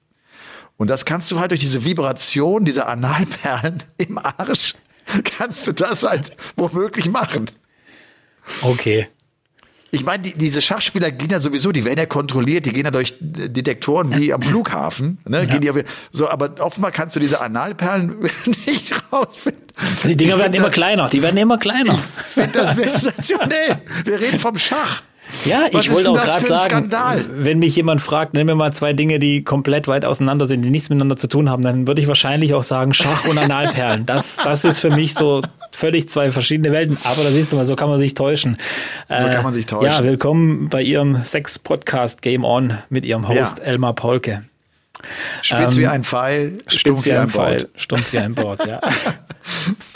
Und 0.78 0.90
das 0.90 1.06
kannst 1.06 1.32
du 1.32 1.40
halt 1.40 1.52
durch 1.52 1.60
diese 1.60 1.86
Vibration 1.86 2.66
dieser 2.66 2.88
Analperlen 2.88 3.84
im 3.98 4.18
Arsch, 4.18 4.76
kannst 5.24 5.68
du 5.68 5.74
das 5.74 6.04
halt 6.04 6.32
womöglich 6.56 7.10
machen. 7.10 7.48
Okay. 8.62 9.08
Ich 9.94 10.06
meine, 10.06 10.24
die, 10.24 10.34
diese 10.34 10.62
Schachspieler 10.62 11.12
gehen 11.12 11.30
ja 11.30 11.40
sowieso, 11.40 11.74
die 11.74 11.84
werden 11.84 12.00
ja 12.00 12.06
kontrolliert, 12.06 12.66
die 12.66 12.72
gehen 12.72 12.86
ja 12.86 12.92
durch 12.92 13.16
Detektoren 13.20 14.16
wie 14.16 14.34
am 14.34 14.42
Flughafen. 14.42 15.18
Ne? 15.28 15.46
Gehen 15.46 15.60
die 15.60 15.70
auf, 15.70 15.78
so, 16.12 16.30
aber 16.30 16.56
offenbar 16.60 16.92
kannst 16.92 17.18
du 17.18 17.20
diese 17.20 17.42
Analperlen 17.42 18.16
nicht 18.66 18.94
rausfinden. 19.12 19.62
Die 20.06 20.16
Dinger 20.16 20.38
werden 20.40 20.54
immer 20.54 20.70
kleiner, 20.70 21.10
die 21.10 21.22
werden 21.22 21.38
immer 21.38 21.58
kleiner. 21.58 21.94
Ich 21.94 22.26
finde 22.26 22.60
das 22.60 22.76
sensationell. 22.78 23.82
Wir 24.06 24.20
reden 24.20 24.40
vom 24.40 24.58
Schach. 24.58 25.04
Ja, 25.46 25.68
Was 25.72 25.86
ich 25.86 25.94
wollte 25.94 26.10
auch 26.10 26.16
gerade 26.22 26.46
sagen, 26.46 26.70
Skandal? 26.70 27.26
wenn 27.32 27.60
mich 27.60 27.76
jemand 27.76 28.02
fragt, 28.02 28.34
nenn 28.34 28.46
mir 28.46 28.56
mal 28.56 28.74
zwei 28.74 28.94
Dinge, 28.94 29.18
die 29.18 29.44
komplett 29.44 29.88
weit 29.88 30.04
auseinander 30.04 30.46
sind, 30.46 30.62
die 30.62 30.70
nichts 30.70 30.90
miteinander 30.90 31.16
zu 31.16 31.28
tun 31.28 31.50
haben, 31.50 31.64
dann 31.64 31.88
würde 31.88 32.02
ich 32.02 32.08
wahrscheinlich 32.08 32.54
auch 32.54 32.64
sagen 32.64 32.94
Schach 32.94 33.26
und 33.28 33.38
Analperlen. 33.38 34.06
Das, 34.06 34.38
das 34.38 34.66
ist 34.66 34.80
für 34.80 34.90
mich 34.92 35.14
so 35.14 35.42
völlig 35.72 36.10
zwei 36.10 36.32
verschiedene 36.32 36.72
Welten. 36.72 36.98
Aber 37.06 37.24
da 37.24 37.30
siehst 37.30 37.52
du 37.52 37.56
mal, 37.56 37.66
so 37.66 37.76
kann 37.76 37.90
man 37.90 37.98
sich 38.00 38.14
täuschen. 38.14 38.58
So 39.10 39.26
kann 39.28 39.44
man 39.44 39.54
sich 39.54 39.66
täuschen. 39.66 39.86
Ja, 39.92 40.04
willkommen 40.04 40.70
bei 40.70 40.82
Ihrem 40.82 41.16
Sex-Podcast 41.24 42.22
Game 42.22 42.44
On 42.44 42.78
mit 42.90 43.06
Ihrem 43.06 43.28
Host 43.28 43.60
Ja. 43.60 43.64
Elmar 43.66 43.94
Paulke. 43.94 44.44
Spitz 45.42 45.78
wie 45.78 45.88
ein 45.88 46.04
Pfeil, 46.04 46.60
stumpf 46.68 47.06
wie 47.06 47.14
ein 47.14 47.30
Pfeil, 47.30 47.58
Bord. 47.60 47.70
stumpf 47.76 48.14
wie 48.14 48.20
ein 48.20 48.36
Bord, 48.36 48.68
ja. 48.68 48.80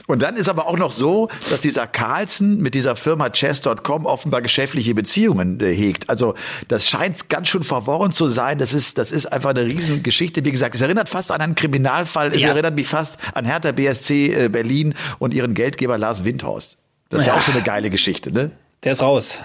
Und 0.07 0.21
dann 0.21 0.35
ist 0.35 0.49
aber 0.49 0.67
auch 0.67 0.77
noch 0.77 0.91
so, 0.91 1.29
dass 1.49 1.61
dieser 1.61 1.87
Carlsen 1.87 2.61
mit 2.61 2.75
dieser 2.75 2.95
Firma 2.95 3.29
Chess.com 3.29 4.05
offenbar 4.05 4.41
geschäftliche 4.41 4.93
Beziehungen 4.93 5.59
äh, 5.59 5.73
hegt. 5.73 6.09
Also 6.09 6.35
das 6.67 6.87
scheint 6.87 7.29
ganz 7.29 7.47
schön 7.47 7.63
verworren 7.63 8.11
zu 8.11 8.27
sein. 8.27 8.57
Das 8.59 8.73
ist, 8.73 8.97
das 8.97 9.11
ist 9.11 9.25
einfach 9.25 9.49
eine 9.51 9.63
Riesengeschichte. 9.65 10.45
Wie 10.45 10.51
gesagt, 10.51 10.75
es 10.75 10.81
erinnert 10.81 11.09
fast 11.09 11.31
an 11.31 11.41
einen 11.41 11.55
Kriminalfall. 11.55 12.33
Es 12.33 12.41
Ja. 12.43 12.49
erinnert 12.49 12.75
mich 12.75 12.87
fast 12.87 13.17
an 13.33 13.45
Hertha 13.45 13.71
BSC 13.71 14.45
äh, 14.45 14.49
Berlin 14.49 14.93
und 15.19 15.33
ihren 15.33 15.53
Geldgeber 15.53 15.97
Lars 15.97 16.23
Windhorst. 16.23 16.77
Das 17.09 17.21
ist 17.21 17.27
ja, 17.27 17.33
Ja. 17.33 17.39
auch 17.39 17.43
so 17.43 17.51
eine 17.51 17.61
geile 17.61 17.89
Geschichte, 17.89 18.31
ne? 18.31 18.51
Der 18.83 18.91
ist 18.91 19.01
raus. 19.01 19.39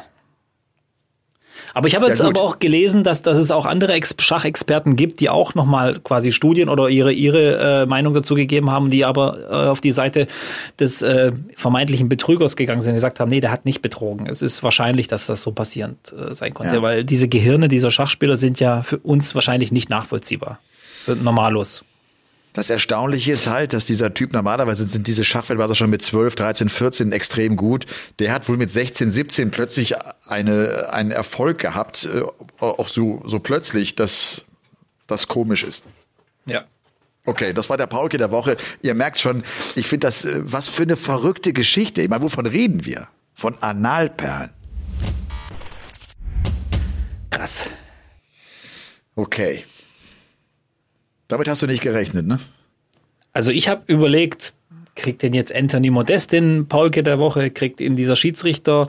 Aber 1.75 1.87
ich 1.89 1.95
habe 1.95 2.07
jetzt 2.07 2.21
Ja, 2.21 2.27
aber 2.27 2.41
auch 2.43 2.59
gelesen, 2.59 3.05
dass, 3.05 3.23
dass 3.23 3.39
es 3.39 3.51
auch 3.51 3.67
andere 3.67 3.93
Ex 3.93 4.15
Schachexperten 4.19 4.97
gibt, 4.97 5.21
die 5.21 5.29
auch 5.29 5.55
nochmal 5.55 5.99
quasi 6.01 6.33
Studien 6.33 6.69
oder 6.69 6.89
ihre, 6.89 7.13
ihre 7.13 7.83
äh, 7.83 7.87
Meinung 7.87 8.15
dazu 8.15 8.35
gegeben 8.35 8.71
haben, 8.71 8.91
die 8.91 9.05
aber 9.05 9.39
äh, 9.51 9.69
auf 9.69 9.81
die 9.81 9.93
Seite 9.93 10.27
des 10.79 11.03
äh, 11.03 11.33
vermeintlichen 11.57 12.09
Betrügers 12.09 12.57
gegangen 12.57 12.81
sind 12.81 12.91
und 12.91 12.97
gesagt 12.97 13.21
haben, 13.21 13.29
nee, 13.31 13.41
der 13.41 13.51
hat 13.53 13.65
nicht 13.65 13.83
betrogen. 13.83 14.27
Es 14.27 14.43
ist 14.43 14.63
wahrscheinlich, 14.63 15.09
dass 15.09 15.27
das 15.27 15.43
so 15.43 15.53
passierend 15.53 16.13
äh, 16.13 16.35
sein 16.35 16.55
konnte, 16.55 16.77
Ja. 16.77 16.83
weil 16.83 17.05
diese 17.05 17.29
Gehirne 17.29 17.69
dieser 17.69 17.91
Schachspieler 17.91 18.37
sind 18.37 18.61
ja 18.61 18.83
für 18.83 18.99
uns 18.99 19.35
wahrscheinlich 19.35 19.73
nicht 19.73 19.89
nachvollziehbar. 19.91 20.59
Normalos. 21.23 21.85
Das 22.53 22.69
Erstaunliche 22.69 23.33
ist 23.33 23.47
halt, 23.47 23.73
dass 23.73 23.87
dieser 23.87 24.13
Typ, 24.13 24.33
normalerweise 24.33 24.85
sind 24.87 25.07
diese 25.07 25.25
Schachweltmeister 25.25 25.77
schon 25.77 25.91
mit 25.91 26.03
12, 26.03 26.35
13, 26.35 26.69
14 26.69 27.13
extrem 27.13 27.57
gut. 27.57 27.87
Der 28.19 28.33
hat 28.33 28.49
wohl 28.49 28.57
mit 28.57 28.73
16, 28.73 29.11
17 29.11 29.51
plötzlich 29.53 29.95
eine, 30.27 30.93
einen 30.93 31.13
Erfolg 31.13 31.59
gehabt, 31.59 32.09
äh, 32.13 32.23
auch 32.59 32.89
so, 32.89 33.23
so 33.25 33.39
plötzlich, 33.39 33.95
dass 33.95 34.47
das 35.07 35.29
komisch 35.29 35.63
ist. 35.63 35.85
Ja. 36.47 36.63
Okay, 37.25 37.53
das 37.53 37.71
war 37.71 37.77
der 37.77 37.87
Paulke 37.87 38.19
der 38.19 38.33
Woche. 38.33 38.57
Ihr 38.83 38.95
merkt 38.95 39.21
schon, 39.21 39.45
ich 39.77 39.87
finde 39.87 40.09
das, 40.09 40.25
äh, 40.25 40.41
was 40.43 40.69
für 40.69 40.83
eine 40.83 40.97
verrückte 40.97 41.53
Geschichte. 41.53 42.03
Ich 42.03 42.09
meine, 42.09 42.23
wovon 42.23 42.47
reden 42.47 42.85
wir? 42.85 43.09
Von 43.35 43.57
Analperlen. 43.63 44.51
Krass. 47.31 47.65
Okay. 49.15 49.65
Damit 51.31 51.49
hast 51.49 51.63
du 51.63 51.67
nicht 51.67 51.81
gerechnet, 51.83 52.27
ne? 52.27 52.39
Also 53.33 53.51
ich 53.53 53.69
habe 53.69 53.83
überlegt, 53.87 54.53
kriegt 54.97 55.23
denn 55.23 55.33
jetzt 55.33 55.55
Anthony 55.55 55.91
Modest 55.91 56.33
den 56.33 56.67
Paulke 56.69 57.03
der 57.03 57.19
Woche, 57.19 57.51
kriegt 57.51 57.81
ihn 57.81 57.97
dieser 57.97 58.17
Schiedsrichter, 58.17 58.89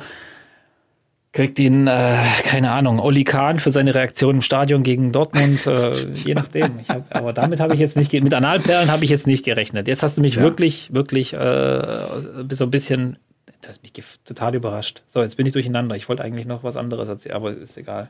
kriegt 1.32 1.60
ihn, 1.60 1.88
äh, 1.88 2.18
keine 2.44 2.72
Ahnung, 2.72 3.00
Oli 3.00 3.24
Kahn 3.24 3.60
für 3.60 3.72
seine 3.72 3.94
Reaktion 3.96 4.36
im 4.38 4.42
Stadion 4.42 4.84
gegen 4.84 5.12
Dortmund, 5.12 5.66
äh, 5.68 5.94
je 6.14 6.34
nachdem. 6.34 6.80
Hab, 6.90 7.16
aber 7.16 7.32
damit 7.34 7.60
habe 7.60 7.74
ich 7.76 7.80
jetzt 7.80 7.96
nicht, 7.96 8.12
mit 8.12 8.34
Analperlen 8.34 8.92
habe 8.92 9.04
ich 9.06 9.12
jetzt 9.12 9.28
nicht 9.28 9.46
gerechnet. 9.46 9.88
Jetzt 9.88 10.04
hast 10.04 10.18
du 10.18 10.22
mich 10.22 10.36
Ja. 10.36 10.42
wirklich, 10.42 10.92
wirklich 10.94 11.34
äh, 11.34 12.08
so 12.50 12.66
ein 12.66 12.72
bisschen, 12.72 13.18
du 13.62 13.70
hast 13.70 13.84
mich 13.84 13.94
total 14.26 14.56
überrascht. 14.56 15.04
So, 15.08 15.22
jetzt 15.22 15.38
bin 15.38 15.46
ich 15.46 15.54
durcheinander. 15.54 15.96
Ich 15.96 16.10
wollte 16.10 16.24
eigentlich 16.24 16.48
noch 16.48 16.64
was 16.64 16.76
anderes 16.76 17.08
erzählen, 17.08 17.36
aber 17.36 17.52
ist 17.56 17.78
egal. 17.78 18.10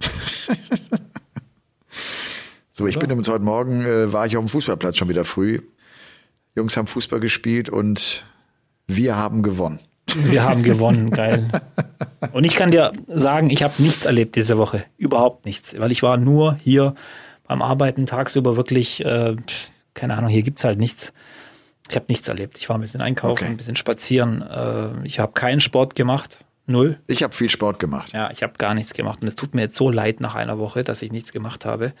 So, 2.78 2.86
ich 2.86 2.96
bin 2.96 3.10
übrigens 3.10 3.28
heute 3.28 3.42
Morgen, 3.42 3.84
äh, 3.84 4.12
war 4.12 4.24
ich 4.24 4.36
auf 4.36 4.44
dem 4.44 4.48
Fußballplatz 4.48 4.96
schon 4.98 5.08
wieder 5.08 5.24
früh. 5.24 5.62
Jungs 6.54 6.76
haben 6.76 6.86
Fußball 6.86 7.18
gespielt 7.18 7.68
und 7.68 8.24
wir 8.86 9.16
haben 9.16 9.42
gewonnen. 9.42 9.80
Wir 10.14 10.44
haben 10.44 10.62
gewonnen, 10.62 11.10
geil. 11.10 11.48
Und 12.32 12.44
ich 12.44 12.54
kann 12.54 12.70
dir 12.70 12.92
sagen, 13.08 13.50
ich 13.50 13.64
habe 13.64 13.74
nichts 13.82 14.04
erlebt 14.04 14.36
diese 14.36 14.58
Woche. 14.58 14.84
Überhaupt 14.96 15.44
nichts. 15.44 15.76
Weil 15.76 15.90
ich 15.90 16.04
war 16.04 16.18
nur 16.18 16.54
hier 16.62 16.94
beim 17.48 17.62
Arbeiten 17.62 18.06
tagsüber 18.06 18.56
wirklich, 18.56 19.04
äh, 19.04 19.34
keine 19.94 20.16
Ahnung, 20.16 20.30
hier 20.30 20.42
gibt's 20.42 20.62
halt 20.62 20.78
nichts. 20.78 21.12
Ich 21.90 21.96
habe 21.96 22.06
nichts 22.08 22.28
erlebt. 22.28 22.58
Ich 22.58 22.68
war 22.68 22.78
ein 22.78 22.80
bisschen 22.80 23.02
einkaufen, 23.02 23.32
Okay. 23.42 23.46
ein 23.46 23.56
bisschen 23.56 23.74
spazieren. 23.74 24.40
Äh, 24.40 25.04
ich 25.04 25.18
habe 25.18 25.32
keinen 25.32 25.58
Sport 25.60 25.96
gemacht. 25.96 26.44
Null. 26.66 27.00
Ich 27.08 27.24
habe 27.24 27.34
viel 27.34 27.50
Sport 27.50 27.80
gemacht. 27.80 28.12
Ja, 28.12 28.30
ich 28.30 28.44
habe 28.44 28.52
gar 28.56 28.74
nichts 28.74 28.94
gemacht. 28.94 29.20
Und 29.20 29.26
es 29.26 29.34
tut 29.34 29.52
mir 29.56 29.62
jetzt 29.62 29.74
so 29.74 29.90
leid 29.90 30.20
nach 30.20 30.36
einer 30.36 30.60
Woche, 30.60 30.84
dass 30.84 31.02
ich 31.02 31.10
nichts 31.10 31.32
gemacht 31.32 31.64
habe. 31.64 31.92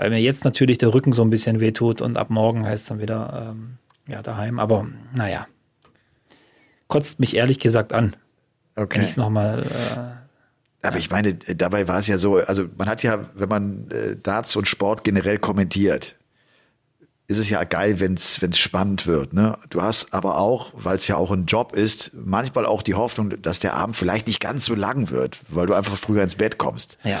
Weil 0.00 0.08
mir 0.08 0.18
jetzt 0.18 0.44
natürlich 0.44 0.78
der 0.78 0.94
Rücken 0.94 1.12
so 1.12 1.20
ein 1.20 1.28
bisschen 1.28 1.60
wehtut 1.60 2.00
und 2.00 2.16
ab 2.16 2.30
morgen 2.30 2.64
heißt 2.64 2.84
es 2.84 2.88
dann 2.88 3.00
wieder 3.00 3.50
ähm, 3.50 3.76
ja, 4.06 4.22
daheim. 4.22 4.58
Aber 4.58 4.86
naja. 5.14 5.46
Kotzt 6.88 7.20
mich 7.20 7.36
ehrlich 7.36 7.58
gesagt 7.58 7.92
an 7.92 8.16
wenn 8.74 8.84
Okay. 8.84 9.02
ich 9.02 9.10
es 9.10 9.16
nochmal. 9.18 9.66
Äh, 10.82 10.86
Aber 10.86 10.96
ich 10.96 11.10
meine, 11.10 11.34
dabei 11.34 11.86
war 11.86 11.98
es 11.98 12.06
ja 12.06 12.16
so, 12.16 12.36
also 12.36 12.64
man 12.78 12.88
hat 12.88 13.02
ja, 13.02 13.28
wenn 13.34 13.48
man 13.50 13.90
äh, 13.90 14.16
Darts 14.16 14.56
und 14.56 14.68
Sport 14.68 15.04
generell 15.04 15.38
kommentiert, 15.38 16.16
ist 17.30 17.38
es 17.38 17.48
ja 17.48 17.62
geil, 17.62 18.00
wenn 18.00 18.14
es 18.14 18.58
spannend 18.58 19.06
wird. 19.06 19.32
Ne? 19.32 19.56
Du 19.70 19.82
hast 19.82 20.12
aber 20.12 20.38
auch, 20.38 20.72
weil 20.74 20.96
es 20.96 21.06
ja 21.06 21.16
auch 21.16 21.30
ein 21.30 21.46
Job 21.46 21.74
ist, 21.74 22.10
manchmal 22.14 22.66
auch 22.66 22.82
die 22.82 22.94
Hoffnung, 22.94 23.40
dass 23.40 23.60
der 23.60 23.74
Abend 23.74 23.94
vielleicht 23.94 24.26
nicht 24.26 24.40
ganz 24.40 24.64
so 24.64 24.74
lang 24.74 25.10
wird, 25.10 25.40
weil 25.48 25.66
du 25.66 25.74
einfach 25.74 25.96
früher 25.96 26.22
ins 26.22 26.34
Bett 26.34 26.58
kommst. 26.58 26.98
ja. 27.04 27.20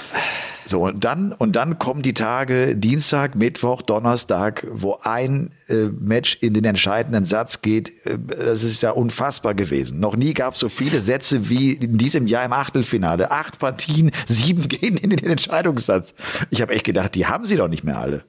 So, 0.66 0.84
und 0.84 1.04
dann, 1.04 1.32
und 1.32 1.56
dann 1.56 1.78
kommen 1.78 2.02
die 2.02 2.14
Tage 2.14 2.76
Dienstag, 2.76 3.34
Mittwoch, 3.34 3.82
Donnerstag, 3.82 4.66
wo 4.70 4.98
ein 5.02 5.50
äh, 5.68 5.86
Match 5.86 6.36
in 6.42 6.54
den 6.54 6.64
entscheidenden 6.64 7.24
Satz 7.24 7.62
geht. 7.62 7.88
Äh, 8.06 8.18
das 8.28 8.62
ist 8.62 8.82
ja 8.82 8.90
unfassbar 8.90 9.54
gewesen. 9.54 10.00
Noch 10.00 10.16
nie 10.16 10.34
gab 10.34 10.54
es 10.54 10.60
so 10.60 10.68
viele 10.68 11.00
Sätze 11.00 11.48
wie 11.48 11.72
in 11.72 11.98
diesem 11.98 12.26
Jahr 12.26 12.44
im 12.44 12.52
Achtelfinale. 12.52 13.30
Acht 13.30 13.58
Partien, 13.58 14.10
sieben 14.26 14.68
gehen 14.68 14.96
in 14.96 15.10
den 15.10 15.24
Entscheidungssatz. 15.24 16.14
Ich 16.50 16.60
habe 16.62 16.72
echt 16.74 16.84
gedacht, 16.84 17.14
die 17.14 17.26
haben 17.26 17.46
sie 17.46 17.56
doch 17.56 17.68
nicht 17.68 17.82
mehr 17.82 17.98
alle. 17.98 18.24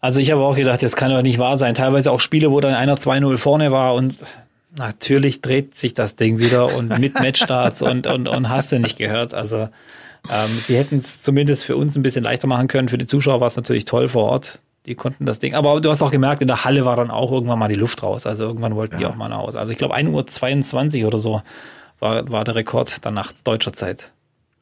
Also 0.00 0.20
ich 0.20 0.30
habe 0.30 0.42
auch 0.42 0.56
gedacht, 0.56 0.82
das 0.82 0.96
kann 0.96 1.10
doch 1.10 1.22
nicht 1.22 1.38
wahr 1.38 1.56
sein. 1.56 1.74
Teilweise 1.74 2.10
auch 2.10 2.20
Spiele, 2.20 2.50
wo 2.50 2.60
dann 2.60 2.74
einer 2.74 2.96
2-0 2.96 3.36
vorne 3.38 3.70
war 3.70 3.94
und 3.94 4.16
natürlich 4.76 5.42
dreht 5.42 5.74
sich 5.74 5.94
das 5.94 6.16
Ding 6.16 6.38
wieder 6.38 6.74
und 6.74 6.98
mit 6.98 7.14
Matchstarts 7.14 7.82
und, 7.82 8.06
und, 8.06 8.28
und 8.28 8.48
hast 8.48 8.72
du 8.72 8.78
nicht 8.78 8.96
gehört. 8.96 9.34
Also 9.34 9.68
ähm, 10.28 10.50
sie 10.66 10.76
hätten 10.76 10.98
es 10.98 11.22
zumindest 11.22 11.64
für 11.64 11.76
uns 11.76 11.96
ein 11.96 12.02
bisschen 12.02 12.24
leichter 12.24 12.46
machen 12.46 12.68
können. 12.68 12.88
Für 12.88 12.98
die 12.98 13.06
Zuschauer 13.06 13.40
war 13.40 13.46
es 13.46 13.56
natürlich 13.56 13.84
toll 13.84 14.08
vor 14.08 14.24
Ort. 14.24 14.60
Die 14.86 14.94
konnten 14.94 15.26
das 15.26 15.38
Ding. 15.38 15.54
Aber 15.54 15.80
du 15.80 15.90
hast 15.90 16.02
auch 16.02 16.10
gemerkt, 16.10 16.40
in 16.40 16.48
der 16.48 16.64
Halle 16.64 16.84
war 16.86 16.96
dann 16.96 17.10
auch 17.10 17.30
irgendwann 17.30 17.58
mal 17.58 17.68
die 17.68 17.74
Luft 17.74 18.02
raus. 18.02 18.26
Also 18.26 18.44
irgendwann 18.44 18.76
wollten 18.76 18.94
ja. 18.94 18.98
die 19.00 19.06
auch 19.06 19.16
mal 19.16 19.28
nach 19.28 19.38
Hause. 19.38 19.58
Also 19.58 19.72
ich 19.72 19.78
glaube 19.78 19.96
1.22 19.96 21.02
Uhr 21.02 21.08
oder 21.08 21.18
so 21.18 21.42
war, 21.98 22.30
war 22.30 22.44
der 22.44 22.54
Rekord 22.54 23.04
dann 23.04 23.14
nach 23.14 23.32
deutscher 23.44 23.74
Zeit 23.74 24.10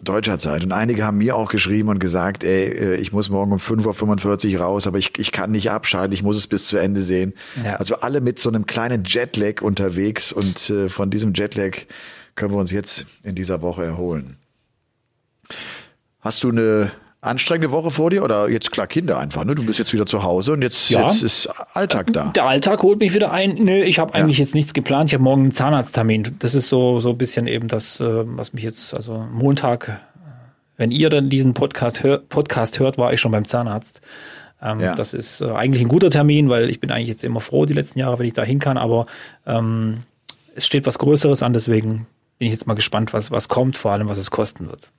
deutscher 0.00 0.38
Zeit. 0.38 0.62
Und 0.62 0.72
einige 0.72 1.04
haben 1.04 1.18
mir 1.18 1.34
auch 1.34 1.50
geschrieben 1.50 1.88
und 1.88 1.98
gesagt, 1.98 2.44
ey, 2.44 2.66
äh, 2.66 2.94
ich 2.96 3.12
muss 3.12 3.30
morgen 3.30 3.52
um 3.52 3.58
5.45 3.58 4.54
Uhr 4.54 4.60
raus, 4.60 4.86
aber 4.86 4.98
ich, 4.98 5.18
ich 5.18 5.32
kann 5.32 5.50
nicht 5.50 5.70
abschalten, 5.70 6.12
ich 6.12 6.22
muss 6.22 6.36
es 6.36 6.46
bis 6.46 6.68
zu 6.68 6.78
Ende 6.78 7.02
sehen. 7.02 7.34
Ja. 7.62 7.76
Also 7.76 7.96
alle 7.96 8.20
mit 8.20 8.38
so 8.38 8.48
einem 8.48 8.66
kleinen 8.66 9.04
Jetlag 9.04 9.60
unterwegs 9.60 10.32
und 10.32 10.70
äh, 10.70 10.88
von 10.88 11.10
diesem 11.10 11.34
Jetlag 11.34 11.78
können 12.36 12.52
wir 12.52 12.58
uns 12.58 12.70
jetzt 12.70 13.06
in 13.24 13.34
dieser 13.34 13.60
Woche 13.62 13.84
erholen. 13.84 14.36
Hast 16.20 16.44
du 16.44 16.50
eine 16.50 16.92
anstrengende 17.20 17.72
Woche 17.72 17.90
vor 17.90 18.10
dir 18.10 18.22
oder 18.22 18.48
jetzt 18.48 18.70
klar 18.70 18.86
Kinder 18.86 19.18
einfach, 19.18 19.44
ne? 19.44 19.54
Du 19.54 19.64
bist 19.64 19.78
jetzt 19.78 19.92
wieder 19.92 20.06
zu 20.06 20.22
Hause 20.22 20.52
und 20.52 20.62
jetzt, 20.62 20.88
ja. 20.90 21.06
jetzt 21.06 21.22
ist 21.22 21.48
Alltag 21.74 22.12
da. 22.12 22.30
Der 22.30 22.44
Alltag 22.44 22.82
holt 22.82 23.00
mich 23.00 23.12
wieder 23.12 23.32
ein. 23.32 23.54
Nee, 23.54 23.82
ich 23.82 23.98
habe 23.98 24.14
eigentlich 24.14 24.38
ja. 24.38 24.44
jetzt 24.44 24.54
nichts 24.54 24.72
geplant. 24.72 25.10
Ich 25.10 25.14
habe 25.14 25.24
morgen 25.24 25.42
einen 25.42 25.54
Zahnarzttermin. 25.54 26.36
Das 26.38 26.54
ist 26.54 26.68
so 26.68 27.00
so 27.00 27.10
ein 27.10 27.18
bisschen 27.18 27.46
eben 27.48 27.66
das, 27.66 27.98
äh, 28.00 28.04
was 28.24 28.52
mich 28.52 28.62
jetzt 28.62 28.94
also 28.94 29.26
Montag, 29.32 30.00
wenn 30.76 30.92
ihr 30.92 31.10
dann 31.10 31.28
diesen 31.28 31.54
Podcast, 31.54 32.04
hör, 32.04 32.18
Podcast 32.18 32.78
hört, 32.78 32.98
war 32.98 33.12
ich 33.12 33.20
schon 33.20 33.32
beim 33.32 33.46
Zahnarzt. 33.46 34.00
Ähm, 34.62 34.80
ja. 34.80 34.94
Das 34.94 35.12
ist 35.12 35.40
äh, 35.40 35.50
eigentlich 35.50 35.82
ein 35.82 35.88
guter 35.88 36.10
Termin, 36.10 36.48
weil 36.48 36.70
ich 36.70 36.80
bin 36.80 36.90
eigentlich 36.90 37.08
jetzt 37.08 37.24
immer 37.24 37.40
froh 37.40 37.66
die 37.66 37.74
letzten 37.74 37.98
Jahre, 37.98 38.18
wenn 38.20 38.26
ich 38.26 38.32
da 38.32 38.44
hin 38.44 38.60
kann. 38.60 38.76
Aber 38.76 39.06
ähm, 39.44 39.98
es 40.54 40.66
steht 40.66 40.86
was 40.86 40.98
Größeres 40.98 41.42
an, 41.42 41.52
deswegen 41.52 42.06
bin 42.38 42.46
ich 42.46 42.52
jetzt 42.52 42.68
mal 42.68 42.74
gespannt, 42.74 43.12
was 43.12 43.32
was 43.32 43.48
kommt, 43.48 43.76
vor 43.76 43.90
allem 43.90 44.08
was 44.08 44.18
es 44.18 44.30
kosten 44.30 44.68
wird. 44.68 44.92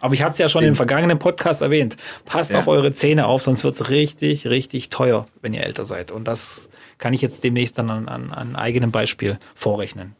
Aber 0.00 0.14
ich 0.14 0.22
hatte 0.22 0.32
es 0.32 0.38
ja 0.38 0.48
schon 0.48 0.64
im 0.64 0.74
vergangenen 0.74 1.18
Podcast 1.18 1.60
erwähnt. 1.60 1.96
Passt 2.24 2.50
ja. 2.50 2.58
auf 2.58 2.66
eure 2.66 2.92
Zähne 2.92 3.26
auf, 3.26 3.42
sonst 3.42 3.64
wird 3.64 3.74
es 3.74 3.90
richtig, 3.90 4.46
richtig 4.46 4.88
teuer, 4.88 5.26
wenn 5.42 5.52
ihr 5.52 5.62
älter 5.62 5.84
seid. 5.84 6.10
Und 6.10 6.24
das 6.24 6.70
kann 6.98 7.12
ich 7.12 7.20
jetzt 7.20 7.44
demnächst 7.44 7.78
dann 7.78 7.90
an, 7.90 8.08
an, 8.08 8.32
an 8.32 8.56
eigenem 8.56 8.90
Beispiel 8.90 9.38
vorrechnen. 9.54 10.16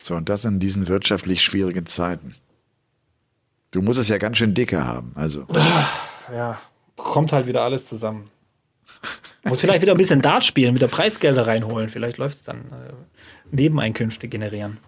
So, 0.00 0.14
und 0.14 0.28
das 0.28 0.44
in 0.44 0.58
diesen 0.58 0.88
wirtschaftlich 0.88 1.42
schwierigen 1.42 1.86
Zeiten. 1.86 2.34
Du 3.70 3.82
musst 3.82 3.98
es 3.98 4.08
ja 4.08 4.18
ganz 4.18 4.38
schön 4.38 4.54
dicke 4.54 4.84
haben. 4.84 5.12
Also. 5.14 5.46
Ja, 6.32 6.58
kommt 6.96 7.32
halt 7.32 7.46
wieder 7.46 7.62
alles 7.62 7.84
zusammen. 7.84 8.30
Muss 9.44 9.60
vielleicht 9.60 9.82
wieder 9.82 9.92
ein 9.92 9.98
bisschen 9.98 10.22
Dart 10.22 10.44
spielen, 10.44 10.74
wieder 10.74 10.88
Preisgelder 10.88 11.46
reinholen. 11.46 11.88
Vielleicht 11.88 12.18
läuft 12.18 12.36
es 12.36 12.42
dann 12.44 12.58
äh, 12.58 12.92
Nebeneinkünfte 13.50 14.28
generieren. 14.28 14.78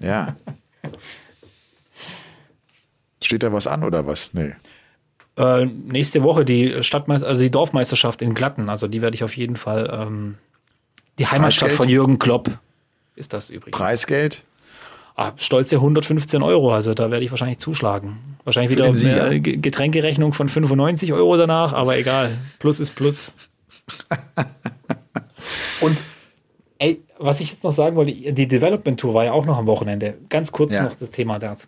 Ja. 0.00 0.36
Steht 3.22 3.42
da 3.42 3.52
was 3.52 3.66
an 3.66 3.84
oder 3.84 4.06
was? 4.06 4.34
Nee. 4.34 4.52
Äh, 5.36 5.66
nächste 5.66 6.22
Woche 6.22 6.44
die 6.44 6.82
Stadtmeister, 6.82 7.26
also 7.26 7.42
die 7.42 7.50
Dorfmeisterschaft 7.50 8.22
in 8.22 8.34
Glatten. 8.34 8.68
Also 8.68 8.88
die 8.88 9.02
werde 9.02 9.14
ich 9.14 9.24
auf 9.24 9.36
jeden 9.36 9.56
Fall. 9.56 9.90
Ähm, 9.92 10.36
die 11.18 11.26
Heimatstadt 11.26 11.68
Preisgeld? 11.68 11.76
von 11.76 11.88
Jürgen 11.88 12.18
Klopp 12.18 12.50
ist 13.14 13.32
das 13.32 13.50
übrigens. 13.50 13.76
Preisgeld? 13.76 14.42
Ah, 15.16 15.32
stolze 15.36 15.76
115 15.76 16.42
Euro. 16.42 16.72
Also 16.72 16.94
da 16.94 17.10
werde 17.10 17.24
ich 17.24 17.30
wahrscheinlich 17.30 17.58
zuschlagen. 17.58 18.18
Wahrscheinlich 18.44 18.72
wieder 18.72 18.86
eine 18.86 19.40
Getränkerechnung 19.40 20.32
von 20.32 20.48
95 20.48 21.12
Euro 21.12 21.36
danach, 21.36 21.74
aber 21.74 21.98
egal. 21.98 22.30
Plus 22.58 22.80
ist 22.80 22.92
Plus. 22.96 23.34
Und 25.80 25.98
ey, 26.78 27.02
was 27.18 27.40
ich 27.40 27.50
jetzt 27.50 27.64
noch 27.64 27.72
sagen 27.72 27.96
wollte, 27.96 28.32
die 28.32 28.48
Development 28.48 28.98
Tour 28.98 29.12
war 29.14 29.24
ja 29.26 29.32
auch 29.32 29.44
noch 29.44 29.58
am 29.58 29.66
Wochenende. 29.66 30.16
Ganz 30.28 30.52
kurz 30.52 30.74
ja. 30.74 30.84
noch 30.84 30.94
das 30.94 31.10
Thema 31.10 31.38
dort. 31.38 31.66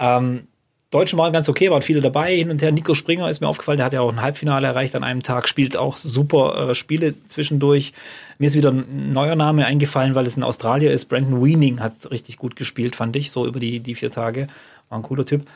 Ähm, 0.00 0.48
Deutschen 0.90 1.18
waren 1.20 1.32
ganz 1.32 1.48
okay, 1.48 1.70
waren 1.70 1.82
viele 1.82 2.00
dabei, 2.00 2.34
hin 2.34 2.50
und 2.50 2.62
her. 2.62 2.72
Nico 2.72 2.94
Springer 2.94 3.30
ist 3.30 3.40
mir 3.40 3.46
aufgefallen, 3.46 3.76
der 3.76 3.86
hat 3.86 3.92
ja 3.92 4.00
auch 4.00 4.10
ein 4.10 4.22
Halbfinale 4.22 4.66
erreicht 4.66 4.96
an 4.96 5.04
einem 5.04 5.22
Tag, 5.22 5.48
spielt 5.48 5.76
auch 5.76 5.96
super 5.96 6.70
äh, 6.70 6.74
Spiele 6.74 7.14
zwischendurch. 7.28 7.92
Mir 8.38 8.48
ist 8.48 8.56
wieder 8.56 8.72
ein 8.72 9.12
neuer 9.12 9.36
Name 9.36 9.66
eingefallen, 9.66 10.16
weil 10.16 10.26
es 10.26 10.36
ein 10.36 10.42
Australier 10.42 10.90
ist. 10.90 11.04
Brandon 11.04 11.44
Weening 11.44 11.78
hat 11.78 12.10
richtig 12.10 12.38
gut 12.38 12.56
gespielt, 12.56 12.96
fand 12.96 13.14
ich, 13.14 13.30
so 13.30 13.46
über 13.46 13.60
die, 13.60 13.78
die 13.78 13.94
vier 13.94 14.10
Tage. 14.10 14.48
War 14.88 14.98
ein 14.98 15.02
cooler 15.02 15.24
Typ. 15.24 15.46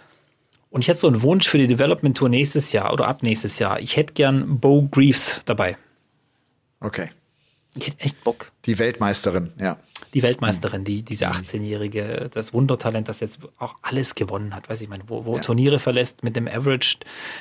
Und 0.70 0.82
ich 0.82 0.88
hätte 0.88 1.00
so 1.00 1.08
einen 1.08 1.22
Wunsch 1.22 1.48
für 1.48 1.58
die 1.58 1.66
Development 1.66 2.16
Tour 2.16 2.28
nächstes 2.28 2.70
Jahr 2.72 2.92
oder 2.92 3.08
ab 3.08 3.22
nächstes 3.24 3.58
Jahr. 3.58 3.80
Ich 3.80 3.96
hätte 3.96 4.12
gern 4.12 4.60
Bo 4.60 4.88
Greaves 4.90 5.42
dabei. 5.46 5.76
Okay. 6.78 7.10
Ich 7.76 7.88
hätte 7.88 8.00
echt 8.00 8.22
Bock. 8.22 8.52
Die 8.66 8.78
Weltmeisterin, 8.78 9.52
ja. 9.58 9.78
Die 10.14 10.22
Weltmeisterin, 10.22 10.84
die, 10.84 11.02
diese 11.02 11.28
18-jährige, 11.28 12.30
das 12.32 12.52
Wundertalent, 12.52 13.08
das 13.08 13.18
jetzt 13.20 13.40
auch 13.58 13.74
alles 13.82 14.14
gewonnen 14.14 14.54
hat. 14.54 14.68
Weiß 14.68 14.80
ich, 14.80 14.88
meine, 14.88 15.04
wo, 15.08 15.24
wo 15.24 15.36
ja. 15.36 15.42
Turniere 15.42 15.80
verlässt 15.80 16.22
mit 16.22 16.36
dem 16.36 16.46
Average, 16.46 16.98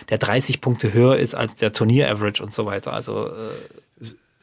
der 0.10 0.18
30 0.18 0.60
Punkte 0.60 0.92
höher 0.92 1.18
ist 1.18 1.36
als 1.36 1.56
der 1.56 1.72
Turnier-Average 1.72 2.42
und 2.42 2.52
so 2.52 2.66
weiter. 2.66 2.94
Also, 2.94 3.28
äh, 3.28 3.32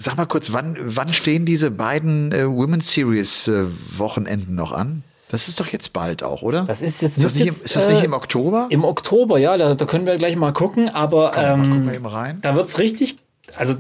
Sag 0.03 0.17
mal 0.17 0.25
kurz, 0.25 0.55
wann, 0.55 0.79
wann 0.81 1.13
stehen 1.13 1.45
diese 1.45 1.71
beiden 1.71 2.33
äh, 2.33 2.47
Women's 2.47 2.91
Series 2.91 3.49
äh, 3.49 3.67
Wochenenden 3.99 4.55
noch 4.55 4.73
an? 4.73 5.03
Das 5.29 5.47
ist 5.47 5.61
doch 5.61 5.67
jetzt 5.67 5.93
bald 5.93 6.23
auch, 6.23 6.41
oder? 6.41 6.65
Das 6.65 6.81
ist 6.81 7.03
jetzt. 7.03 7.19
Ist 7.19 7.25
das, 7.25 7.35
nicht, 7.35 7.45
jetzt, 7.45 7.61
im, 7.61 7.65
ist 7.67 7.77
das 7.77 7.91
nicht 7.91 8.03
im 8.03 8.15
Oktober? 8.15 8.67
Im 8.71 8.85
Oktober, 8.85 9.39
ja. 9.39 9.59
Da, 9.59 9.75
da 9.75 9.85
können 9.85 10.07
wir 10.07 10.17
gleich 10.17 10.37
mal 10.37 10.53
gucken. 10.53 10.89
Aber 10.89 11.37
ähm, 11.37 12.01
mal 12.01 12.39
da 12.41 12.57
wird's 12.57 12.79
richtig. 12.79 13.19
Also 13.57 13.77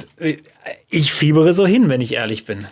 ich 0.90 1.12
fiebere 1.12 1.54
so 1.54 1.66
hin, 1.66 1.88
wenn 1.88 2.00
ich 2.00 2.14
ehrlich 2.14 2.44
bin. 2.44 2.66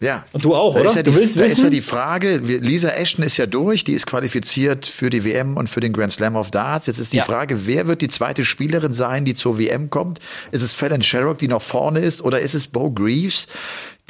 Ja. 0.00 0.24
Und 0.32 0.44
du 0.44 0.54
auch, 0.54 0.74
oder? 0.74 0.84
Ist 0.84 0.96
ja 0.96 1.02
du 1.02 1.14
willst 1.14 1.36
da 1.36 1.40
wissen? 1.40 1.52
ist 1.52 1.62
ja 1.62 1.70
die 1.70 1.80
Frage, 1.80 2.36
Lisa 2.36 2.90
Ashton 2.90 3.24
ist 3.24 3.36
ja 3.36 3.46
durch, 3.46 3.84
die 3.84 3.92
ist 3.92 4.06
qualifiziert 4.06 4.86
für 4.86 5.08
die 5.08 5.24
WM 5.24 5.56
und 5.56 5.70
für 5.70 5.80
den 5.80 5.92
Grand 5.92 6.12
Slam 6.12 6.36
of 6.36 6.50
Darts. 6.50 6.88
Jetzt 6.88 6.98
ist 6.98 7.12
die 7.12 7.18
ja. 7.18 7.24
Frage, 7.24 7.66
wer 7.66 7.86
wird 7.86 8.02
die 8.02 8.08
zweite 8.08 8.44
Spielerin 8.44 8.92
sein, 8.92 9.24
die 9.24 9.34
zur 9.34 9.58
WM 9.58 9.88
kommt? 9.90 10.18
Ist 10.52 10.62
es 10.62 10.74
Fallon 10.74 11.02
Sherrock, 11.02 11.38
die 11.38 11.48
noch 11.48 11.62
vorne 11.62 12.00
ist, 12.00 12.22
oder 12.22 12.40
ist 12.40 12.54
es 12.54 12.66
Bo 12.66 12.90
Greaves, 12.90 13.46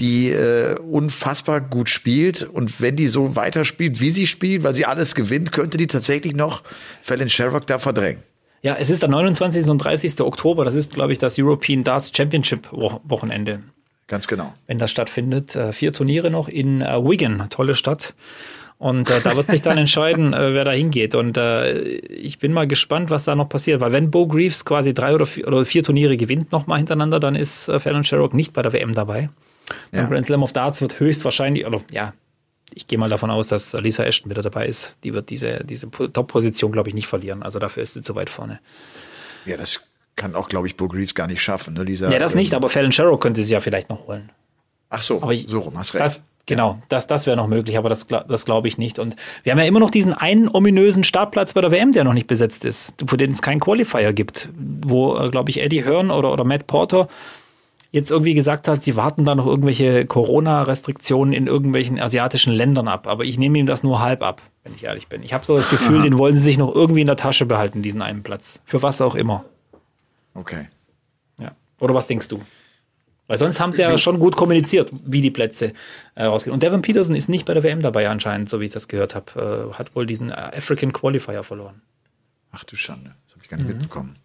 die 0.01 0.31
äh, 0.31 0.77
unfassbar 0.81 1.61
gut 1.61 1.89
spielt? 1.89 2.43
Und 2.43 2.81
wenn 2.81 2.97
die 2.97 3.07
so 3.07 3.37
weiterspielt, 3.37 4.01
wie 4.01 4.11
sie 4.11 4.27
spielt, 4.27 4.65
weil 4.65 4.75
sie 4.75 4.87
alles 4.87 5.15
gewinnt, 5.15 5.53
könnte 5.53 5.79
die 5.79 5.87
tatsächlich 5.87 6.35
noch 6.35 6.63
Fallon 7.03 7.29
Sherrock 7.29 7.69
da 7.69 7.79
verdrängen? 7.79 8.23
Ja, 8.65 8.77
es 8.81 8.89
ist 8.89 9.03
der 9.03 9.11
29. 9.11 9.69
und 9.69 9.77
30. 9.77 10.23
Oktober. 10.23 10.65
Das 10.65 10.75
ist, 10.75 10.95
glaube 10.95 11.13
ich, 11.13 11.19
das 11.19 11.39
European 11.39 11.85
Darts 11.85 12.11
Championship 12.17 12.67
Wochenende. 12.73 13.61
Ganz 14.07 14.27
genau. 14.27 14.55
Wenn 14.67 14.79
das 14.79 14.91
stattfindet. 14.91 15.55
Äh, 15.55 15.75
vier 15.75 15.93
Turniere 15.93 16.31
noch 16.31 16.49
in 16.49 16.81
äh, 16.81 16.97
Wigan, 16.97 17.47
tolle 17.51 17.75
Stadt. 17.75 18.15
Und 18.79 19.11
äh, 19.11 19.21
da 19.23 19.37
wird 19.37 19.49
sich 19.49 19.61
dann 19.61 19.77
entscheiden, 19.85 20.33
äh, 20.33 20.55
wer 20.55 20.65
da 20.65 20.71
hingeht. 20.71 21.15
Und 21.15 21.37
äh, 21.37 21.79
ich 21.79 22.39
bin 22.39 22.55
mal 22.55 22.67
gespannt, 22.67 23.11
was 23.11 23.25
da 23.25 23.35
noch 23.35 23.51
passiert. 23.51 23.83
Weil 23.83 23.93
wenn 23.93 24.11
Bo 24.11 24.27
Greaves 24.27 24.65
quasi 24.65 24.95
drei 24.95 25.15
oder 25.15 25.27
vier, 25.27 25.47
oder 25.47 25.67
vier 25.67 25.83
Turniere 25.83 26.17
gewinnt 26.17 26.51
nochmal 26.51 26.79
hintereinander, 26.79 27.21
dann 27.21 27.35
ist 27.35 27.69
äh, 27.69 27.79
Fallon 27.79 28.03
Sherrock 28.03 28.33
nicht 28.33 28.55
bei 28.55 28.63
der 28.63 28.73
WM 28.73 28.95
dabei. 28.95 29.29
Ja. 29.93 30.07
Grand 30.07 30.25
Slam 30.25 30.43
of 30.43 30.55
Darts 30.55 30.81
wird 30.81 31.01
höchstwahrscheinlich, 31.01 31.67
oder 31.67 31.83
ja, 31.91 32.15
ich 32.73 32.87
gehe 32.87 32.99
mal 32.99 33.09
davon 33.09 33.31
aus, 33.31 33.49
dass 33.49 33.73
Lisa 33.75 34.05
Ashton 34.05 34.31
wieder 34.31 34.43
dabei 34.43 34.67
ist. 34.67 34.99
Die 35.05 35.15
wird 35.15 35.31
diese, 35.31 35.65
diese 35.65 35.91
Top-Position, 35.91 36.73
glaube 36.73 36.89
ich, 36.89 36.95
nicht 36.95 37.07
verlieren. 37.07 37.43
Also 37.43 37.59
dafür 37.59 37.83
ist 37.83 37.95
sie 37.95 38.03
zu 38.03 38.15
weit 38.15 38.31
vorne. 38.31 38.61
Ja, 39.45 39.57
das 39.57 39.87
kann 40.17 40.35
auch, 40.35 40.49
glaube 40.49 40.67
ich, 40.67 40.77
Bo 40.77 40.89
Greaves 40.89 41.15
gar 41.15 41.27
nicht 41.27 41.43
schaffen. 41.43 41.75
Ne? 41.75 41.85
Lisa, 41.85 42.11
ja, 42.11 42.19
das 42.19 42.33
ähm, 42.33 42.39
nicht, 42.39 42.55
aber 42.55 42.69
Fallon 42.69 42.93
Sherrow 42.93 43.19
könnte 43.19 43.43
sie 43.43 43.53
ja 43.53 43.61
vielleicht 43.61 43.91
noch 43.91 44.07
holen. 44.07 44.31
Ach 44.91 45.01
so, 45.01 45.21
aber 45.23 45.33
ich, 45.33 45.47
so 45.49 45.61
rum, 45.61 45.79
hast 45.79 45.95
recht. 45.95 46.05
Das, 46.05 46.23
genau, 46.47 46.73
ja. 46.73 46.83
das, 46.89 47.07
das 47.07 47.27
wäre 47.27 47.37
noch 47.37 47.49
möglich, 47.49 47.77
aber 47.77 47.89
das, 47.89 48.07
das 48.07 48.45
glaube 48.45 48.69
ich 48.69 48.79
nicht. 48.79 48.99
Und 48.99 49.17
wir 49.43 49.53
haben 49.53 49.59
ja 49.59 49.65
immer 49.65 49.81
noch 49.81 49.91
diesen 49.91 50.15
einen 50.15 50.49
ominösen 50.49 51.05
Startplatz 51.05 51.53
bei 51.53 51.61
der 51.61 51.73
WM, 51.73 51.93
der 51.93 52.05
noch 52.05 52.13
nicht 52.13 52.29
besetzt 52.29 52.65
ist, 52.65 52.95
für 53.07 53.17
den 53.17 53.33
es 53.33 53.43
keinen 53.43 53.61
Qualifier 53.61 54.13
gibt, 54.13 54.49
wo, 54.57 55.17
äh, 55.19 55.31
glaube 55.31 55.51
ich, 55.51 55.61
Eddie 55.61 55.85
Hearn 55.85 56.11
oder, 56.11 56.33
oder 56.33 56.45
Matt 56.45 56.67
Porter 56.67 57.09
jetzt 57.95 58.11
irgendwie 58.11 58.35
gesagt 58.35 58.67
hat, 58.67 58.83
sie 58.83 58.97
warten 58.97 59.25
da 59.25 59.37
noch 59.37 59.47
irgendwelche 59.47 60.05
Corona-Restriktionen 60.05 61.33
in 61.33 61.47
irgendwelchen 61.47 62.01
asiatischen 62.01 62.53
Ländern 62.53 62.89
ab. 62.89 63.07
Aber 63.07 63.23
ich 63.23 63.39
nehme 63.39 63.57
ihm 63.57 63.67
das 63.67 63.85
nur 63.85 64.01
halb 64.01 64.25
ab, 64.25 64.43
wenn 64.65 64.75
ich 64.75 64.83
ehrlich 64.83 65.07
bin. 65.07 65.23
Ich 65.23 65.33
habe 65.33 65.45
so 65.45 65.57
das 65.57 65.71
Gefühl, 65.71 66.03
den 66.03 66.19
wollen 66.19 66.35
sie 66.35 66.43
sich 66.43 66.59
noch 66.59 66.75
irgendwie 66.75 67.03
in 67.03 67.07
der 67.07 67.15
Tasche 67.15 67.47
behalten, 67.47 67.83
diesen 67.83 68.03
einen 68.03 68.25
Platz. 68.25 68.61
Für 68.65 68.83
was 68.83 69.01
auch 69.01 69.15
immer. 69.15 69.45
Okay. 70.35 70.67
Ja. 71.39 71.53
Oder 71.79 71.95
was 71.95 72.09
denkst 72.09 72.27
du? 72.27 72.41
Weil 73.29 73.39
sonst 73.39 73.61
haben 73.61 73.71
sie 73.71 73.83
ja 73.83 73.97
schon 73.97 74.19
gut 74.19 74.35
kommuniziert, 74.35 74.91
wie 75.07 75.21
die 75.21 75.31
Plätze 75.31 75.73
äh, 76.17 76.25
rausgehen. 76.25 76.53
Und 76.53 76.65
Devin 76.65 76.83
Peterson 76.83 77.15
ist 77.15 77.29
nicht 77.29 77.47
bei 77.47 77.55
der 77.55 77.63
WM 77.63 77.81
dabei 77.81 78.09
anscheinend, 78.09 78.51
so 78.51 78.61
wie 78.61 78.65
ich 78.65 78.73
das 78.73 78.89
gehört 78.89 79.15
habe. 79.15 79.71
Äh, 79.73 79.75
hat 79.79 79.95
wohl 79.95 80.05
diesen 80.05 80.31
äh, 80.31 80.35
African 80.35 80.93
Qualifier 80.93 81.45
verloren. 81.45 81.81
Ach 82.51 82.65
du 82.65 82.75
Schande, 82.75 83.15
das 83.27 83.37
habe 83.37 83.45
ich 83.45 83.49
gar 83.49 83.57
nicht 83.57 83.69
mhm. 83.69 83.77
mitbekommen. 83.77 84.17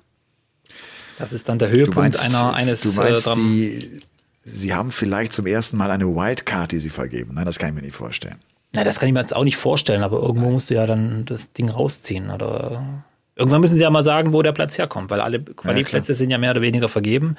Das 1.20 1.34
ist 1.34 1.48
dann 1.50 1.60
der 1.60 1.70
Höhepunkt 1.70 1.98
meinst, 1.98 2.26
einer, 2.26 2.54
eines. 2.54 2.82
Du 2.82 2.94
meinst, 2.94 3.28
äh, 3.28 3.36
die, 3.36 4.02
sie 4.44 4.74
haben 4.74 4.92
vielleicht 4.92 5.34
zum 5.34 5.46
ersten 5.46 5.78
Mal 5.78 5.92
eine 5.92 6.08
Wildcard, 6.08 6.72
die 6.72 6.80
sie 6.80 6.90
vergeben. 6.90 7.36
Nein, 7.36 7.46
das 7.46 7.60
kann 7.60 7.70
ich 7.70 7.76
mir 7.76 7.82
nicht 7.82 7.96
vorstellen. 7.96 8.38
Na, 8.74 8.84
das 8.84 9.00
kann 9.00 9.08
ich 9.08 9.14
mir 9.14 9.20
jetzt 9.20 9.36
auch 9.36 9.44
nicht 9.44 9.58
vorstellen, 9.58 10.04
aber 10.04 10.20
irgendwo 10.22 10.50
musst 10.50 10.70
du 10.70 10.76
ja 10.76 10.86
dann 10.86 11.26
das 11.26 11.52
Ding 11.54 11.70
rausziehen 11.70 12.32
oder 12.32 13.04
Irgendwann 13.40 13.62
müssen 13.62 13.78
sie 13.78 13.84
ja 13.84 13.90
mal 13.90 14.04
sagen, 14.04 14.34
wo 14.34 14.42
der 14.42 14.52
Platz 14.52 14.78
herkommt, 14.78 15.10
weil 15.10 15.22
alle 15.22 15.40
Quali-Plätze 15.40 16.14
sind 16.14 16.30
ja 16.30 16.38
mehr 16.38 16.52
oder 16.52 16.62
weniger 16.62 16.90
vergeben. 16.90 17.38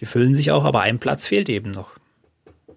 Die 0.00 0.06
füllen 0.06 0.32
sich 0.32 0.52
auch, 0.52 0.64
aber 0.64 0.82
ein 0.82 1.00
Platz 1.00 1.26
fehlt 1.26 1.48
eben 1.48 1.72
noch. 1.72 1.96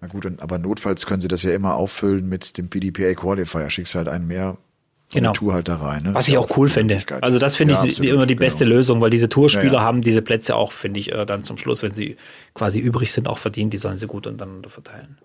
Na 0.00 0.08
gut, 0.08 0.26
aber 0.40 0.58
notfalls 0.58 1.06
können 1.06 1.22
sie 1.22 1.28
das 1.28 1.44
ja 1.44 1.52
immer 1.52 1.76
auffüllen 1.76 2.28
mit 2.28 2.58
dem 2.58 2.70
PDPA 2.70 3.14
Qualifier. 3.14 3.70
Schickst 3.70 3.94
halt 3.94 4.08
einen 4.08 4.26
mehr 4.26 4.58
genau. 5.14 5.32
Tour 5.32 5.54
halt 5.54 5.68
da 5.68 5.76
rein. 5.76 6.02
Ne? 6.02 6.14
Was 6.14 6.28
ich 6.28 6.36
auch 6.36 6.56
cool 6.56 6.68
finde. 6.68 7.02
Also 7.20 7.38
das 7.38 7.56
finde 7.56 7.74
ja, 7.74 7.84
ich 7.84 7.92
absolut, 7.92 8.12
immer 8.12 8.26
die 8.26 8.34
beste 8.34 8.64
genau. 8.64 8.76
Lösung, 8.76 9.00
weil 9.00 9.10
diese 9.10 9.28
Tourspieler 9.28 9.66
ja, 9.66 9.72
ja. 9.78 9.82
haben 9.82 10.02
diese 10.02 10.22
Plätze 10.22 10.56
auch, 10.56 10.72
finde 10.72 11.00
ich, 11.00 11.12
äh, 11.12 11.24
dann 11.24 11.44
zum 11.44 11.56
Schluss, 11.56 11.82
wenn 11.82 11.92
sie 11.92 12.16
quasi 12.54 12.80
übrig 12.80 13.12
sind, 13.12 13.28
auch 13.28 13.38
verdient. 13.38 13.72
Die 13.72 13.78
sollen 13.78 13.96
sie 13.96 14.06
gut 14.06 14.26
untereinander 14.26 14.70
verteilen. 14.70 15.18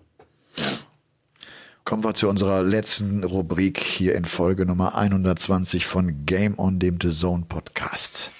Kommen 1.84 2.04
wir 2.04 2.14
zu 2.14 2.28
unserer 2.28 2.62
letzten 2.62 3.24
Rubrik 3.24 3.80
hier 3.80 4.14
in 4.14 4.24
Folge 4.24 4.66
Nummer 4.66 4.94
120 4.96 5.86
von 5.86 6.24
Game 6.26 6.58
on 6.58 6.78
dem 6.78 6.98
The 7.02 7.10
Zone 7.10 7.44
Podcast. 7.48 8.30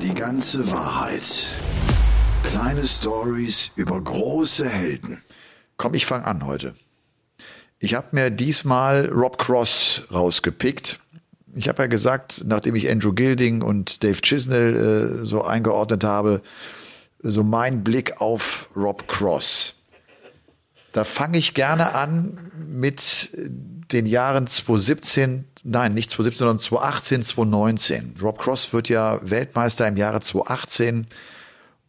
Die 0.00 0.14
ganze 0.14 0.70
Wahrheit. 0.72 1.46
Kleine 2.44 2.86
Stories 2.86 3.70
über 3.76 4.00
große 4.00 4.68
Helden. 4.68 5.22
Komm, 5.76 5.94
ich 5.94 6.06
fange 6.06 6.26
an 6.26 6.46
heute. 6.46 6.74
Ich 7.84 7.94
habe 7.94 8.06
mir 8.12 8.30
diesmal 8.30 9.06
Rob 9.06 9.38
Cross 9.38 10.02
rausgepickt. 10.12 11.00
Ich 11.56 11.68
habe 11.68 11.82
ja 11.82 11.86
gesagt, 11.88 12.44
nachdem 12.46 12.76
ich 12.76 12.88
Andrew 12.88 13.12
Gilding 13.12 13.60
und 13.60 14.04
Dave 14.04 14.20
Chisnell 14.22 15.22
äh, 15.22 15.26
so 15.26 15.42
eingeordnet 15.42 16.04
habe, 16.04 16.42
so 17.18 17.42
mein 17.42 17.82
Blick 17.82 18.20
auf 18.20 18.70
Rob 18.76 19.08
Cross. 19.08 19.74
Da 20.92 21.02
fange 21.02 21.38
ich 21.38 21.54
gerne 21.54 21.96
an 21.96 22.52
mit 22.54 23.30
den 23.92 24.06
Jahren 24.06 24.46
2017, 24.46 25.44
nein, 25.64 25.92
nicht 25.92 26.12
2017, 26.12 26.38
sondern 26.38 26.58
2018, 26.60 27.22
2019. 27.24 28.14
Rob 28.22 28.38
Cross 28.38 28.72
wird 28.72 28.90
ja 28.90 29.18
Weltmeister 29.28 29.88
im 29.88 29.96
Jahre 29.96 30.20
2018. 30.20 31.08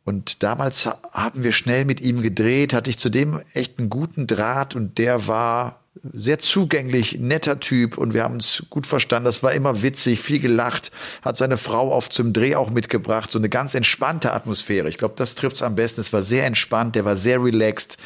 Und 0.06 0.42
damals 0.42 0.90
haben 1.12 1.44
wir 1.44 1.52
schnell 1.52 1.86
mit 1.86 2.02
ihm 2.02 2.24
gedreht, 2.24 2.74
hatte 2.74 2.90
ich 2.90 2.98
zudem 2.98 3.42
echt 3.54 3.78
einen 3.78 3.92
guten 3.92 4.26
Draht 4.26 4.76
und 4.76 4.98
der 4.98 5.28
war 5.28 5.83
sehr 6.12 6.40
zugänglich, 6.40 7.20
netter 7.20 7.60
Typ 7.60 7.98
und 7.98 8.14
wir 8.14 8.24
haben 8.24 8.36
uns 8.36 8.66
gut 8.70 8.88
verstanden. 8.88 9.26
Das 9.26 9.44
war 9.44 9.54
immer 9.54 9.84
witzig, 9.84 10.20
viel 10.20 10.40
gelacht, 10.40 10.92
hat 11.22 11.38
seine 11.38 11.58
Frau 11.58 11.94
auf 11.94 12.10
zum 12.10 12.34
Dreh 12.34 12.56
auch 12.56 12.72
mitgebracht, 12.72 13.32
so 13.32 13.40
eine 13.40 13.50
ganz 13.50 13.76
entspannte 13.76 14.34
Atmosphäre. 14.34 14.90
Ich 14.90 14.98
glaube, 14.98 15.14
das 15.18 15.36
trifft 15.36 15.58
es 15.58 15.62
am 15.62 15.76
besten. 15.76 16.02
Es 16.02 16.12
war 16.12 16.24
sehr 16.24 16.46
entspannt, 16.46 16.96
der 16.96 17.06
war 17.06 17.16
sehr 17.16 17.44
relaxed, 17.44 17.98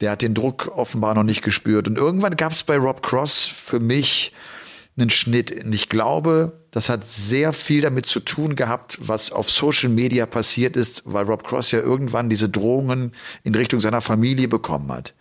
der 0.00 0.12
hat 0.12 0.22
den 0.22 0.34
Druck 0.34 0.72
offenbar 0.76 1.14
noch 1.14 1.24
nicht 1.24 1.42
gespürt. 1.42 1.88
Und 1.88 1.98
irgendwann 1.98 2.36
gab 2.36 2.52
es 2.52 2.62
bei 2.62 2.76
Rob 2.76 3.02
Cross 3.02 3.46
für 3.46 3.80
mich 3.80 4.32
einen 4.96 5.10
Schnitt. 5.10 5.64
Und 5.64 5.72
ich 5.72 5.88
glaube, 5.88 6.52
das 6.70 6.88
hat 6.88 7.04
sehr 7.04 7.52
viel 7.52 7.80
damit 7.82 8.06
zu 8.06 8.20
tun 8.20 8.54
gehabt, 8.54 8.98
was 9.00 9.32
auf 9.32 9.50
Social 9.50 9.90
Media 9.90 10.26
passiert 10.26 10.76
ist, 10.76 11.02
weil 11.04 11.24
Rob 11.24 11.44
Cross 11.44 11.72
ja 11.72 11.80
irgendwann 11.80 12.30
diese 12.30 12.48
Drohungen 12.48 13.12
in 13.42 13.54
Richtung 13.56 13.80
seiner 13.80 14.00
Familie 14.00 14.46
bekommen 14.46 14.92
hat. 14.92 15.14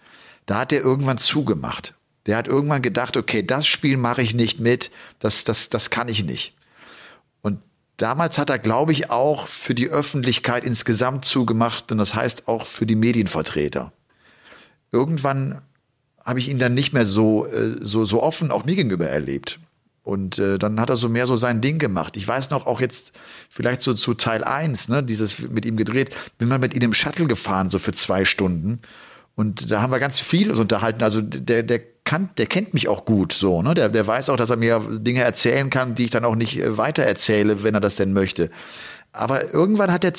Da 0.45 0.59
hat 0.59 0.71
er 0.73 0.81
irgendwann 0.81 1.17
zugemacht. 1.17 1.95
Der 2.25 2.37
hat 2.37 2.47
irgendwann 2.47 2.81
gedacht, 2.81 3.17
okay, 3.17 3.43
das 3.43 3.67
Spiel 3.67 3.97
mache 3.97 4.21
ich 4.21 4.33
nicht 4.33 4.59
mit, 4.59 4.91
das, 5.19 5.43
das, 5.43 5.69
das 5.69 5.89
kann 5.89 6.07
ich 6.07 6.23
nicht. 6.23 6.55
Und 7.41 7.59
damals 7.97 8.37
hat 8.37 8.49
er, 8.49 8.59
glaube 8.59 8.93
ich, 8.93 9.09
auch 9.09 9.47
für 9.47 9.75
die 9.75 9.89
Öffentlichkeit 9.89 10.63
insgesamt 10.63 11.25
zugemacht 11.25 11.91
und 11.91 11.97
das 11.97 12.15
heißt 12.15 12.47
auch 12.47 12.65
für 12.65 12.85
die 12.85 12.95
Medienvertreter. 12.95 13.91
Irgendwann 14.91 15.61
habe 16.23 16.39
ich 16.39 16.49
ihn 16.49 16.59
dann 16.59 16.73
nicht 16.73 16.93
mehr 16.93 17.05
so, 17.05 17.45
äh, 17.45 17.75
so, 17.81 18.05
so 18.05 18.23
offen 18.23 18.51
auch 18.51 18.65
mir 18.65 18.75
gegenüber 18.75 19.07
erlebt. 19.07 19.59
Und 20.03 20.37
äh, 20.37 20.59
dann 20.59 20.81
hat 20.81 20.89
er 20.89 20.97
so 20.97 21.07
mehr 21.07 21.27
so 21.27 21.37
sein 21.37 21.61
Ding 21.61 21.79
gemacht. 21.79 22.17
Ich 22.17 22.27
weiß 22.27 22.49
noch 22.49 22.67
auch 22.67 22.81
jetzt 22.81 23.13
vielleicht 23.49 23.81
so 23.81 23.93
zu 23.93 24.13
Teil 24.13 24.43
eins, 24.43 24.89
ne, 24.89 25.01
dieses 25.01 25.39
mit 25.39 25.65
ihm 25.65 25.77
gedreht, 25.77 26.13
bin 26.37 26.49
mal 26.49 26.59
mit 26.59 26.73
ihm 26.73 26.81
im 26.81 26.93
Shuttle 26.93 27.25
gefahren, 27.25 27.69
so 27.69 27.79
für 27.79 27.93
zwei 27.93 28.25
Stunden. 28.25 28.79
Und 29.35 29.71
da 29.71 29.81
haben 29.81 29.91
wir 29.91 29.99
ganz 29.99 30.19
viel 30.19 30.51
unterhalten. 30.51 31.03
Also 31.03 31.21
der, 31.21 31.63
der 31.63 31.79
kann, 32.05 32.29
der 32.37 32.47
kennt 32.47 32.73
mich 32.73 32.87
auch 32.87 33.05
gut 33.05 33.33
so, 33.33 33.61
ne? 33.61 33.73
Der, 33.73 33.89
der 33.89 34.05
weiß 34.05 34.29
auch, 34.29 34.35
dass 34.35 34.49
er 34.49 34.57
mir 34.57 34.81
Dinge 34.89 35.21
erzählen 35.21 35.69
kann, 35.69 35.95
die 35.95 36.05
ich 36.05 36.11
dann 36.11 36.25
auch 36.25 36.35
nicht 36.35 36.59
äh, 36.59 36.77
weiter 36.77 37.03
erzähle, 37.03 37.63
wenn 37.63 37.75
er 37.75 37.81
das 37.81 37.95
denn 37.95 38.13
möchte. 38.13 38.49
Aber 39.13 39.53
irgendwann 39.53 39.91
hat 39.91 40.03
er, 40.03 40.13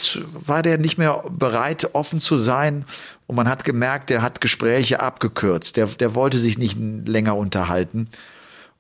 war 0.47 0.62
der 0.62 0.78
nicht 0.78 0.99
mehr 0.99 1.24
bereit, 1.28 1.91
offen 1.95 2.20
zu 2.20 2.37
sein. 2.37 2.85
Und 3.26 3.35
man 3.35 3.49
hat 3.49 3.64
gemerkt, 3.64 4.09
der 4.09 4.22
hat 4.22 4.41
Gespräche 4.41 5.01
abgekürzt. 5.01 5.76
Der, 5.76 5.87
der 5.87 6.14
wollte 6.14 6.39
sich 6.39 6.59
nicht 6.59 6.78
länger 6.78 7.37
unterhalten. 7.37 8.09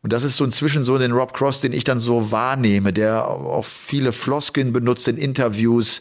Und 0.02 0.12
das 0.12 0.22
ist 0.22 0.36
so 0.36 0.44
inzwischen 0.44 0.84
so 0.84 0.98
den 0.98 1.12
Rob 1.12 1.32
Cross, 1.32 1.62
den 1.62 1.72
ich 1.72 1.82
dann 1.82 1.98
so 1.98 2.30
wahrnehme, 2.30 2.92
der 2.92 3.26
auch 3.26 3.64
viele 3.64 4.12
Floskeln 4.12 4.72
benutzt 4.72 5.08
in 5.08 5.16
Interviews, 5.16 6.00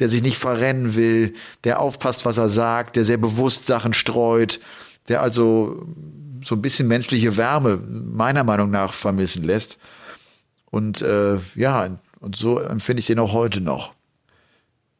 der 0.00 0.08
sich 0.08 0.22
nicht 0.22 0.38
verrennen 0.38 0.96
will, 0.96 1.34
der 1.62 1.78
aufpasst, 1.78 2.24
was 2.24 2.38
er 2.38 2.48
sagt, 2.48 2.96
der 2.96 3.04
sehr 3.04 3.18
bewusst 3.18 3.66
Sachen 3.66 3.92
streut, 3.92 4.58
der 5.08 5.22
also 5.22 5.86
so 6.42 6.54
ein 6.54 6.62
bisschen 6.62 6.88
menschliche 6.88 7.36
Wärme 7.36 7.76
meiner 7.76 8.44
Meinung 8.44 8.70
nach 8.70 8.92
vermissen 8.92 9.44
lässt. 9.44 9.78
Und 10.70 11.02
äh, 11.02 11.38
ja, 11.54 11.98
und 12.20 12.36
so 12.36 12.58
empfinde 12.58 13.00
ich 13.00 13.06
den 13.06 13.18
auch 13.18 13.32
heute 13.32 13.60
noch. 13.60 13.92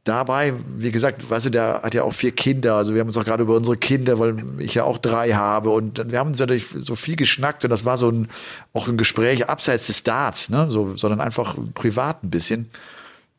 Dabei, 0.05 0.55
wie 0.77 0.91
gesagt, 0.91 1.31
weißt 1.31 1.47
du, 1.47 1.51
der 1.51 1.83
hat 1.85 1.95
ja 1.95 2.03
auch 2.03 2.13
vier 2.13 2.33
Kinder. 2.33 2.75
Also 2.75 2.93
wir 2.93 3.01
haben 3.01 3.07
uns 3.07 3.17
auch 3.17 3.25
gerade 3.25 3.45
über 3.45 3.55
unsere 3.55 3.77
Kinder, 3.77 4.19
weil 4.19 4.43
ich 4.59 4.75
ja 4.75 4.83
auch 4.83 4.99
drei 4.99 5.33
habe. 5.33 5.71
Und 5.71 6.11
wir 6.11 6.19
haben 6.19 6.31
uns 6.31 6.41
natürlich 6.41 6.67
so 6.77 6.97
viel 6.97 7.15
geschnackt 7.15 7.63
und 7.63 7.71
das 7.71 7.85
war 7.85 7.97
so 7.99 8.11
ein, 8.11 8.29
auch 8.73 8.89
ein 8.89 8.97
Gespräch 8.97 9.49
abseits 9.49 9.87
des 9.87 10.03
Darts, 10.03 10.51
ne? 10.51 10.69
so, 10.71 10.97
sondern 10.97 11.21
einfach 11.21 11.57
privat 11.75 12.25
ein 12.25 12.31
bisschen. 12.31 12.69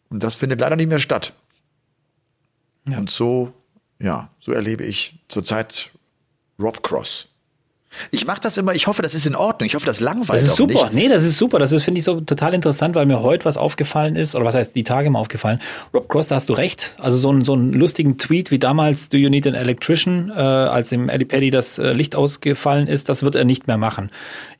Und 0.10 0.24
das 0.24 0.36
findet 0.36 0.62
leider 0.62 0.78
nicht 0.78 0.88
mehr 0.88 0.99
statt. 0.99 1.34
Ja. 2.88 2.97
Und 2.97 3.10
so, 3.10 3.51
ja, 3.99 4.30
so 4.39 4.54
erlebe 4.54 4.86
ich 4.86 5.20
zurzeit 5.28 5.89
Rob 6.58 6.82
Cross. 6.82 7.28
Ich 8.12 8.26
mache 8.26 8.41
das 8.41 8.58
immer, 8.58 8.74
ich 8.74 8.88
hoffe, 8.88 9.02
das 9.02 9.14
ist 9.14 9.26
in 9.26 9.36
Ordnung. 9.36 9.68
Ich 9.68 9.76
hoffe, 9.76 9.86
das 9.86 10.00
langweilt 10.00 10.39
Das 10.41 10.48
ist 10.48 10.56
super. 10.56 10.74
Nicht. 10.74 10.94
Nee, 10.94 11.08
das 11.10 11.24
ist 11.24 11.38
super. 11.38 11.60
Das 11.60 11.72
ist, 11.72 11.84
finde 11.84 12.00
ich, 12.00 12.06
so 12.06 12.22
total 12.22 12.54
interessant, 12.54 12.96
weil 12.96 13.06
mir 13.06 13.22
heute 13.22 13.46
was 13.46 13.58
aufgefallen 13.58 14.16
ist, 14.16 14.36
oder 14.36 14.46
was 14.46 14.56
heißt 14.56 14.76
die 14.76 14.84
Tage 14.84 15.10
mal 15.10 15.20
aufgefallen. 15.20 15.60
Rob 15.94 16.10
Cross, 16.10 16.30
da 16.30 16.36
hast 16.36 16.50
du 16.50 16.54
recht. 16.54 16.96
Also 17.00 17.18
so, 17.18 17.32
ein, 17.32 17.44
so 17.44 17.54
einen 17.54 17.74
lustigen 17.74 18.18
Tweet 18.18 18.52
wie 18.52 18.60
damals, 18.60 19.10
Do 19.10 19.18
you 19.18 19.30
need 19.30 19.48
an 19.48 19.56
electrician, 19.56 20.32
äh, 20.36 20.39
als 20.39 20.91
im 20.91 21.10
Eddie 21.10 21.26
Paddy 21.26 21.50
das 21.50 21.78
äh, 21.78 21.94
Licht 21.94 22.16
ausgefallen 22.16 22.88
ist, 22.88 23.10
das 23.10 23.24
wird 23.24 23.36
er 23.36 23.46
nicht 23.46 23.68
mehr 23.68 23.78
machen. 23.78 24.10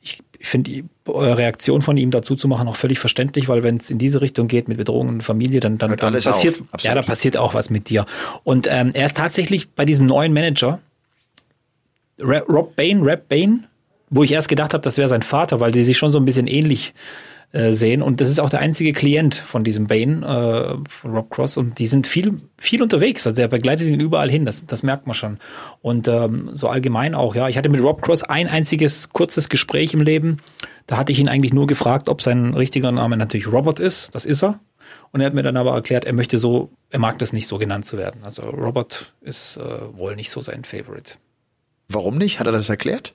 Ich, 0.00 0.20
ich 0.38 0.48
finde 0.48 0.70
die 0.70 0.84
äh, 1.06 1.10
Reaktion 1.10 1.82
von 1.82 1.96
ihm 1.96 2.10
dazu 2.10 2.36
zu 2.36 2.48
machen 2.48 2.68
auch 2.68 2.76
völlig 2.76 2.98
verständlich, 2.98 3.48
weil 3.48 3.62
wenn 3.62 3.76
es 3.76 3.90
in 3.90 3.98
diese 3.98 4.20
Richtung 4.20 4.48
geht 4.48 4.68
mit 4.68 4.76
Bedrohungen 4.76 5.20
Familie, 5.20 5.60
dann, 5.60 5.78
dann, 5.78 5.96
dann 5.96 6.12
passiert, 6.12 6.56
ja, 6.80 6.94
da 6.94 7.02
passiert 7.02 7.36
auch 7.36 7.54
was 7.54 7.70
mit 7.70 7.88
dir. 7.88 8.06
Und 8.42 8.68
ähm, 8.70 8.90
er 8.94 9.06
ist 9.06 9.16
tatsächlich 9.16 9.70
bei 9.70 9.84
diesem 9.84 10.06
neuen 10.06 10.32
Manager, 10.32 10.80
Rob 12.20 12.76
Bain, 12.76 13.02
Rap 13.02 13.28
Bain, 13.28 13.66
wo 14.10 14.22
ich 14.22 14.32
erst 14.32 14.48
gedacht 14.48 14.72
habe, 14.74 14.82
das 14.82 14.98
wäre 14.98 15.08
sein 15.08 15.22
Vater, 15.22 15.60
weil 15.60 15.72
die 15.72 15.84
sich 15.84 15.96
schon 15.96 16.12
so 16.12 16.18
ein 16.18 16.24
bisschen 16.24 16.46
ähnlich 16.46 16.94
äh, 17.54 17.72
sehen. 17.72 18.02
Und 18.02 18.20
das 18.20 18.30
ist 18.30 18.40
auch 18.40 18.50
der 18.50 18.60
einzige 18.60 18.92
Klient 18.92 19.36
von 19.36 19.62
diesem 19.62 19.86
Bain, 19.86 20.22
äh, 20.22 20.74
von 20.88 21.14
Rob 21.14 21.30
Cross. 21.30 21.56
Und 21.56 21.78
die 21.78 21.86
sind 21.86 22.06
viel, 22.06 22.40
viel 22.58 22.82
unterwegs. 22.82 23.26
Also 23.26 23.36
der 23.36 23.48
begleitet 23.48 23.86
ihn 23.86 24.00
überall 24.00 24.30
hin, 24.30 24.44
das, 24.44 24.66
das 24.66 24.82
merkt 24.82 25.06
man 25.06 25.14
schon. 25.14 25.38
Und 25.80 26.08
ähm, 26.08 26.50
so 26.52 26.68
allgemein 26.68 27.14
auch, 27.14 27.34
ja. 27.34 27.48
Ich 27.48 27.56
hatte 27.56 27.68
mit 27.68 27.80
Rob 27.80 28.02
Cross 28.02 28.24
ein 28.24 28.48
einziges 28.48 29.10
kurzes 29.10 29.48
Gespräch 29.48 29.94
im 29.94 30.00
Leben. 30.00 30.38
Da 30.86 30.96
hatte 30.96 31.12
ich 31.12 31.20
ihn 31.20 31.28
eigentlich 31.28 31.52
nur 31.52 31.66
gefragt, 31.66 32.08
ob 32.08 32.22
sein 32.22 32.54
richtiger 32.54 32.90
Name 32.90 33.16
natürlich 33.16 33.46
Robert 33.46 33.78
ist. 33.78 34.14
Das 34.14 34.24
ist 34.24 34.42
er. 34.42 34.58
Und 35.12 35.20
er 35.20 35.26
hat 35.26 35.34
mir 35.34 35.44
dann 35.44 35.56
aber 35.56 35.74
erklärt, 35.74 36.04
er 36.04 36.12
möchte 36.12 36.38
so, 36.38 36.70
er 36.90 36.98
mag 36.98 37.20
das 37.20 37.32
nicht 37.32 37.46
so 37.46 37.58
genannt 37.58 37.84
zu 37.84 37.96
werden. 37.96 38.22
Also 38.24 38.42
Robert 38.42 39.12
ist 39.20 39.58
äh, 39.58 39.96
wohl 39.96 40.16
nicht 40.16 40.30
so 40.30 40.40
sein 40.40 40.64
Favorite. 40.64 41.14
Warum 41.94 42.18
nicht? 42.18 42.40
Hat 42.40 42.46
er 42.46 42.52
das 42.52 42.68
erklärt? 42.68 43.14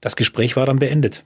Das 0.00 0.16
Gespräch 0.16 0.56
war 0.56 0.66
dann 0.66 0.78
beendet. 0.78 1.24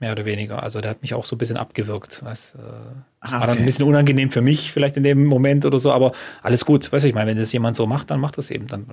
Mehr 0.00 0.12
oder 0.12 0.24
weniger. 0.24 0.62
Also 0.62 0.80
der 0.80 0.92
hat 0.92 1.02
mich 1.02 1.12
auch 1.12 1.24
so 1.24 1.34
ein 1.34 1.38
bisschen 1.38 1.56
abgewirkt. 1.56 2.20
Was, 2.22 2.54
äh, 2.54 2.58
ah, 2.58 3.26
okay. 3.26 3.40
War 3.40 3.46
dann 3.48 3.58
ein 3.58 3.64
bisschen 3.64 3.84
unangenehm 3.84 4.30
für 4.30 4.40
mich, 4.40 4.70
vielleicht 4.70 4.96
in 4.96 5.02
dem 5.02 5.24
Moment 5.24 5.64
oder 5.64 5.80
so, 5.80 5.90
aber 5.90 6.12
alles 6.40 6.64
gut. 6.64 6.92
Weiß 6.92 7.02
ich 7.02 7.14
meine, 7.14 7.30
wenn 7.30 7.36
das 7.36 7.52
jemand 7.52 7.74
so 7.74 7.84
macht, 7.88 8.12
dann 8.12 8.20
macht 8.20 8.38
das 8.38 8.52
eben. 8.52 8.68
Dann 8.68 8.86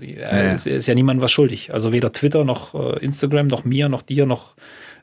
äh, 0.00 0.20
ja. 0.20 0.52
Ist, 0.52 0.66
ist, 0.66 0.88
ja 0.88 0.94
niemand 0.96 1.22
was 1.22 1.30
schuldig. 1.30 1.72
Also 1.72 1.92
weder 1.92 2.12
Twitter 2.12 2.44
noch 2.44 2.74
äh, 2.74 2.98
Instagram, 2.98 3.46
noch 3.46 3.64
mir, 3.64 3.88
noch 3.88 4.02
dir, 4.02 4.26
noch 4.26 4.56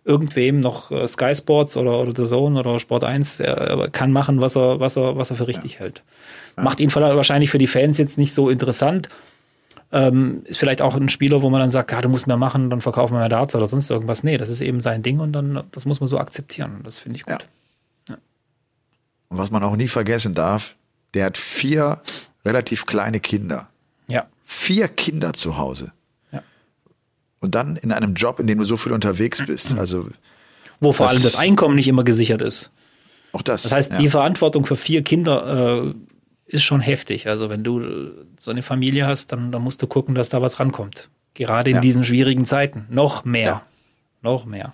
irgendwem, 0.03 0.59
noch 0.59 0.91
äh, 0.91 1.07
Sky 1.07 1.33
Sports 1.33 1.77
oder, 1.77 1.97
oder 1.97 2.11
The 2.13 2.29
Zone 2.29 2.59
oder 2.59 2.77
Sport 2.77 3.05
1. 3.05 3.39
Er 3.39 3.87
kann 3.89 4.11
machen, 4.11 4.41
was 4.41 4.57
er, 4.57 4.81
was 4.81 4.97
er, 4.97 5.15
was 5.15 5.31
er 5.31 5.37
für 5.37 5.47
richtig 5.47 5.75
ja. 5.75 5.79
hält. 5.79 6.03
Macht 6.57 6.81
ihn 6.81 6.93
wahrscheinlich 6.93 7.51
für 7.51 7.59
die 7.59 7.67
Fans 7.67 7.97
jetzt 7.97 8.17
nicht 8.17 8.33
so 8.33 8.49
interessant 8.49 9.07
ähm, 9.91 10.41
ist 10.45 10.57
vielleicht 10.57 10.81
auch 10.81 10.95
ein 10.95 11.09
Spieler, 11.09 11.41
wo 11.41 11.49
man 11.49 11.61
dann 11.61 11.69
sagt, 11.69 11.91
ja, 11.91 12.01
du 12.01 12.09
musst 12.09 12.27
mehr 12.27 12.37
machen, 12.37 12.69
dann 12.69 12.81
verkaufen 12.81 13.13
wir 13.13 13.19
mehr 13.19 13.29
Darts 13.29 13.55
oder 13.55 13.67
sonst 13.67 13.89
irgendwas. 13.89 14.23
Nee, 14.23 14.37
das 14.37 14.49
ist 14.49 14.61
eben 14.61 14.81
sein 14.81 15.03
Ding 15.03 15.19
und 15.19 15.33
dann, 15.33 15.63
das 15.71 15.85
muss 15.85 15.99
man 15.99 16.07
so 16.07 16.19
akzeptieren. 16.19 16.81
Das 16.83 16.99
finde 16.99 17.17
ich 17.17 17.25
gut. 17.25 17.47
Ja. 18.09 18.15
Ja. 18.15 18.17
Und 19.29 19.37
was 19.37 19.51
man 19.51 19.63
auch 19.63 19.75
nie 19.75 19.87
vergessen 19.87 20.33
darf, 20.33 20.75
der 21.13 21.25
hat 21.25 21.37
vier 21.37 22.01
relativ 22.45 22.85
kleine 22.85 23.19
Kinder. 23.19 23.69
Ja. 24.07 24.25
Vier 24.45 24.87
Kinder 24.87 25.33
zu 25.33 25.57
Hause. 25.57 25.93
Ja. 26.31 26.43
Und 27.39 27.55
dann 27.55 27.75
in 27.77 27.91
einem 27.91 28.13
Job, 28.13 28.39
in 28.39 28.47
dem 28.47 28.57
du 28.57 28.65
so 28.65 28.77
viel 28.77 28.91
unterwegs 28.91 29.45
bist. 29.45 29.77
Also 29.77 30.09
wo 30.79 30.91
vor 30.91 31.09
allem 31.09 31.23
das 31.23 31.35
Einkommen 31.35 31.75
nicht 31.75 31.87
immer 31.87 32.03
gesichert 32.03 32.41
ist. 32.41 32.71
Auch 33.31 33.41
das. 33.41 33.63
Das 33.63 33.71
heißt, 33.71 33.93
ja. 33.93 33.97
die 33.99 34.09
Verantwortung 34.09 34.65
für 34.65 34.75
vier 34.75 35.03
Kinder 35.03 35.85
äh, 35.87 35.93
ist 36.47 36.63
schon 36.63 36.81
heftig. 36.81 37.27
Also 37.27 37.49
wenn 37.49 37.63
du 37.63 37.79
äh, 37.81 38.11
so 38.39 38.51
eine 38.51 38.61
Familie 38.63 39.05
hast, 39.05 39.31
dann, 39.31 39.51
dann 39.51 39.61
musst 39.61 39.81
du 39.81 39.87
gucken, 39.87 40.15
dass 40.15 40.29
da 40.29 40.41
was 40.41 40.59
rankommt. 40.59 41.09
Gerade 41.33 41.69
in 41.69 41.75
Ja. 41.77 41.81
diesen 41.81 42.03
schwierigen 42.03 42.45
Zeiten. 42.45 42.85
Noch 42.89 43.25
mehr. 43.25 43.43
Ja. 43.45 43.65
Noch 44.21 44.45
mehr. 44.45 44.73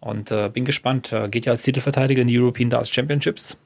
Und 0.00 0.30
äh, 0.30 0.48
bin 0.48 0.64
gespannt. 0.64 1.12
Äh, 1.12 1.28
geht 1.28 1.44
ja 1.46 1.52
als 1.52 1.62
Titelverteidiger 1.62 2.22
in 2.22 2.28
die 2.28 2.38
European 2.38 2.70
Darts 2.70 2.88
Championships. 2.90 3.56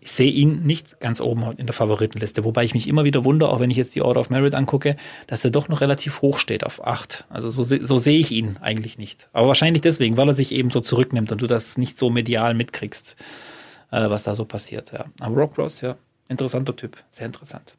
Ich 0.00 0.10
sehe 0.10 0.30
ihn 0.32 0.64
nicht 0.64 0.98
ganz 0.98 1.20
oben 1.20 1.44
in 1.58 1.66
der 1.66 1.74
Favoritenliste, 1.74 2.42
wobei 2.42 2.64
ich 2.64 2.74
mich 2.74 2.88
immer 2.88 3.04
wieder 3.04 3.24
wundere, 3.24 3.50
auch 3.50 3.60
wenn 3.60 3.70
ich 3.70 3.76
jetzt 3.76 3.94
die 3.94 4.02
Order 4.02 4.18
of 4.20 4.30
Merit 4.30 4.52
angucke, 4.54 4.96
dass 5.28 5.44
er 5.44 5.52
doch 5.52 5.68
noch 5.68 5.80
relativ 5.80 6.22
hoch 6.22 6.40
steht 6.40 6.64
auf 6.64 6.84
8. 6.84 7.26
Also 7.28 7.50
so, 7.50 7.62
so 7.62 7.98
sehe 7.98 8.18
ich 8.18 8.32
ihn 8.32 8.56
eigentlich 8.60 8.98
nicht. 8.98 9.28
Aber 9.32 9.46
wahrscheinlich 9.46 9.82
deswegen, 9.82 10.16
weil 10.16 10.26
er 10.28 10.34
sich 10.34 10.50
eben 10.50 10.70
so 10.72 10.80
zurücknimmt 10.80 11.30
und 11.30 11.40
du 11.40 11.46
das 11.46 11.76
nicht 11.78 12.00
so 12.00 12.10
medial 12.10 12.54
mitkriegst, 12.54 13.14
äh, 13.92 14.10
was 14.10 14.24
da 14.24 14.34
so 14.34 14.44
passiert. 14.44 14.90
Ja. 14.92 15.04
Aber 15.20 15.36
Rob 15.36 15.56
Ross, 15.56 15.80
ja, 15.80 15.96
interessanter 16.28 16.74
Typ, 16.74 16.96
sehr 17.10 17.26
interessant. 17.26 17.76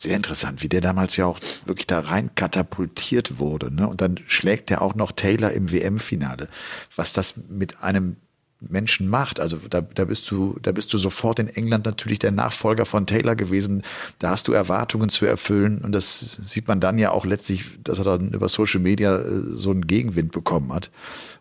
Sehr 0.00 0.16
interessant, 0.16 0.62
wie 0.62 0.68
der 0.68 0.80
damals 0.80 1.16
ja 1.16 1.26
auch 1.26 1.40
wirklich 1.64 1.88
da 1.88 1.98
rein 1.98 2.30
katapultiert 2.36 3.40
wurde. 3.40 3.74
Ne? 3.74 3.88
Und 3.88 4.00
dann 4.00 4.20
schlägt 4.26 4.70
er 4.70 4.80
auch 4.80 4.94
noch 4.94 5.10
Taylor 5.10 5.50
im 5.50 5.72
WM-Finale. 5.72 6.48
Was 6.94 7.12
das 7.12 7.34
mit 7.48 7.82
einem 7.82 8.16
Menschen 8.60 9.08
macht. 9.08 9.40
Also 9.40 9.56
da, 9.68 9.80
da 9.80 10.04
bist 10.04 10.30
du, 10.30 10.58
da 10.62 10.72
bist 10.72 10.92
du 10.92 10.98
sofort 10.98 11.38
in 11.38 11.48
England 11.48 11.86
natürlich 11.86 12.18
der 12.18 12.32
Nachfolger 12.32 12.86
von 12.86 13.06
Taylor 13.06 13.36
gewesen. 13.36 13.82
Da 14.18 14.30
hast 14.30 14.48
du 14.48 14.52
Erwartungen 14.52 15.08
zu 15.08 15.26
erfüllen 15.26 15.78
und 15.82 15.92
das 15.92 16.38
sieht 16.44 16.66
man 16.66 16.80
dann 16.80 16.98
ja 16.98 17.10
auch 17.10 17.24
letztlich, 17.24 17.64
dass 17.84 17.98
er 17.98 18.04
dann 18.04 18.32
über 18.32 18.48
Social 18.48 18.80
Media 18.80 19.18
äh, 19.18 19.40
so 19.54 19.70
einen 19.70 19.86
Gegenwind 19.86 20.32
bekommen 20.32 20.72
hat 20.72 20.90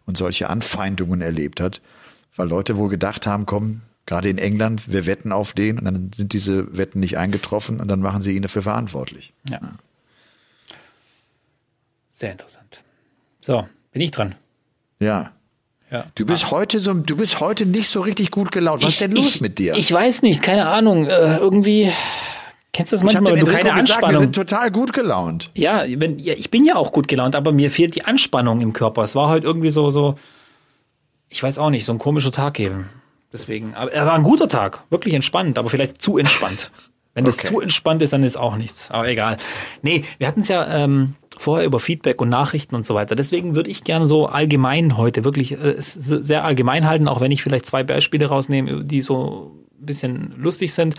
und 0.05 0.17
solche 0.17 0.49
Anfeindungen 0.49 1.21
erlebt 1.21 1.59
hat, 1.59 1.82
weil 2.38 2.48
Leute 2.48 2.78
wohl 2.78 2.90
gedacht 2.90 3.28
haben, 3.28 3.46
komm, 3.46 3.82
gerade 4.06 4.30
in 4.30 4.38
England, 4.38 4.92
wir 4.92 5.06
wetten 5.06 5.32
auf 5.32 5.54
den 5.54 5.78
und 5.78 5.86
dann 5.86 6.12
sind 6.16 6.34
diese 6.34 6.78
Wetten 6.78 7.00
nicht 7.00 7.18
eingetroffen 7.18 7.80
und 7.82 7.90
dann 7.90 8.00
machen 8.00 8.22
sie 8.22 8.36
ihn 8.36 8.42
dafür 8.42 8.62
verantwortlich. 8.62 9.34
Ja. 9.50 9.60
Sehr 12.10 12.32
interessant. 12.32 12.84
So, 13.42 13.68
bin 13.92 14.02
ich 14.02 14.12
dran. 14.12 14.36
Ja. 15.00 15.32
Ja. 15.92 16.06
Du 16.16 16.26
bist 16.26 16.52
heute 16.52 16.80
so, 16.80 16.94
du 16.94 17.16
bist 17.16 17.40
heute 17.40 17.66
nicht 17.66 17.90
so 17.90 18.02
richtig 18.02 18.32
gut 18.32 18.52
gelaunt. 18.52 18.84
Was 18.84 18.94
ist 18.94 19.02
denn 19.02 19.12
los 19.12 19.36
ich, 19.36 19.42
mit 19.42 19.58
dir? 19.58 19.76
Ich 19.76 19.92
weiß 19.92 20.22
nicht, 20.22 20.42
keine 20.42 20.68
Ahnung. 20.68 21.06
Äh, 21.06 21.38
irgendwie 21.38 21.92
kennst 22.74 22.92
du 22.92 22.98
das 22.98 23.04
Ich 23.04 23.14
manchmal, 23.14 23.34
dem 23.36 23.40
wenn 23.40 23.46
du 23.46 23.52
keine 23.52 23.70
gesagt, 23.70 23.88
wir 23.88 23.96
Anspannung. 23.96 24.22
sind 24.22 24.36
total 24.36 24.72
gut 24.72 24.92
gelaunt. 24.92 25.52
Ja, 25.56 25.84
wenn, 25.88 26.20
ja, 26.20 26.34
ich 26.34 26.52
bin 26.52 26.66
ja 26.66 26.76
auch 26.76 26.92
gut 26.92 27.08
gelaunt, 27.08 27.36
aber 27.36 27.52
mir 27.54 27.72
fehlt 27.72 27.96
die 27.96 28.04
Anspannung 28.04 28.60
im 28.62 28.74
Körper. 28.74 29.04
Es 29.04 29.16
war 29.16 29.30
halt 29.30 29.46
irgendwie 29.46 29.70
so, 29.70 29.90
so, 29.90 30.16
ich 31.30 31.41
weiß 31.43 31.57
auch 31.59 31.69
nicht, 31.69 31.86
so 31.86 31.91
ein 31.93 31.99
komischer 31.99 32.32
Tag 32.32 32.59
eben. 32.59 32.89
Deswegen, 33.34 33.75
aber 33.75 33.91
er 33.91 34.05
war 34.05 34.13
ein 34.13 34.23
guter 34.23 34.47
Tag, 34.47 34.84
wirklich 34.89 35.13
entspannt, 35.13 35.57
aber 35.57 35.69
vielleicht 35.69 36.01
zu 36.01 36.17
entspannt. 36.17 36.71
Wenn 37.13 37.25
das 37.25 37.39
Okay. 37.39 37.47
zu 37.47 37.59
entspannt 37.61 38.01
ist, 38.03 38.13
dann 38.13 38.23
ist 38.23 38.38
auch 38.38 38.57
nichts. 38.57 38.91
Aber 38.91 39.07
egal. 39.09 39.38
Nee, 39.82 40.05
wir 40.19 40.28
hatten 40.28 40.41
es 40.41 40.49
ja 40.49 40.67
ähm, 40.84 41.15
vorher 41.39 41.65
über 41.65 41.80
Feedback 41.80 42.21
und 42.21 42.30
Nachrichten 42.30 42.75
und 42.75 42.86
so 42.86 42.93
weiter. 42.93 43.15
Deswegen 43.15 43.55
würde 43.55 43.71
ich 43.71 43.84
gerne 43.84 44.07
so 44.07 44.28
allgemein 44.28 44.97
heute 44.97 45.23
wirklich 45.23 45.53
äh, 45.53 45.75
sehr 45.80 46.45
allgemein 46.45 46.88
halten, 46.88 47.07
auch 47.07 47.19
wenn 47.19 47.32
ich 47.32 47.41
vielleicht 47.41 47.65
zwei 47.65 47.84
Beispiele 47.84 48.28
rausnehme, 48.28 48.84
die 48.84 49.01
so 49.01 49.51
ein 49.82 49.86
bisschen 49.88 50.36
lustig 50.38 50.73
sind. 50.73 50.95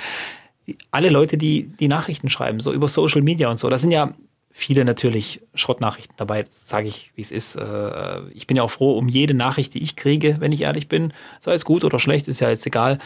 Alle 0.91 1.09
Leute, 1.11 1.39
die 1.39 1.69
die 1.69 1.89
Nachrichten 1.89 2.29
schreiben, 2.29 2.59
so 2.59 2.73
über 2.73 2.89
Social 2.89 3.23
Media 3.23 3.49
und 3.49 3.59
so, 3.61 3.71
das 3.71 3.81
sind 3.83 3.93
ja 3.93 4.13
viele 4.51 4.85
natürlich 4.85 5.41
Schrottnachrichten 5.55 6.17
dabei, 6.17 6.45
sage 6.51 6.89
ich, 6.89 7.13
wie 7.15 7.23
es 7.23 7.31
ist. 7.31 7.57
Äh, 7.57 8.21
Ich 8.33 8.47
bin 8.47 8.57
ja 8.57 8.63
auch 8.63 8.71
froh 8.71 8.97
um 8.99 9.09
jede 9.09 9.35
Nachricht, 9.35 9.75
die 9.75 9.83
ich 9.83 9.97
kriege, 9.97 10.37
wenn 10.41 10.53
ich 10.53 10.63
ehrlich 10.63 10.89
bin. 10.89 11.13
Sei 11.41 11.53
es 11.53 11.65
gut 11.65 11.85
oder 11.85 11.99
schlecht, 11.99 12.29
ist 12.29 12.41
ja 12.41 12.49
jetzt 12.51 12.67
egal. 12.67 12.99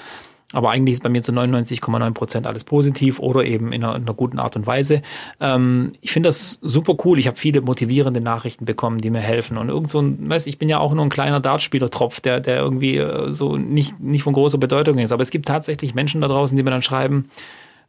Aber 0.53 0.71
eigentlich 0.71 0.95
ist 0.95 1.03
bei 1.03 1.09
mir 1.09 1.23
zu 1.23 1.33
99,9 1.33 2.13
Prozent 2.13 2.47
alles 2.47 2.65
positiv 2.65 3.19
oder 3.19 3.45
eben 3.45 3.73
in 3.73 3.83
einer, 3.83 3.97
in 3.97 4.03
einer 4.03 4.15
guten 4.15 4.39
Art 4.39 4.55
und 4.55 4.67
Weise. 4.67 5.03
Ähm, 5.41 5.93
ich 6.01 6.13
finde 6.13 6.29
das 6.29 6.59
super 6.61 6.95
cool. 7.05 7.19
Ich 7.19 7.27
habe 7.27 7.39
viele 7.39 7.63
motivierende 7.63 8.21
Nachrichten 8.21 8.67
bekommen, 8.67 8.99
die 8.99 9.11
mir 9.11 9.21
helfen. 9.21 9.57
Und 9.57 9.71
irgend 9.71 9.91
so 9.91 10.01
ein, 10.01 10.29
weißt, 10.29 10.47
ich 10.47 10.59
bin 10.59 10.69
ja 10.69 10.79
auch 10.79 10.93
nur 10.93 11.05
ein 11.05 11.11
kleiner 11.11 11.41
Dartspielertropf, 11.41 12.21
der, 12.21 12.41
der 12.41 12.59
irgendwie 12.59 12.99
äh, 12.99 13.31
so 13.33 13.57
nicht, 13.57 13.99
nicht 14.01 14.23
von 14.23 14.35
großer 14.35 14.59
Bedeutung 14.59 14.99
ist. 14.99 15.13
Aber 15.13 15.23
es 15.23 15.31
gibt 15.31 15.49
tatsächlich 15.49 15.95
Menschen 15.95 16.21
da 16.21 16.29
draußen, 16.29 16.57
die 16.57 16.63
mir 16.63 16.71
dann 16.71 16.83
schreiben, 16.83 17.31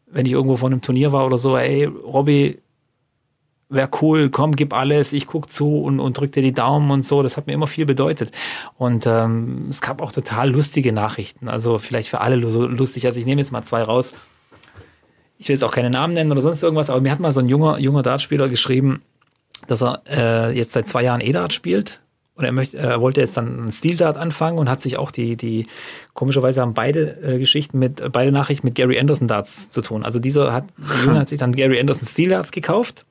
wenn 0.07 0.25
ich 0.25 0.31
irgendwo 0.31 0.55
vor 0.57 0.69
einem 0.69 0.81
Turnier 0.81 1.11
war 1.11 1.25
oder 1.25 1.37
so, 1.37 1.57
ey, 1.57 1.83
Robby, 1.85 2.59
wäre 3.73 3.89
cool, 4.01 4.29
komm, 4.29 4.55
gib 4.55 4.73
alles, 4.73 5.13
ich 5.13 5.27
guck 5.27 5.51
zu 5.51 5.81
und, 5.81 5.99
und 5.99 6.17
drück 6.17 6.31
dir 6.31 6.41
die 6.41 6.53
Daumen 6.53 6.91
und 6.91 7.05
so. 7.05 7.23
Das 7.23 7.37
hat 7.37 7.47
mir 7.47 7.53
immer 7.53 7.67
viel 7.67 7.85
bedeutet. 7.85 8.31
Und 8.77 9.05
ähm, 9.07 9.67
es 9.69 9.81
gab 9.81 10.01
auch 10.01 10.11
total 10.11 10.51
lustige 10.51 10.93
Nachrichten. 10.93 11.47
Also 11.47 11.79
vielleicht 11.79 12.09
für 12.09 12.21
alle 12.21 12.39
so 12.51 12.65
lustig. 12.65 13.05
Also 13.05 13.19
ich 13.19 13.25
nehme 13.25 13.41
jetzt 13.41 13.51
mal 13.51 13.63
zwei 13.63 13.83
raus. 13.83 14.13
Ich 15.37 15.49
will 15.49 15.55
jetzt 15.55 15.63
auch 15.63 15.71
keine 15.71 15.89
Namen 15.89 16.13
nennen 16.13 16.31
oder 16.31 16.41
sonst 16.41 16.63
irgendwas, 16.63 16.89
aber 16.89 17.01
mir 17.01 17.11
hat 17.11 17.19
mal 17.19 17.33
so 17.33 17.41
ein 17.41 17.49
junger, 17.49 17.79
junger 17.79 18.03
Dartspieler 18.03 18.47
geschrieben, 18.47 19.01
dass 19.67 19.83
er 19.83 20.01
äh, 20.09 20.57
jetzt 20.57 20.71
seit 20.71 20.87
zwei 20.87 21.03
Jahren 21.03 21.21
E-Dart 21.21 21.51
spielt. 21.51 21.99
Und 22.35 22.45
er 22.45 22.51
möchte, 22.51 22.77
er 22.77 22.99
wollte 22.99 23.21
jetzt 23.21 23.37
dann 23.37 23.59
einen 23.59 23.71
Steel-Dart 23.71 24.17
anfangen 24.17 24.57
und 24.57 24.67
hat 24.67 24.81
sich 24.81 24.97
auch 24.97 25.11
die, 25.11 25.35
die, 25.35 25.67
komischerweise 26.13 26.61
haben 26.61 26.73
beide 26.73 27.21
äh, 27.21 27.37
Geschichten 27.37 27.77
mit, 27.77 28.11
beide 28.11 28.31
Nachrichten 28.31 28.65
mit 28.65 28.75
Gary 28.75 28.99
Anderson 28.99 29.27
Darts 29.27 29.69
zu 29.69 29.81
tun. 29.81 30.03
Also 30.03 30.19
dieser 30.19 30.51
hat, 30.51 30.65
der 30.77 31.05
Junge 31.05 31.19
hat 31.19 31.29
sich 31.29 31.39
dann 31.39 31.51
Gary 31.51 31.79
Anderson 31.79 32.07
Steel 32.07 32.29
Darts 32.29 32.51
gekauft 32.51 33.05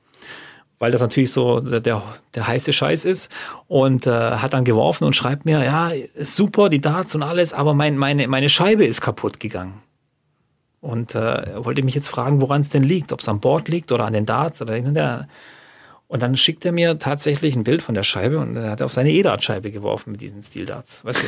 weil 0.83 0.91
das 0.91 0.99
natürlich 0.99 1.31
so 1.31 1.61
der, 1.61 1.79
der, 1.79 2.45
heiße 2.45 2.73
Scheiß 2.73 3.05
ist 3.05 3.31
und 3.69 4.05
äh, 4.05 4.11
hat 4.11 4.51
dann 4.51 4.65
geworfen 4.65 5.05
und 5.05 5.15
schreibt 5.15 5.45
mir, 5.45 5.63
ja, 5.63 5.91
ist 5.91 6.35
super, 6.35 6.67
die 6.67 6.81
Darts 6.81 7.15
und 7.15 7.23
alles, 7.23 7.53
aber 7.53 7.73
mein, 7.73 7.97
meine, 7.97 8.27
meine 8.27 8.49
Scheibe 8.49 8.85
ist 8.85 8.99
kaputt 8.99 9.39
gegangen. 9.39 9.81
Und 10.81 11.15
äh, 11.15 11.19
er 11.19 11.63
wollte 11.63 11.83
mich 11.83 11.95
jetzt 11.95 12.09
fragen, 12.09 12.41
woran 12.41 12.59
es 12.59 12.69
denn 12.69 12.83
liegt, 12.83 13.13
ob 13.13 13.21
es 13.21 13.29
am 13.29 13.39
Board 13.39 13.69
liegt 13.69 13.93
oder 13.93 14.03
an 14.03 14.11
den 14.11 14.25
Darts 14.25 14.61
oder 14.61 14.75
in 14.75 14.93
der 14.93 15.29
und 16.09 16.21
dann 16.21 16.35
schickt 16.35 16.65
er 16.65 16.73
mir 16.73 16.99
tatsächlich 16.99 17.55
ein 17.55 17.63
Bild 17.63 17.81
von 17.81 17.95
der 17.95 18.03
Scheibe 18.03 18.39
und 18.39 18.57
er 18.57 18.71
hat 18.71 18.81
auf 18.81 18.91
seine 18.91 19.09
E-Dart-Scheibe 19.11 19.71
geworfen 19.71 20.11
mit 20.11 20.19
diesen 20.19 20.43
Steel 20.43 20.65
Darts. 20.65 21.05
Weißt 21.05 21.23
du, 21.23 21.27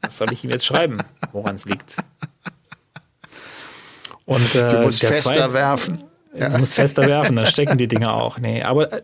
was 0.00 0.16
soll 0.16 0.32
ich 0.32 0.42
ihm 0.44 0.50
jetzt 0.50 0.64
schreiben, 0.64 0.96
woran 1.30 1.56
es 1.56 1.66
liegt? 1.66 1.96
Und, 4.24 4.54
äh, 4.54 4.70
Du 4.70 4.80
musst 4.80 5.04
fester 5.04 5.34
zweite- 5.34 5.52
werfen. 5.52 6.05
Du 6.38 6.58
musst 6.58 6.74
fester 6.74 7.06
werfen, 7.06 7.36
dann 7.36 7.46
stecken 7.46 7.78
die 7.78 7.88
Dinger 7.88 8.14
auch. 8.14 8.38
Nee, 8.38 8.62
aber 8.62 8.92
äh, 8.92 9.02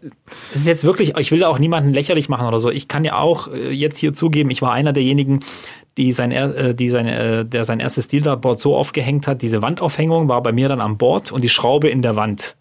es 0.55 0.61
ist 0.61 0.66
jetzt 0.66 0.85
wirklich, 0.85 1.16
ich 1.18 1.33
will 1.33 1.41
da 1.41 1.49
auch 1.49 1.59
niemanden 1.59 1.93
lächerlich 1.93 2.28
machen 2.28 2.47
oder 2.47 2.59
so. 2.59 2.70
Ich 2.70 2.89
kann 2.89 3.05
ja 3.05 3.18
auch 3.18 3.49
äh, 3.49 3.70
jetzt 3.70 3.99
hier 3.99 4.12
zugeben, 4.12 4.51
ich 4.51 4.62
war 4.62 4.72
einer 4.72 4.93
derjenigen, 4.93 5.41
die 5.97 6.12
sein, 6.12 6.33
äh, 6.33 6.74
die 6.74 6.89
sein, 6.89 7.07
äh, 7.07 7.45
der 7.45 7.64
sein 7.64 7.80
erstes 7.80 8.07
Steel-Board 8.07 8.59
so 8.59 8.76
aufgehängt 8.76 9.26
hat. 9.26 9.43
Diese 9.43 9.62
Wandaufhängung 9.62 10.28
war 10.28 10.43
bei 10.43 10.53
mir 10.53 10.68
dann 10.68 10.80
am 10.80 10.99
Board 10.99 11.33
und 11.33 11.43
die 11.43 11.49
Schraube 11.49 11.89
in 11.89 12.03
der 12.03 12.16
Wand. 12.16 12.57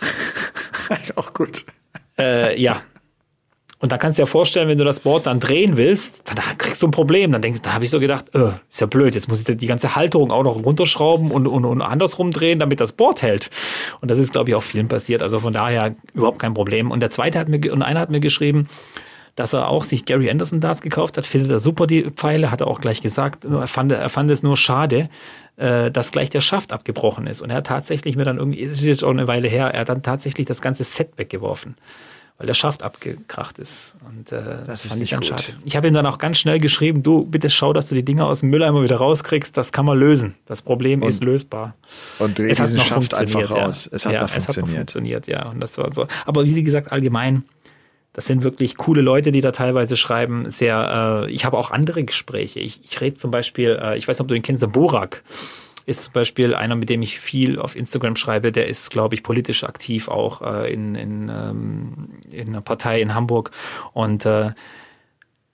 Auch 1.16 1.32
gut. 1.32 1.64
Äh, 2.18 2.60
ja. 2.60 2.82
Und 3.84 3.92
da 3.92 3.98
kannst 3.98 4.18
du 4.18 4.22
dir 4.22 4.26
vorstellen, 4.26 4.66
wenn 4.66 4.78
du 4.78 4.84
das 4.84 5.00
Board 5.00 5.26
dann 5.26 5.40
drehen 5.40 5.76
willst, 5.76 6.22
dann 6.24 6.38
kriegst 6.56 6.82
du 6.82 6.86
ein 6.86 6.90
Problem. 6.90 7.32
Dann 7.32 7.42
denkst, 7.42 7.60
da 7.60 7.74
habe 7.74 7.84
ich 7.84 7.90
so 7.90 8.00
gedacht, 8.00 8.34
äh, 8.34 8.52
ist 8.66 8.80
ja 8.80 8.86
blöd, 8.86 9.14
jetzt 9.14 9.28
muss 9.28 9.46
ich 9.46 9.58
die 9.58 9.66
ganze 9.66 9.94
Halterung 9.94 10.32
auch 10.32 10.42
noch 10.42 10.64
runterschrauben 10.64 11.30
und, 11.30 11.46
und, 11.46 11.66
und 11.66 11.82
andersrum 11.82 12.30
drehen, 12.30 12.58
damit 12.58 12.80
das 12.80 12.92
Board 12.92 13.20
hält. 13.20 13.50
Und 14.00 14.10
das 14.10 14.18
ist, 14.18 14.32
glaube 14.32 14.48
ich, 14.48 14.54
auch 14.54 14.62
vielen 14.62 14.88
passiert. 14.88 15.20
Also 15.20 15.38
von 15.38 15.52
daher 15.52 15.94
überhaupt 16.14 16.38
kein 16.38 16.54
Problem. 16.54 16.90
Und 16.90 17.00
der 17.00 17.10
zweite 17.10 17.38
hat 17.38 17.50
mir, 17.50 17.60
und 17.70 17.82
einer 17.82 18.00
hat 18.00 18.08
mir 18.08 18.20
geschrieben, 18.20 18.68
dass 19.36 19.52
er 19.52 19.68
auch 19.68 19.84
sich 19.84 20.06
Gary 20.06 20.30
Anderson 20.30 20.60
Darts 20.60 20.80
gekauft 20.80 21.18
hat, 21.18 21.26
findet 21.26 21.50
er 21.50 21.58
super 21.58 21.86
die 21.86 22.04
Pfeile, 22.04 22.50
hat 22.50 22.62
er 22.62 22.68
auch 22.68 22.80
gleich 22.80 23.02
gesagt. 23.02 23.44
Er 23.44 23.66
fand, 23.66 23.92
er 23.92 24.08
fand 24.08 24.30
es 24.30 24.42
nur 24.42 24.56
schade, 24.56 25.10
äh, 25.56 25.90
dass 25.90 26.10
gleich 26.10 26.30
der 26.30 26.40
Schaft 26.40 26.72
abgebrochen 26.72 27.26
ist. 27.26 27.42
Und 27.42 27.50
er 27.50 27.56
hat 27.56 27.66
tatsächlich 27.66 28.16
mir 28.16 28.24
dann 28.24 28.38
irgendwie, 28.38 28.60
ist 28.60 28.80
jetzt 28.80 29.04
auch 29.04 29.10
eine 29.10 29.28
Weile 29.28 29.48
her, 29.48 29.66
er 29.66 29.80
hat 29.80 29.90
dann 29.90 30.02
tatsächlich 30.02 30.46
das 30.46 30.62
ganze 30.62 30.84
Set 30.84 31.10
weggeworfen, 31.16 31.76
weil 32.36 32.46
der 32.48 32.54
Schaft 32.54 32.82
abgekracht 32.82 33.58
ist. 33.60 33.94
Und 34.08 34.32
äh, 34.32 34.42
Das 34.66 34.84
ist 34.84 34.90
fand 34.92 35.00
nicht 35.00 35.12
ich 35.12 35.18
dann 35.18 35.20
gut. 35.20 35.40
schade. 35.40 35.58
Ich 35.64 35.76
habe 35.76 35.86
ihm 35.86 35.94
dann 35.94 36.04
auch 36.06 36.18
ganz 36.18 36.38
schnell 36.38 36.58
geschrieben, 36.58 37.02
du 37.02 37.24
bitte 37.24 37.48
schau, 37.48 37.72
dass 37.72 37.88
du 37.88 37.94
die 37.94 38.04
Dinger 38.04 38.26
aus 38.26 38.40
dem 38.40 38.50
Mülleimer 38.50 38.82
wieder 38.82 38.96
rauskriegst. 38.96 39.56
Das 39.56 39.70
kann 39.70 39.86
man 39.86 39.98
lösen. 39.98 40.34
Das 40.46 40.60
Problem 40.62 41.02
ist 41.02 41.22
lösbar. 41.22 41.74
Und 42.18 42.38
dreh 42.38 42.50
Es 42.50 42.58
hat 42.58 42.66
diesen 42.66 42.80
Schaft 42.80 43.14
einfach 43.14 43.40
funktioniert, 43.40 43.50
raus. 43.50 43.84
Ja. 43.90 43.96
Es 43.96 44.06
hat 44.06 44.12
ja, 44.12 44.20
noch 44.22 44.28
Es 44.28 44.34
hat 44.34 44.42
funktioniert. 44.56 44.76
funktioniert, 44.78 45.26
ja. 45.28 45.48
Und 45.48 45.60
das 45.60 45.78
war 45.78 45.92
so. 45.92 46.06
Aber 46.26 46.44
wie 46.44 46.62
gesagt, 46.64 46.90
allgemein, 46.90 47.44
das 48.14 48.26
sind 48.26 48.42
wirklich 48.42 48.76
coole 48.76 49.00
Leute, 49.00 49.30
die 49.32 49.40
da 49.40 49.52
teilweise 49.52 49.96
schreiben. 49.96 50.50
Sehr, 50.50 51.24
äh, 51.26 51.30
ich 51.32 51.44
habe 51.44 51.56
auch 51.56 51.70
andere 51.70 52.02
Gespräche. 52.04 52.60
Ich, 52.60 52.80
ich 52.84 53.00
rede 53.00 53.14
zum 53.16 53.30
Beispiel, 53.30 53.78
äh, 53.80 53.96
ich 53.96 54.08
weiß 54.08 54.16
nicht, 54.18 54.22
ob 54.22 54.28
du 54.28 54.34
ihn 54.34 54.42
kennst, 54.42 54.62
der 54.62 54.68
Borak 54.68 55.22
ist 55.86 56.04
zum 56.04 56.12
Beispiel 56.12 56.54
einer, 56.54 56.76
mit 56.76 56.88
dem 56.88 57.02
ich 57.02 57.20
viel 57.20 57.58
auf 57.58 57.76
Instagram 57.76 58.16
schreibe. 58.16 58.52
Der 58.52 58.68
ist, 58.68 58.90
glaube 58.90 59.14
ich, 59.14 59.22
politisch 59.22 59.64
aktiv 59.64 60.08
auch 60.08 60.42
äh, 60.42 60.72
in, 60.72 60.94
in, 60.94 61.28
ähm, 61.28 62.08
in 62.30 62.48
einer 62.48 62.60
Partei 62.60 63.00
in 63.00 63.14
Hamburg. 63.14 63.50
Und 63.92 64.24
äh, 64.24 64.52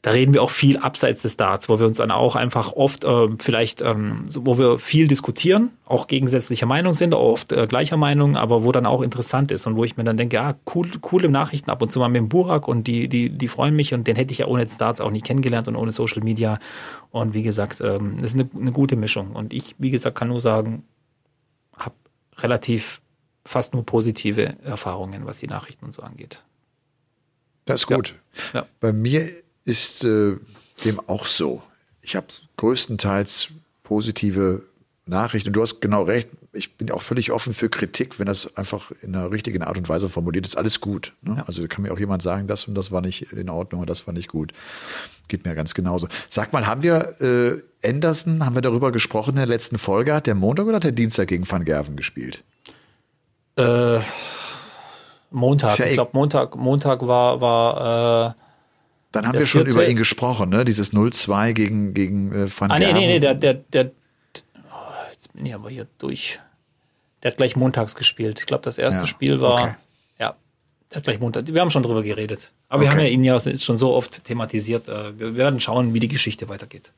da 0.02 0.12
reden 0.12 0.32
wir 0.32 0.42
auch 0.42 0.50
viel 0.50 0.78
abseits 0.78 1.20
des 1.22 1.36
Darts, 1.36 1.68
wo 1.68 1.78
wir 1.78 1.86
uns 1.86 1.98
dann 1.98 2.10
auch 2.10 2.34
einfach 2.34 2.72
oft 2.72 3.04
äh, 3.04 3.28
vielleicht, 3.38 3.82
ähm, 3.82 4.24
wo 4.34 4.56
wir 4.56 4.78
viel 4.78 5.06
diskutieren, 5.06 5.72
auch 5.84 6.06
gegensätzlicher 6.06 6.64
Meinung 6.64 6.94
sind, 6.94 7.14
oft 7.14 7.52
äh, 7.52 7.66
gleicher 7.66 7.98
Meinung, 7.98 8.38
aber 8.38 8.64
wo 8.64 8.72
dann 8.72 8.86
auch 8.86 9.02
interessant 9.02 9.50
ist 9.50 9.66
und 9.66 9.76
wo 9.76 9.84
ich 9.84 9.98
mir 9.98 10.04
dann 10.04 10.16
denke, 10.16 10.36
ja, 10.36 10.54
cool, 10.74 10.88
coole 11.02 11.28
Nachrichten 11.28 11.68
ab 11.68 11.82
und 11.82 11.92
zu 11.92 11.98
mal 11.98 12.08
mit 12.08 12.16
dem 12.16 12.30
Burak 12.30 12.66
und 12.66 12.86
die, 12.86 13.08
die, 13.08 13.28
die 13.28 13.48
freuen 13.48 13.76
mich 13.76 13.92
und 13.92 14.06
den 14.06 14.16
hätte 14.16 14.32
ich 14.32 14.38
ja 14.38 14.46
ohne 14.46 14.64
Darts 14.64 15.02
auch 15.02 15.10
nie 15.10 15.20
kennengelernt 15.20 15.68
und 15.68 15.76
ohne 15.76 15.92
Social 15.92 16.22
Media. 16.22 16.58
Und 17.10 17.34
wie 17.34 17.42
gesagt, 17.42 17.82
ähm, 17.82 18.16
das 18.20 18.32
ist 18.32 18.40
eine, 18.40 18.48
eine 18.58 18.72
gute 18.72 18.96
Mischung. 18.96 19.32
Und 19.32 19.52
ich, 19.52 19.74
wie 19.76 19.90
gesagt, 19.90 20.16
kann 20.16 20.28
nur 20.28 20.40
sagen, 20.40 20.84
habe 21.76 21.94
relativ 22.38 23.02
fast 23.44 23.74
nur 23.74 23.84
positive 23.84 24.56
Erfahrungen, 24.62 25.26
was 25.26 25.36
die 25.36 25.46
Nachrichten 25.46 25.84
und 25.84 25.92
so 25.92 26.02
angeht. 26.02 26.42
Das 27.66 27.80
ist 27.80 27.86
gut. 27.86 28.14
Ja. 28.54 28.60
Ja. 28.60 28.66
Bei 28.80 28.94
mir 28.94 29.28
ist 29.64 30.04
äh, 30.04 30.36
dem 30.84 31.00
auch 31.08 31.26
so. 31.26 31.62
Ich 32.02 32.16
habe 32.16 32.26
größtenteils 32.56 33.48
positive 33.82 34.62
Nachrichten. 35.10 35.50
Und 35.50 35.54
du 35.54 35.62
hast 35.62 35.80
genau 35.80 36.04
recht. 36.04 36.28
Ich 36.52 36.76
bin 36.76 36.90
auch 36.90 37.02
völlig 37.02 37.30
offen 37.30 37.52
für 37.52 37.68
Kritik, 37.68 38.18
wenn 38.18 38.26
das 38.26 38.56
einfach 38.56 38.90
in 39.02 39.14
einer 39.14 39.30
richtigen 39.30 39.62
Art 39.62 39.76
und 39.76 39.88
Weise 39.88 40.08
formuliert 40.08 40.46
ist. 40.46 40.56
Alles 40.56 40.80
gut. 40.80 41.12
Ne? 41.22 41.36
Ja. 41.36 41.44
Also 41.44 41.66
kann 41.68 41.82
mir 41.82 41.92
auch 41.92 41.98
jemand 41.98 42.22
sagen, 42.22 42.46
das 42.46 42.66
und 42.66 42.74
das 42.74 42.90
war 42.90 43.00
nicht 43.02 43.32
in 43.32 43.48
Ordnung 43.48 43.82
und 43.82 43.90
das 43.90 44.06
war 44.06 44.14
nicht 44.14 44.28
gut. 44.28 44.52
Geht 45.28 45.44
mir 45.44 45.54
ganz 45.54 45.74
genauso. 45.74 46.08
Sag 46.28 46.52
mal, 46.52 46.66
haben 46.66 46.82
wir 46.82 47.20
äh, 47.20 47.86
Anderson, 47.86 48.44
haben 48.44 48.54
wir 48.54 48.62
darüber 48.62 48.90
gesprochen 48.90 49.30
in 49.30 49.36
der 49.36 49.46
letzten 49.46 49.78
Folge? 49.78 50.14
Hat 50.14 50.26
der 50.26 50.34
Montag 50.34 50.66
oder 50.66 50.76
hat 50.76 50.84
der 50.84 50.92
Dienstag 50.92 51.28
gegen 51.28 51.48
Van 51.48 51.64
Gerven 51.64 51.96
gespielt? 51.96 52.42
Äh, 53.56 54.00
Montag. 55.30 55.78
Ja 55.78 55.86
ich 55.86 55.94
glaube, 55.94 56.10
Montag, 56.14 56.56
Montag 56.56 57.06
war, 57.06 57.40
war 57.40 58.34
äh, 58.36 58.39
Dann 59.12 59.24
haben 59.26 59.32
Der 59.32 59.40
wir 59.42 59.46
schon 59.46 59.62
vierte- 59.64 59.72
über 59.72 59.88
ihn 59.88 59.96
gesprochen, 59.96 60.50
ne? 60.50 60.64
Dieses 60.64 60.92
0-2 60.92 61.52
gegen, 61.52 61.94
gegen 61.94 62.32
äh, 62.32 62.48
Van 62.60 62.70
Ah, 62.70 62.78
nee, 62.78 62.92
nee, 62.92 63.06
nee, 63.06 63.18
der, 63.20 63.34
der, 63.34 63.54
der, 63.54 63.90
oh, 64.72 65.10
jetzt 65.10 65.32
bin 65.32 65.46
ich 65.46 65.54
aber 65.54 65.68
hier 65.70 65.86
durch. 65.98 66.38
Der 67.22 67.32
hat 67.32 67.36
gleich 67.36 67.56
montags 67.56 67.94
gespielt. 67.96 68.38
Ich 68.40 68.46
glaube, 68.46 68.62
das 68.62 68.78
erste 68.78 69.00
Ja, 69.00 69.06
Spiel 69.06 69.40
war, 69.40 69.62
okay. 69.64 69.74
ja, 70.20 70.34
der 70.90 70.96
hat 70.96 71.02
gleich 71.04 71.18
Montag. 71.20 71.52
Wir 71.52 71.60
haben 71.60 71.70
schon 71.70 71.82
drüber 71.82 72.02
geredet. 72.02 72.52
Aber 72.68 72.82
wir 72.82 72.88
Okay. 72.88 72.96
haben 72.98 73.04
ja 73.04 73.10
ihn 73.10 73.24
ja 73.24 73.38
schon 73.58 73.76
so 73.76 73.94
oft 73.94 74.24
thematisiert. 74.24 74.88
Äh, 74.88 75.18
Wir 75.18 75.34
werden 75.36 75.58
schauen, 75.60 75.92
wie 75.92 76.00
die 76.00 76.08
Geschichte 76.08 76.48
weitergeht. 76.48 76.92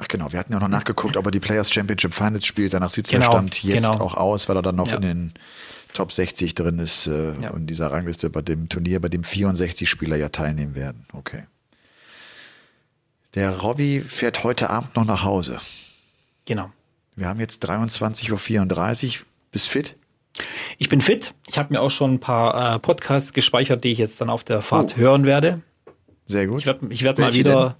Ach 0.00 0.08
genau, 0.08 0.32
wir 0.32 0.38
hatten 0.40 0.52
ja 0.52 0.58
auch 0.58 0.62
noch 0.62 0.68
nachgeguckt, 0.68 1.16
ob 1.16 1.24
er 1.26 1.30
die 1.30 1.40
Players 1.40 1.70
Championship 1.72 2.14
Finals 2.14 2.46
spielt. 2.46 2.72
Danach 2.74 2.90
sieht 2.90 3.04
es 3.04 3.10
Genau, 3.12 3.26
der 3.26 3.32
Stand 3.32 3.62
jetzt 3.62 3.92
genau. 3.92 4.02
auch 4.04 4.14
aus, 4.14 4.48
weil 4.48 4.56
er 4.56 4.62
dann 4.62 4.76
noch 4.76 4.88
Ja. 4.88 4.96
in 4.96 5.02
den 5.02 5.34
Top 5.94 6.12
60 6.12 6.54
drin 6.54 6.78
ist 6.78 7.06
äh, 7.06 7.32
Ja. 7.40 7.50
in 7.50 7.66
dieser 7.66 7.90
Rangliste 7.92 8.30
bei 8.30 8.42
dem 8.42 8.68
Turnier, 8.68 9.00
bei 9.00 9.08
dem 9.08 9.24
64 9.24 9.88
Spieler 9.88 10.16
ja 10.16 10.28
teilnehmen 10.28 10.74
werden. 10.74 11.06
Okay. 11.12 11.44
Der 13.34 13.58
Robby 13.58 14.00
fährt 14.00 14.42
heute 14.44 14.70
Abend 14.70 14.96
noch 14.96 15.04
nach 15.04 15.22
Hause. 15.24 15.58
Genau. 16.46 16.70
Wir 17.16 17.28
haben 17.28 17.40
jetzt 17.40 17.64
23.34 17.68 19.20
Uhr. 19.20 19.26
Bist 19.52 19.68
fit? 19.68 19.96
Ich 20.78 20.88
bin 20.88 21.00
fit. 21.00 21.34
Ich 21.48 21.58
habe 21.58 21.72
mir 21.72 21.80
auch 21.80 21.90
schon 21.90 22.14
ein 22.14 22.20
paar 22.20 22.76
äh, 22.76 22.78
Podcasts 22.78 23.32
gespeichert, 23.32 23.84
die 23.84 23.92
ich 23.92 23.98
jetzt 23.98 24.20
dann 24.20 24.30
auf 24.30 24.44
der 24.44 24.62
Fahrt 24.62 24.94
Oh. 24.96 25.00
hören 25.00 25.24
werde. 25.24 25.60
Sehr 26.26 26.46
gut. 26.46 26.60
Ich 26.60 26.66
werde 26.66 26.86
ich 26.90 27.02
werd 27.02 27.18
mal 27.18 27.34
wieder, 27.34 27.76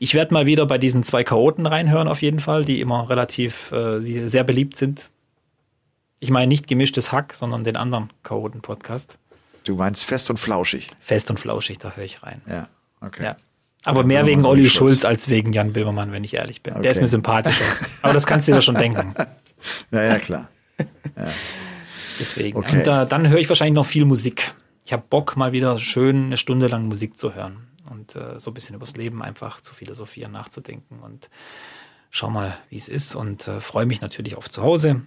ich 0.00 0.14
werde 0.14 0.34
mal 0.34 0.46
wieder 0.46 0.66
bei 0.66 0.78
diesen 0.78 1.04
zwei 1.04 1.22
Chaoten 1.24 1.66
reinhören 1.66 2.08
auf 2.08 2.20
jeden 2.22 2.40
Fall, 2.40 2.64
die 2.64 2.80
immer 2.80 3.08
relativ, 3.08 3.70
äh, 3.72 4.00
die 4.00 4.20
sehr 4.28 4.42
beliebt 4.44 4.76
sind. 4.76 5.10
Ich 6.22 6.30
meine 6.30 6.46
nicht 6.46 6.68
gemischtes 6.68 7.10
Hack, 7.10 7.34
sondern 7.34 7.64
den 7.64 7.76
anderen 7.76 8.10
Chaoten-Podcast. 8.22 9.18
Du 9.64 9.74
meinst 9.74 10.04
fest 10.04 10.30
und 10.30 10.36
flauschig. 10.38 10.86
Fest 11.00 11.28
und 11.30 11.40
flauschig, 11.40 11.78
da 11.78 11.90
höre 11.96 12.04
ich 12.04 12.22
rein. 12.22 12.40
Ja, 12.46 12.68
okay. 13.00 13.24
Ja. 13.24 13.36
Aber 13.82 14.04
mehr 14.04 14.24
wegen 14.24 14.44
Olli 14.44 14.68
Schulz. 14.70 14.92
Schulz 15.00 15.04
als 15.04 15.28
wegen 15.28 15.52
Jan 15.52 15.72
Böhmermann, 15.72 16.12
wenn 16.12 16.22
ich 16.22 16.34
ehrlich 16.34 16.62
bin. 16.62 16.74
Der 16.74 16.92
ist 16.92 16.98
Okay. 16.98 17.00
mir 17.00 17.08
sympathischer. 17.08 17.64
Aber 18.02 18.12
das 18.12 18.24
kannst 18.24 18.46
du 18.46 18.52
dir 18.52 18.62
schon 18.62 18.76
denken. 18.76 19.14
Ja, 19.92 20.02
ja, 20.02 20.18
klar. 20.18 20.48
Deswegen. 22.18 22.58
Okay. 22.58 22.78
Und 22.78 22.86
äh, 22.86 23.06
dann 23.06 23.28
höre 23.28 23.38
ich 23.38 23.48
wahrscheinlich 23.48 23.74
noch 23.74 23.86
viel 23.86 24.04
Musik. 24.04 24.54
Ich 24.84 24.92
habe 24.92 25.04
Bock, 25.08 25.36
mal 25.36 25.52
wieder 25.52 25.78
schön 25.78 26.26
eine 26.26 26.36
Stunde 26.36 26.66
lang 26.66 26.86
Musik 26.86 27.16
zu 27.16 27.34
hören 27.34 27.68
und 27.90 28.16
äh, 28.16 28.38
so 28.40 28.50
ein 28.50 28.54
bisschen 28.54 28.74
übers 28.74 28.96
Leben 28.96 29.22
einfach 29.22 29.60
zu 29.60 29.72
philosophieren, 29.74 30.32
nachzudenken 30.32 30.98
und 31.00 31.30
schau 32.10 32.28
mal, 32.30 32.56
wie 32.70 32.76
es 32.76 32.88
ist 32.88 33.14
und 33.14 33.46
äh, 33.46 33.60
freue 33.60 33.86
mich 33.86 34.00
natürlich 34.00 34.36
auf 34.36 34.50
zu 34.50 34.62
Hause. 34.64 35.02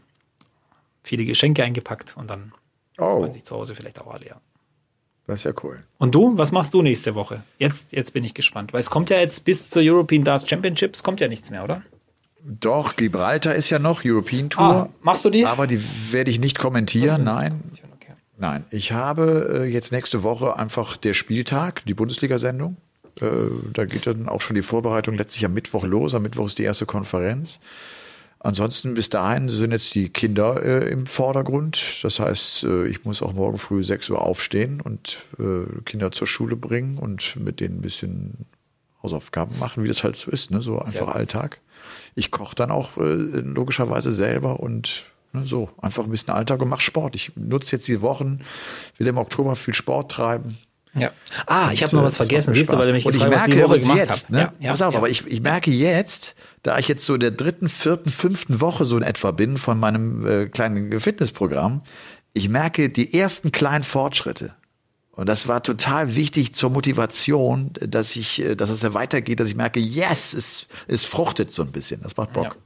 Viele 1.05 1.23
Geschenke 1.25 1.63
eingepackt 1.63 2.17
und 2.17 2.27
dann 2.29 2.51
Oh, 2.97 3.19
freuen 3.19 3.31
sich 3.33 3.43
zu 3.43 3.55
Hause 3.55 3.75
vielleicht 3.75 3.99
auch 4.01 4.07
alle. 4.13 4.25
Ja. 4.25 4.41
das 5.27 5.39
ist 5.39 5.43
ja 5.43 5.53
cool. 5.63 5.83
Und 5.97 6.15
du, 6.15 6.37
was 6.37 6.51
machst 6.51 6.73
du 6.73 6.81
nächste 6.81 7.13
Woche? 7.15 7.43
Jetzt, 7.59 7.91
jetzt 7.91 8.13
bin 8.13 8.23
ich 8.23 8.33
gespannt, 8.33 8.73
weil 8.73 8.81
es 8.81 8.89
kommt 8.89 9.09
ja 9.09 9.17
jetzt 9.19 9.43
bis 9.45 9.69
zur 9.69 9.81
European 9.83 10.23
Darts 10.23 10.49
Championships, 10.49 11.03
kommt 11.03 11.19
ja 11.21 11.27
nichts 11.27 11.49
mehr, 11.51 11.63
oder? 11.63 11.81
Doch, 12.43 12.95
Gibraltar 12.95 13.55
ist 13.55 13.69
ja 13.69 13.79
noch 13.79 14.03
European 14.05 14.49
Tour. 14.49 14.63
Ah, 14.63 14.89
machst 15.01 15.25
du 15.25 15.29
die? 15.29 15.45
Aber 15.45 15.67
die 15.67 15.81
werde 16.11 16.29
ich 16.31 16.39
nicht 16.39 16.57
kommentieren, 16.59 17.23
nein. 17.23 17.59
Okay. 17.95 18.13
Nein, 18.37 18.65
ich 18.71 18.91
habe 18.91 19.63
äh, 19.63 19.65
jetzt 19.65 19.91
nächste 19.91 20.23
Woche 20.23 20.57
einfach 20.57 20.95
der 20.97 21.13
Spieltag, 21.13 21.83
die 21.85 21.93
Bundesliga-Sendung. 21.95 22.77
Äh, 23.19 23.25
da 23.73 23.85
geht 23.85 24.07
dann 24.07 24.29
auch 24.29 24.41
schon 24.41 24.55
die 24.55 24.61
Vorbereitung 24.61 25.15
letztlich 25.15 25.43
am 25.45 25.53
Mittwoch 25.53 25.83
los. 25.85 26.13
Am 26.15 26.21
Mittwoch 26.21 26.45
ist 26.45 26.57
die 26.59 26.63
erste 26.63 26.85
Konferenz. 26.85 27.59
Ansonsten 28.45 28.93
bis 28.93 29.09
dahin 29.09 29.49
sind 29.49 29.71
jetzt 29.71 29.95
die 29.95 30.09
Kinder 30.09 30.61
äh, 30.63 30.87
im 30.91 31.07
Vordergrund. 31.07 32.03
Das 32.03 32.19
heißt, 32.19 32.63
äh, 32.65 32.85
ich 32.85 33.03
muss 33.03 33.23
auch 33.23 33.33
morgen 33.33 33.57
früh 33.57 33.81
6 33.81 34.11
Uhr 34.11 34.21
aufstehen 34.21 34.81
und 34.81 35.17
äh, 35.39 35.81
Kinder 35.83 36.11
zur 36.11 36.27
Schule 36.27 36.55
bringen 36.55 36.99
und 36.99 37.37
mit 37.37 37.59
denen 37.59 37.79
ein 37.79 37.81
bisschen 37.81 38.45
Hausaufgaben 39.01 39.57
machen, 39.57 39.83
wie 39.83 39.87
das 39.87 40.03
halt 40.03 40.15
so 40.15 40.29
ist, 40.29 40.51
ne? 40.51 40.61
so 40.61 40.77
einfach. 40.77 41.07
Alltag. 41.07 41.59
Ich 42.13 42.29
koche 42.29 42.53
dann 42.53 42.69
auch 42.69 42.97
äh, 42.97 43.15
logischerweise 43.15 44.11
selber 44.11 44.59
und 44.59 45.05
ne, 45.33 45.43
so 45.43 45.71
einfach 45.81 46.03
ein 46.03 46.11
bisschen 46.11 46.31
Alltag 46.31 46.61
und 46.61 46.69
mache 46.69 46.81
Sport. 46.81 47.15
Ich 47.15 47.31
nutze 47.35 47.75
jetzt 47.75 47.87
die 47.87 48.01
Wochen, 48.01 48.41
will 48.99 49.07
im 49.07 49.17
Oktober 49.17 49.55
viel 49.55 49.73
Sport 49.73 50.11
treiben. 50.11 50.59
Ja. 50.97 51.11
Ah, 51.45 51.71
ich 51.73 51.83
habe 51.83 51.95
noch 51.95 52.03
was 52.03 52.15
vergessen. 52.15 52.53
Siehst 52.53 52.71
du, 52.71 52.77
weil 52.77 52.87
du 52.87 52.93
mich 52.93 53.05
Und 53.05 53.15
ich 53.15 53.23
hast, 53.23 53.31
was 53.31 53.45
die 53.45 53.55
merke 53.55 53.95
jetzt, 53.95 54.29
ne? 54.29 54.39
Ja, 54.39 54.53
ja, 54.59 54.71
pass 54.71 54.81
auf, 54.81 54.93
ja. 54.93 54.99
aber 54.99 55.09
ich, 55.09 55.27
ich 55.27 55.41
merke 55.41 55.69
jetzt, 55.71 56.35
da 56.63 56.77
ich 56.77 56.87
jetzt 56.87 57.05
so 57.05 57.13
in 57.15 57.19
der 57.19 57.31
dritten, 57.31 57.67
vierten, 57.67 58.09
fünften 58.09 58.61
Woche 58.61 58.85
so 58.85 58.95
in 58.95 59.03
etwa 59.03 59.31
bin 59.31 59.57
von 59.57 59.77
meinem 59.77 60.25
äh, 60.25 60.45
kleinen 60.47 60.97
Fitnessprogramm, 60.99 61.81
ich 62.33 62.49
merke 62.49 62.89
die 62.89 63.13
ersten 63.13 63.51
kleinen 63.51 63.83
Fortschritte. 63.83 64.55
Und 65.11 65.29
das 65.29 65.47
war 65.47 65.63
total 65.63 66.15
wichtig 66.15 66.53
zur 66.53 66.69
Motivation, 66.69 67.71
dass 67.81 68.15
ich, 68.15 68.41
äh, 68.41 68.55
dass 68.55 68.69
es 68.69 68.81
ja 68.81 68.93
weitergeht, 68.93 69.39
dass 69.39 69.49
ich 69.49 69.55
merke, 69.55 69.79
yes, 69.79 70.33
es, 70.33 70.67
es 70.87 71.03
fruchtet 71.05 71.51
so 71.51 71.61
ein 71.61 71.71
bisschen. 71.71 72.01
Das 72.01 72.15
macht 72.15 72.33
Bock. 72.33 72.57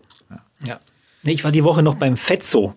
Ja. 0.63 0.80
Nee, 1.23 1.34
ich 1.34 1.43
war 1.43 1.51
die 1.51 1.63
Woche 1.63 1.84
noch 1.84 1.95
beim 1.95 2.17
Fetzo. 2.17 2.75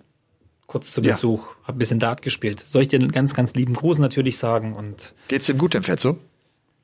Kurz 0.73 0.93
zu 0.93 1.03
Ja. 1.03 1.13
Besuch. 1.13 1.45
Hab 1.65 1.75
ein 1.75 1.79
bisschen 1.79 1.99
Dart 1.99 2.23
gespielt. 2.23 2.61
Soll 2.61 2.81
ich 2.83 2.89
dir 2.89 2.99
einen 2.99 3.13
ganz, 3.13 3.35
ganz 3.35 3.53
lieben 3.53 3.75
Gruß 3.75 3.99
natürlich 3.99 4.39
sagen 4.39 4.73
und 4.75 5.13
Geht's 5.29 5.47
dem 5.49 5.59
gut, 5.59 5.75
dem 5.75 5.83
Fetzo? 5.83 6.17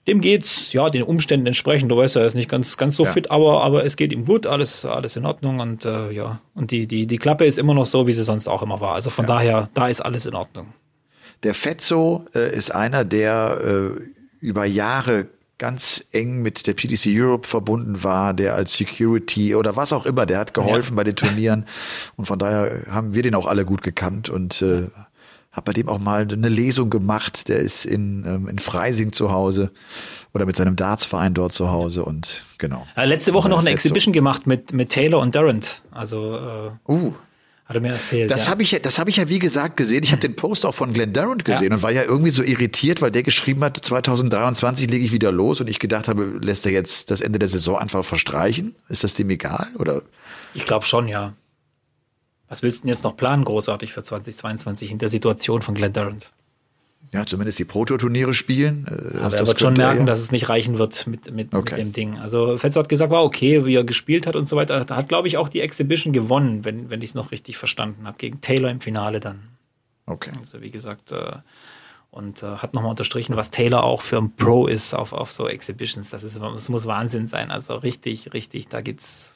dem 0.06 0.20
geht's, 0.20 0.72
ja, 0.74 0.88
den 0.90 1.02
Umständen 1.02 1.46
entsprechend. 1.46 1.90
Du 1.90 1.96
weißt 1.96 2.14
ja, 2.16 2.20
er 2.22 2.26
ist 2.26 2.34
nicht 2.34 2.50
ganz, 2.50 2.76
ganz 2.76 2.96
so 2.96 3.04
Ja. 3.06 3.12
fit, 3.12 3.30
aber, 3.30 3.62
aber 3.62 3.84
es 3.86 3.96
geht 3.96 4.12
ihm 4.12 4.24
gut, 4.26 4.46
alles, 4.46 4.84
alles 4.84 5.16
in 5.16 5.24
Ordnung 5.26 5.60
und 5.60 5.84
äh, 5.86 6.10
ja. 6.10 6.40
Und 6.54 6.70
die, 6.70 6.86
die, 6.86 7.06
die 7.06 7.16
Klappe 7.18 7.46
ist 7.46 7.58
immer 7.58 7.72
noch 7.74 7.86
so, 7.86 8.06
wie 8.06 8.12
sie 8.12 8.24
sonst 8.24 8.46
auch 8.46 8.62
immer 8.62 8.80
war. 8.80 8.94
Also 8.94 9.08
von 9.10 9.24
daher, 9.26 9.68
da 9.74 9.88
ist 9.88 10.00
alles 10.02 10.26
in 10.26 10.34
Ordnung. 10.34 10.68
Der 11.42 11.54
Fetzo 11.54 12.24
äh, 12.34 12.54
ist 12.54 12.74
einer, 12.74 13.04
der 13.06 13.60
äh, 13.96 14.00
über 14.44 14.64
Jahre 14.66 15.28
ganz 15.58 16.04
eng 16.12 16.40
mit 16.42 16.66
der 16.66 16.74
PDC 16.74 17.06
Europe 17.08 17.46
verbunden 17.48 18.02
war, 18.04 18.32
der 18.32 18.54
als 18.54 18.74
Security 18.76 19.54
oder 19.54 19.74
was 19.76 19.92
auch 19.92 20.06
immer, 20.06 20.24
der 20.24 20.38
hat 20.38 20.54
geholfen 20.54 20.92
Ja. 20.92 20.96
bei 20.96 21.04
den 21.04 21.16
Turnieren 21.16 21.66
und 22.16 22.26
von 22.26 22.38
daher 22.38 22.82
haben 22.90 23.14
wir 23.14 23.22
den 23.22 23.34
auch 23.34 23.46
alle 23.46 23.64
gut 23.64 23.82
gekannt 23.82 24.28
und 24.28 24.62
äh, 24.62 24.88
habe 25.50 25.64
bei 25.64 25.72
dem 25.72 25.88
auch 25.88 25.98
mal 25.98 26.28
eine 26.30 26.48
Lesung 26.48 26.90
gemacht. 26.90 27.48
Der 27.48 27.58
ist 27.58 27.84
in, 27.84 28.24
ähm, 28.26 28.46
in 28.48 28.58
Freising 28.60 29.12
zu 29.12 29.32
Hause 29.32 29.72
oder 30.32 30.46
mit 30.46 30.54
seinem 30.54 30.76
Dartsverein 30.76 31.34
dort 31.34 31.52
zu 31.52 31.70
Hause 31.70 32.04
und 32.04 32.44
genau. 32.58 32.86
Äh, 32.96 33.06
letzte 33.06 33.34
Woche 33.34 33.48
noch 33.48 33.58
eine. 33.58 33.70
Exhibition 33.70 34.12
gemacht 34.12 34.46
mit, 34.46 34.72
mit 34.72 34.90
Taylor 34.90 35.18
und 35.20 35.34
Durant. 35.34 35.82
Also 35.90 36.36
äh, 36.36 36.70
Uh, 36.92 37.14
hat 37.68 37.76
er 37.76 37.80
mir 37.82 37.92
erzählt. 37.92 38.30
Das 38.30 38.46
ja. 38.46 38.50
habe 38.52 38.62
ich, 38.62 38.70
ja- 38.72 38.78
das 38.78 38.98
habe 38.98 39.10
ich 39.10 39.16
ja 39.18 39.28
wie 39.28 39.38
gesagt 39.38 39.76
gesehen. 39.76 40.02
Ich 40.02 40.10
habe 40.12 40.22
den 40.22 40.34
Post 40.34 40.64
auch 40.64 40.74
von 40.74 40.92
Glenn 40.94 41.12
Durant 41.12 41.44
gesehen 41.44 41.68
Ja. 41.68 41.76
und 41.76 41.82
war 41.82 41.90
ja 41.92 42.02
irgendwie 42.02 42.30
so 42.30 42.42
irritiert, 42.42 43.02
weil 43.02 43.10
der 43.10 43.22
geschrieben 43.22 43.62
hat, 43.62 43.76
2023 43.76 44.88
lege 44.90 45.04
ich 45.04 45.12
wieder 45.12 45.30
los 45.30 45.60
und 45.60 45.68
ich 45.68 45.78
gedacht 45.78 46.08
habe, 46.08 46.24
lässt 46.40 46.64
er 46.64 46.72
jetzt 46.72 47.10
das 47.10 47.20
Ende 47.20 47.38
der 47.38 47.48
Saison 47.48 47.78
einfach 47.78 48.04
verstreichen? 48.04 48.74
Ist 48.88 49.04
das 49.04 49.12
dem 49.14 49.28
egal? 49.30 49.68
Oder? 49.78 50.02
Ich 50.54 50.64
glaube 50.64 50.86
schon, 50.86 51.08
ja. 51.08 51.34
Was 52.48 52.62
willst 52.62 52.78
du 52.78 52.82
denn 52.82 52.88
jetzt 52.94 53.04
noch 53.04 53.14
planen, 53.16 53.44
großartig 53.44 53.92
für 53.92 54.02
2022 54.02 54.90
in 54.90 54.96
der 54.98 55.10
Situation 55.10 55.60
von 55.60 55.74
Glenn 55.74 55.92
Durant? 55.92 56.32
Ja, 57.12 57.24
zumindest 57.24 57.58
die 57.58 57.64
Proto-Turniere 57.64 58.34
spielen. 58.34 58.86
Äh, 58.86 59.18
Aber 59.18 59.34
er 59.36 59.46
wird 59.46 59.60
schon 59.60 59.74
er 59.76 59.78
merken, 59.86 60.00
ja. 60.00 60.06
dass 60.06 60.20
es 60.20 60.30
nicht 60.30 60.48
reichen 60.48 60.78
wird 60.78 61.06
mit, 61.06 61.30
mit, 61.32 61.54
Okay. 61.54 61.76
mit 61.76 61.80
dem 61.80 61.92
Ding. 61.92 62.18
Also 62.18 62.58
Fetzo 62.58 62.80
hat 62.80 62.88
gesagt, 62.88 63.10
war 63.10 63.24
okay, 63.24 63.64
wie 63.64 63.74
er 63.74 63.84
gespielt 63.84 64.26
hat 64.26 64.36
und 64.36 64.46
so 64.46 64.56
weiter. 64.56 64.74
Er 64.88 64.96
hat, 64.96 65.08
glaube 65.08 65.26
ich, 65.28 65.38
auch 65.38 65.48
die 65.48 65.60
Exhibition 65.62 66.12
gewonnen, 66.12 66.64
wenn, 66.64 66.90
wenn 66.90 67.00
ich 67.00 67.10
es 67.10 67.14
noch 67.14 67.30
richtig 67.32 67.56
verstanden 67.56 68.06
habe, 68.06 68.18
gegen 68.18 68.40
Taylor 68.42 68.70
im 68.70 68.80
Finale 68.80 69.20
dann. 69.20 69.48
Okay. 70.06 70.30
Also 70.38 70.60
wie 70.60 70.70
gesagt, 70.70 71.12
äh, 71.12 71.32
Und 72.10 72.42
äh, 72.42 72.46
hat 72.56 72.74
nochmal 72.74 72.90
unterstrichen, 72.90 73.36
was 73.36 73.50
Taylor 73.50 73.84
auch 73.84 74.02
für 74.02 74.18
ein 74.18 74.34
Pro 74.36 74.66
ist 74.66 74.94
auf, 74.94 75.12
auf 75.12 75.32
so 75.32 75.48
Exhibitions. 75.48 76.10
Das, 76.10 76.22
ist, 76.22 76.38
das 76.38 76.68
muss 76.68 76.86
Wahnsinn 76.86 77.26
sein. 77.28 77.50
Also 77.50 77.76
richtig, 77.76 78.32
richtig, 78.34 78.68
da 78.68 78.80
gibt's 78.80 79.34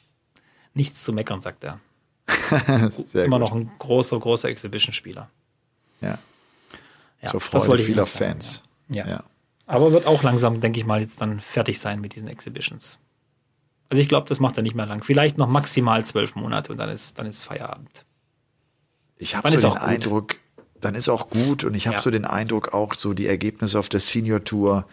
nichts 0.73 1.03
zu 1.03 1.13
meckern, 1.13 1.39
sagt 1.41 1.63
er. 1.63 1.79
Immer 3.13 3.37
gut. 3.37 3.39
noch 3.39 3.51
ein 3.53 3.71
großer, 3.79 4.19
großer 4.19 4.49
Exhibition-Spieler. 4.49 5.29
Ja. 6.01 6.17
Ja. 7.23 7.29
Zur 7.29 7.41
Freude 7.41 7.83
vieler 7.83 8.05
Fans. 8.05 8.63
Ja. 8.89 9.07
ja. 9.07 9.23
Aber 9.65 9.91
wird 9.91 10.05
auch 10.05 10.23
langsam, 10.23 10.61
denke 10.61 10.79
ich 10.79 10.85
mal, 10.85 11.01
jetzt 11.01 11.21
dann 11.21 11.39
fertig 11.39 11.79
sein 11.79 12.01
mit 12.01 12.15
diesen 12.15 12.27
Exhibitions. 12.27 12.99
Also 13.89 14.01
ich 14.01 14.09
glaube, 14.09 14.27
das 14.27 14.39
macht 14.39 14.57
er 14.57 14.63
nicht 14.63 14.75
mehr 14.75 14.85
lang. 14.85 15.03
Vielleicht 15.03 15.37
noch 15.37 15.47
maximal 15.47 16.03
zwölf 16.03 16.35
Monate 16.35 16.71
und 16.71 16.77
dann 16.79 16.89
ist, 16.89 17.17
dann 17.17 17.25
ist 17.25 17.43
Feierabend. 17.45 18.05
Ich 19.17 19.35
habe 19.35 19.49
so 19.51 19.69
den 19.69 19.77
Eindruck, 19.77 20.35
dann 20.81 20.95
ist 20.95 21.09
auch 21.09 21.29
gut 21.29 21.63
und 21.63 21.75
ich 21.75 21.87
habe 21.87 21.97
ja. 21.97 22.01
so 22.01 22.11
den 22.11 22.25
Eindruck 22.25 22.73
auch 22.73 22.95
so 22.95 23.13
die 23.13 23.27
Ergebnisse 23.27 23.79
auf 23.79 23.89
der 23.89 23.99
Senior 23.99 24.43
Tour, 24.43 24.85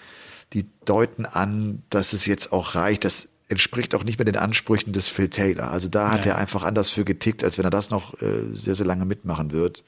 die 0.52 0.66
deuten 0.84 1.26
an, 1.26 1.82
dass 1.90 2.12
es 2.12 2.26
jetzt 2.26 2.52
auch 2.52 2.74
reicht. 2.74 3.04
Das 3.04 3.28
entspricht 3.48 3.94
auch 3.94 4.04
nicht 4.04 4.18
mehr 4.18 4.24
den 4.24 4.36
Ansprüchen 4.36 4.92
des 4.92 5.08
Phil 5.08 5.28
Taylor. 5.28 5.70
Also 5.70 5.88
da 5.88 6.12
hat 6.12 6.26
ja. 6.26 6.32
er 6.32 6.38
einfach 6.38 6.62
anders 6.62 6.90
für 6.90 7.04
getickt, 7.04 7.42
als 7.42 7.58
wenn 7.58 7.64
er 7.64 7.70
das 7.70 7.90
noch 7.90 8.20
äh, 8.22 8.42
sehr, 8.52 8.76
sehr 8.76 8.86
lange 8.86 9.04
mitmachen 9.04 9.50
wird. 9.50 9.82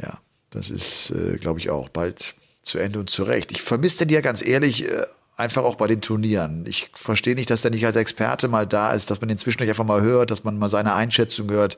Ja, 0.00 0.20
das 0.54 0.70
ist, 0.70 1.10
äh, 1.10 1.36
glaube 1.36 1.58
ich, 1.58 1.70
auch 1.70 1.88
bald 1.88 2.34
zu 2.62 2.78
Ende 2.78 2.98
und 3.00 3.10
zurecht. 3.10 3.52
Ich 3.52 3.60
vermisse 3.60 4.06
den 4.06 4.14
ja 4.14 4.20
ganz 4.20 4.44
ehrlich 4.44 4.88
äh, 4.88 5.04
einfach 5.36 5.64
auch 5.64 5.74
bei 5.74 5.86
den 5.86 6.00
Turnieren. 6.00 6.64
Ich 6.66 6.90
verstehe 6.94 7.34
nicht, 7.34 7.50
dass 7.50 7.62
der 7.62 7.70
nicht 7.70 7.84
als 7.84 7.96
Experte 7.96 8.48
mal 8.48 8.66
da 8.66 8.92
ist, 8.92 9.10
dass 9.10 9.20
man 9.20 9.28
den 9.28 9.38
zwischendurch 9.38 9.70
einfach 9.70 9.84
mal 9.84 10.00
hört, 10.00 10.30
dass 10.30 10.44
man 10.44 10.58
mal 10.58 10.68
seine 10.68 10.94
Einschätzung 10.94 11.50
hört. 11.50 11.76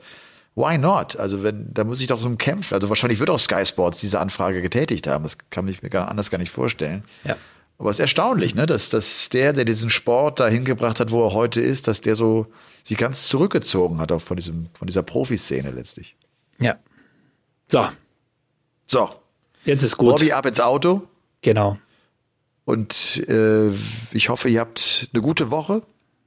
Why 0.55 0.77
not? 0.77 1.17
Also 1.17 1.43
wenn, 1.43 1.73
da 1.73 1.83
muss 1.83 2.01
ich 2.01 2.07
doch 2.07 2.19
so 2.19 2.27
ein 2.27 2.37
kämpfen. 2.37 2.73
Also 2.73 2.89
wahrscheinlich 2.89 3.19
wird 3.19 3.29
auch 3.29 3.39
Sky 3.39 3.65
Sports 3.65 3.99
diese 3.99 4.19
Anfrage 4.19 4.61
getätigt 4.61 5.07
haben. 5.07 5.23
Das 5.23 5.37
kann 5.49 5.67
ich 5.67 5.83
mir 5.83 5.89
gar 5.89 6.07
anders 6.07 6.31
gar 6.31 6.37
nicht 6.37 6.51
vorstellen. 6.51 7.03
Ja. 7.23 7.35
Aber 7.79 7.91
es 7.91 7.97
ist 7.97 8.01
erstaunlich, 8.01 8.55
ne, 8.55 8.65
dass, 8.65 8.89
dass 8.89 9.29
der, 9.29 9.53
der 9.53 9.65
diesen 9.65 9.91
Sport 9.91 10.39
da 10.39 10.47
hingebracht 10.47 10.99
hat, 10.99 11.11
wo 11.11 11.23
er 11.25 11.33
heute 11.33 11.61
ist, 11.61 11.87
dass 11.87 12.01
der 12.01 12.15
so 12.15 12.47
sich 12.83 12.97
ganz 12.97 13.27
zurückgezogen 13.27 13.99
hat 13.99 14.11
auch 14.11 14.21
von 14.21 14.37
diesem, 14.37 14.69
von 14.73 14.87
dieser 14.87 15.03
Profiszene 15.03 15.69
letztlich. 15.71 16.15
Ja. 16.59 16.77
So. 17.67 17.87
So. 18.87 19.09
Jetzt 19.65 19.83
ist 19.83 19.97
gut. 19.97 20.15
Bobby 20.15 20.31
ab 20.31 20.45
ins 20.45 20.59
Auto. 20.59 21.03
Genau. 21.41 21.77
Und 22.65 23.23
äh, 23.27 23.69
ich 24.11 24.29
hoffe, 24.29 24.49
ihr 24.49 24.61
habt 24.61 25.09
eine 25.13 25.21
gute 25.21 25.51
Woche. 25.51 25.83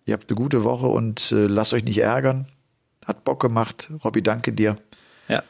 Ihr 0.06 0.14
habt 0.14 0.30
eine 0.30 0.36
gute 0.36 0.62
Woche 0.64 0.86
und 0.86 1.32
äh, 1.32 1.46
lasst 1.46 1.72
euch 1.72 1.84
nicht 1.84 1.98
ärgern. 1.98 2.46
Hat 3.04 3.24
Bock 3.24 3.40
gemacht. 3.40 3.90
Robby, 4.04 4.22
danke 4.22 4.52
dir. 4.52 4.76
Ja. 5.28 5.42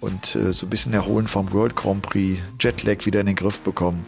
Und 0.00 0.34
äh, 0.34 0.52
so 0.52 0.66
ein 0.66 0.70
bisschen 0.70 0.94
erholen 0.94 1.28
vom 1.28 1.52
World 1.52 1.76
Grand 1.76 2.02
Prix, 2.02 2.40
Jetlag 2.60 3.06
wieder 3.06 3.20
in 3.20 3.26
den 3.26 3.36
Griff 3.36 3.60
bekommen. 3.60 4.04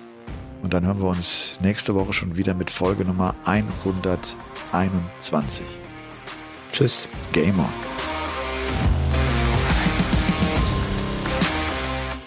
Und 0.63 0.75
dann 0.75 0.87
hören 0.87 1.01
wir 1.01 1.09
uns 1.09 1.59
nächste 1.61 1.95
Woche 1.95 2.13
schon 2.13 2.37
wieder 2.37 2.55
mit 2.55 2.71
Folge 2.71 3.05
Nummer 3.05 3.37
121. 3.45 5.65
Tschüss. 6.73 7.07
Gamer. 7.33 7.69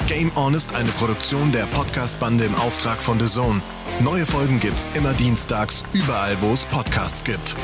Game 0.08 0.32
On 0.38 0.54
ist 0.54 0.74
eine 0.74 0.88
Produktion 0.92 1.52
der 1.52 1.66
Podcast-Bande 1.66 2.46
im 2.46 2.56
Auftrag 2.56 3.02
von 3.02 3.20
The 3.20 3.26
Zone. 3.26 3.62
Neue 4.00 4.26
Folgen 4.26 4.58
gibt's 4.62 4.90
immer 4.94 5.12
dienstags, 5.12 5.84
überall, 5.92 6.38
wo 6.40 6.54
es 6.54 6.66
Podcasts 6.66 7.26
gibt. 7.26 7.56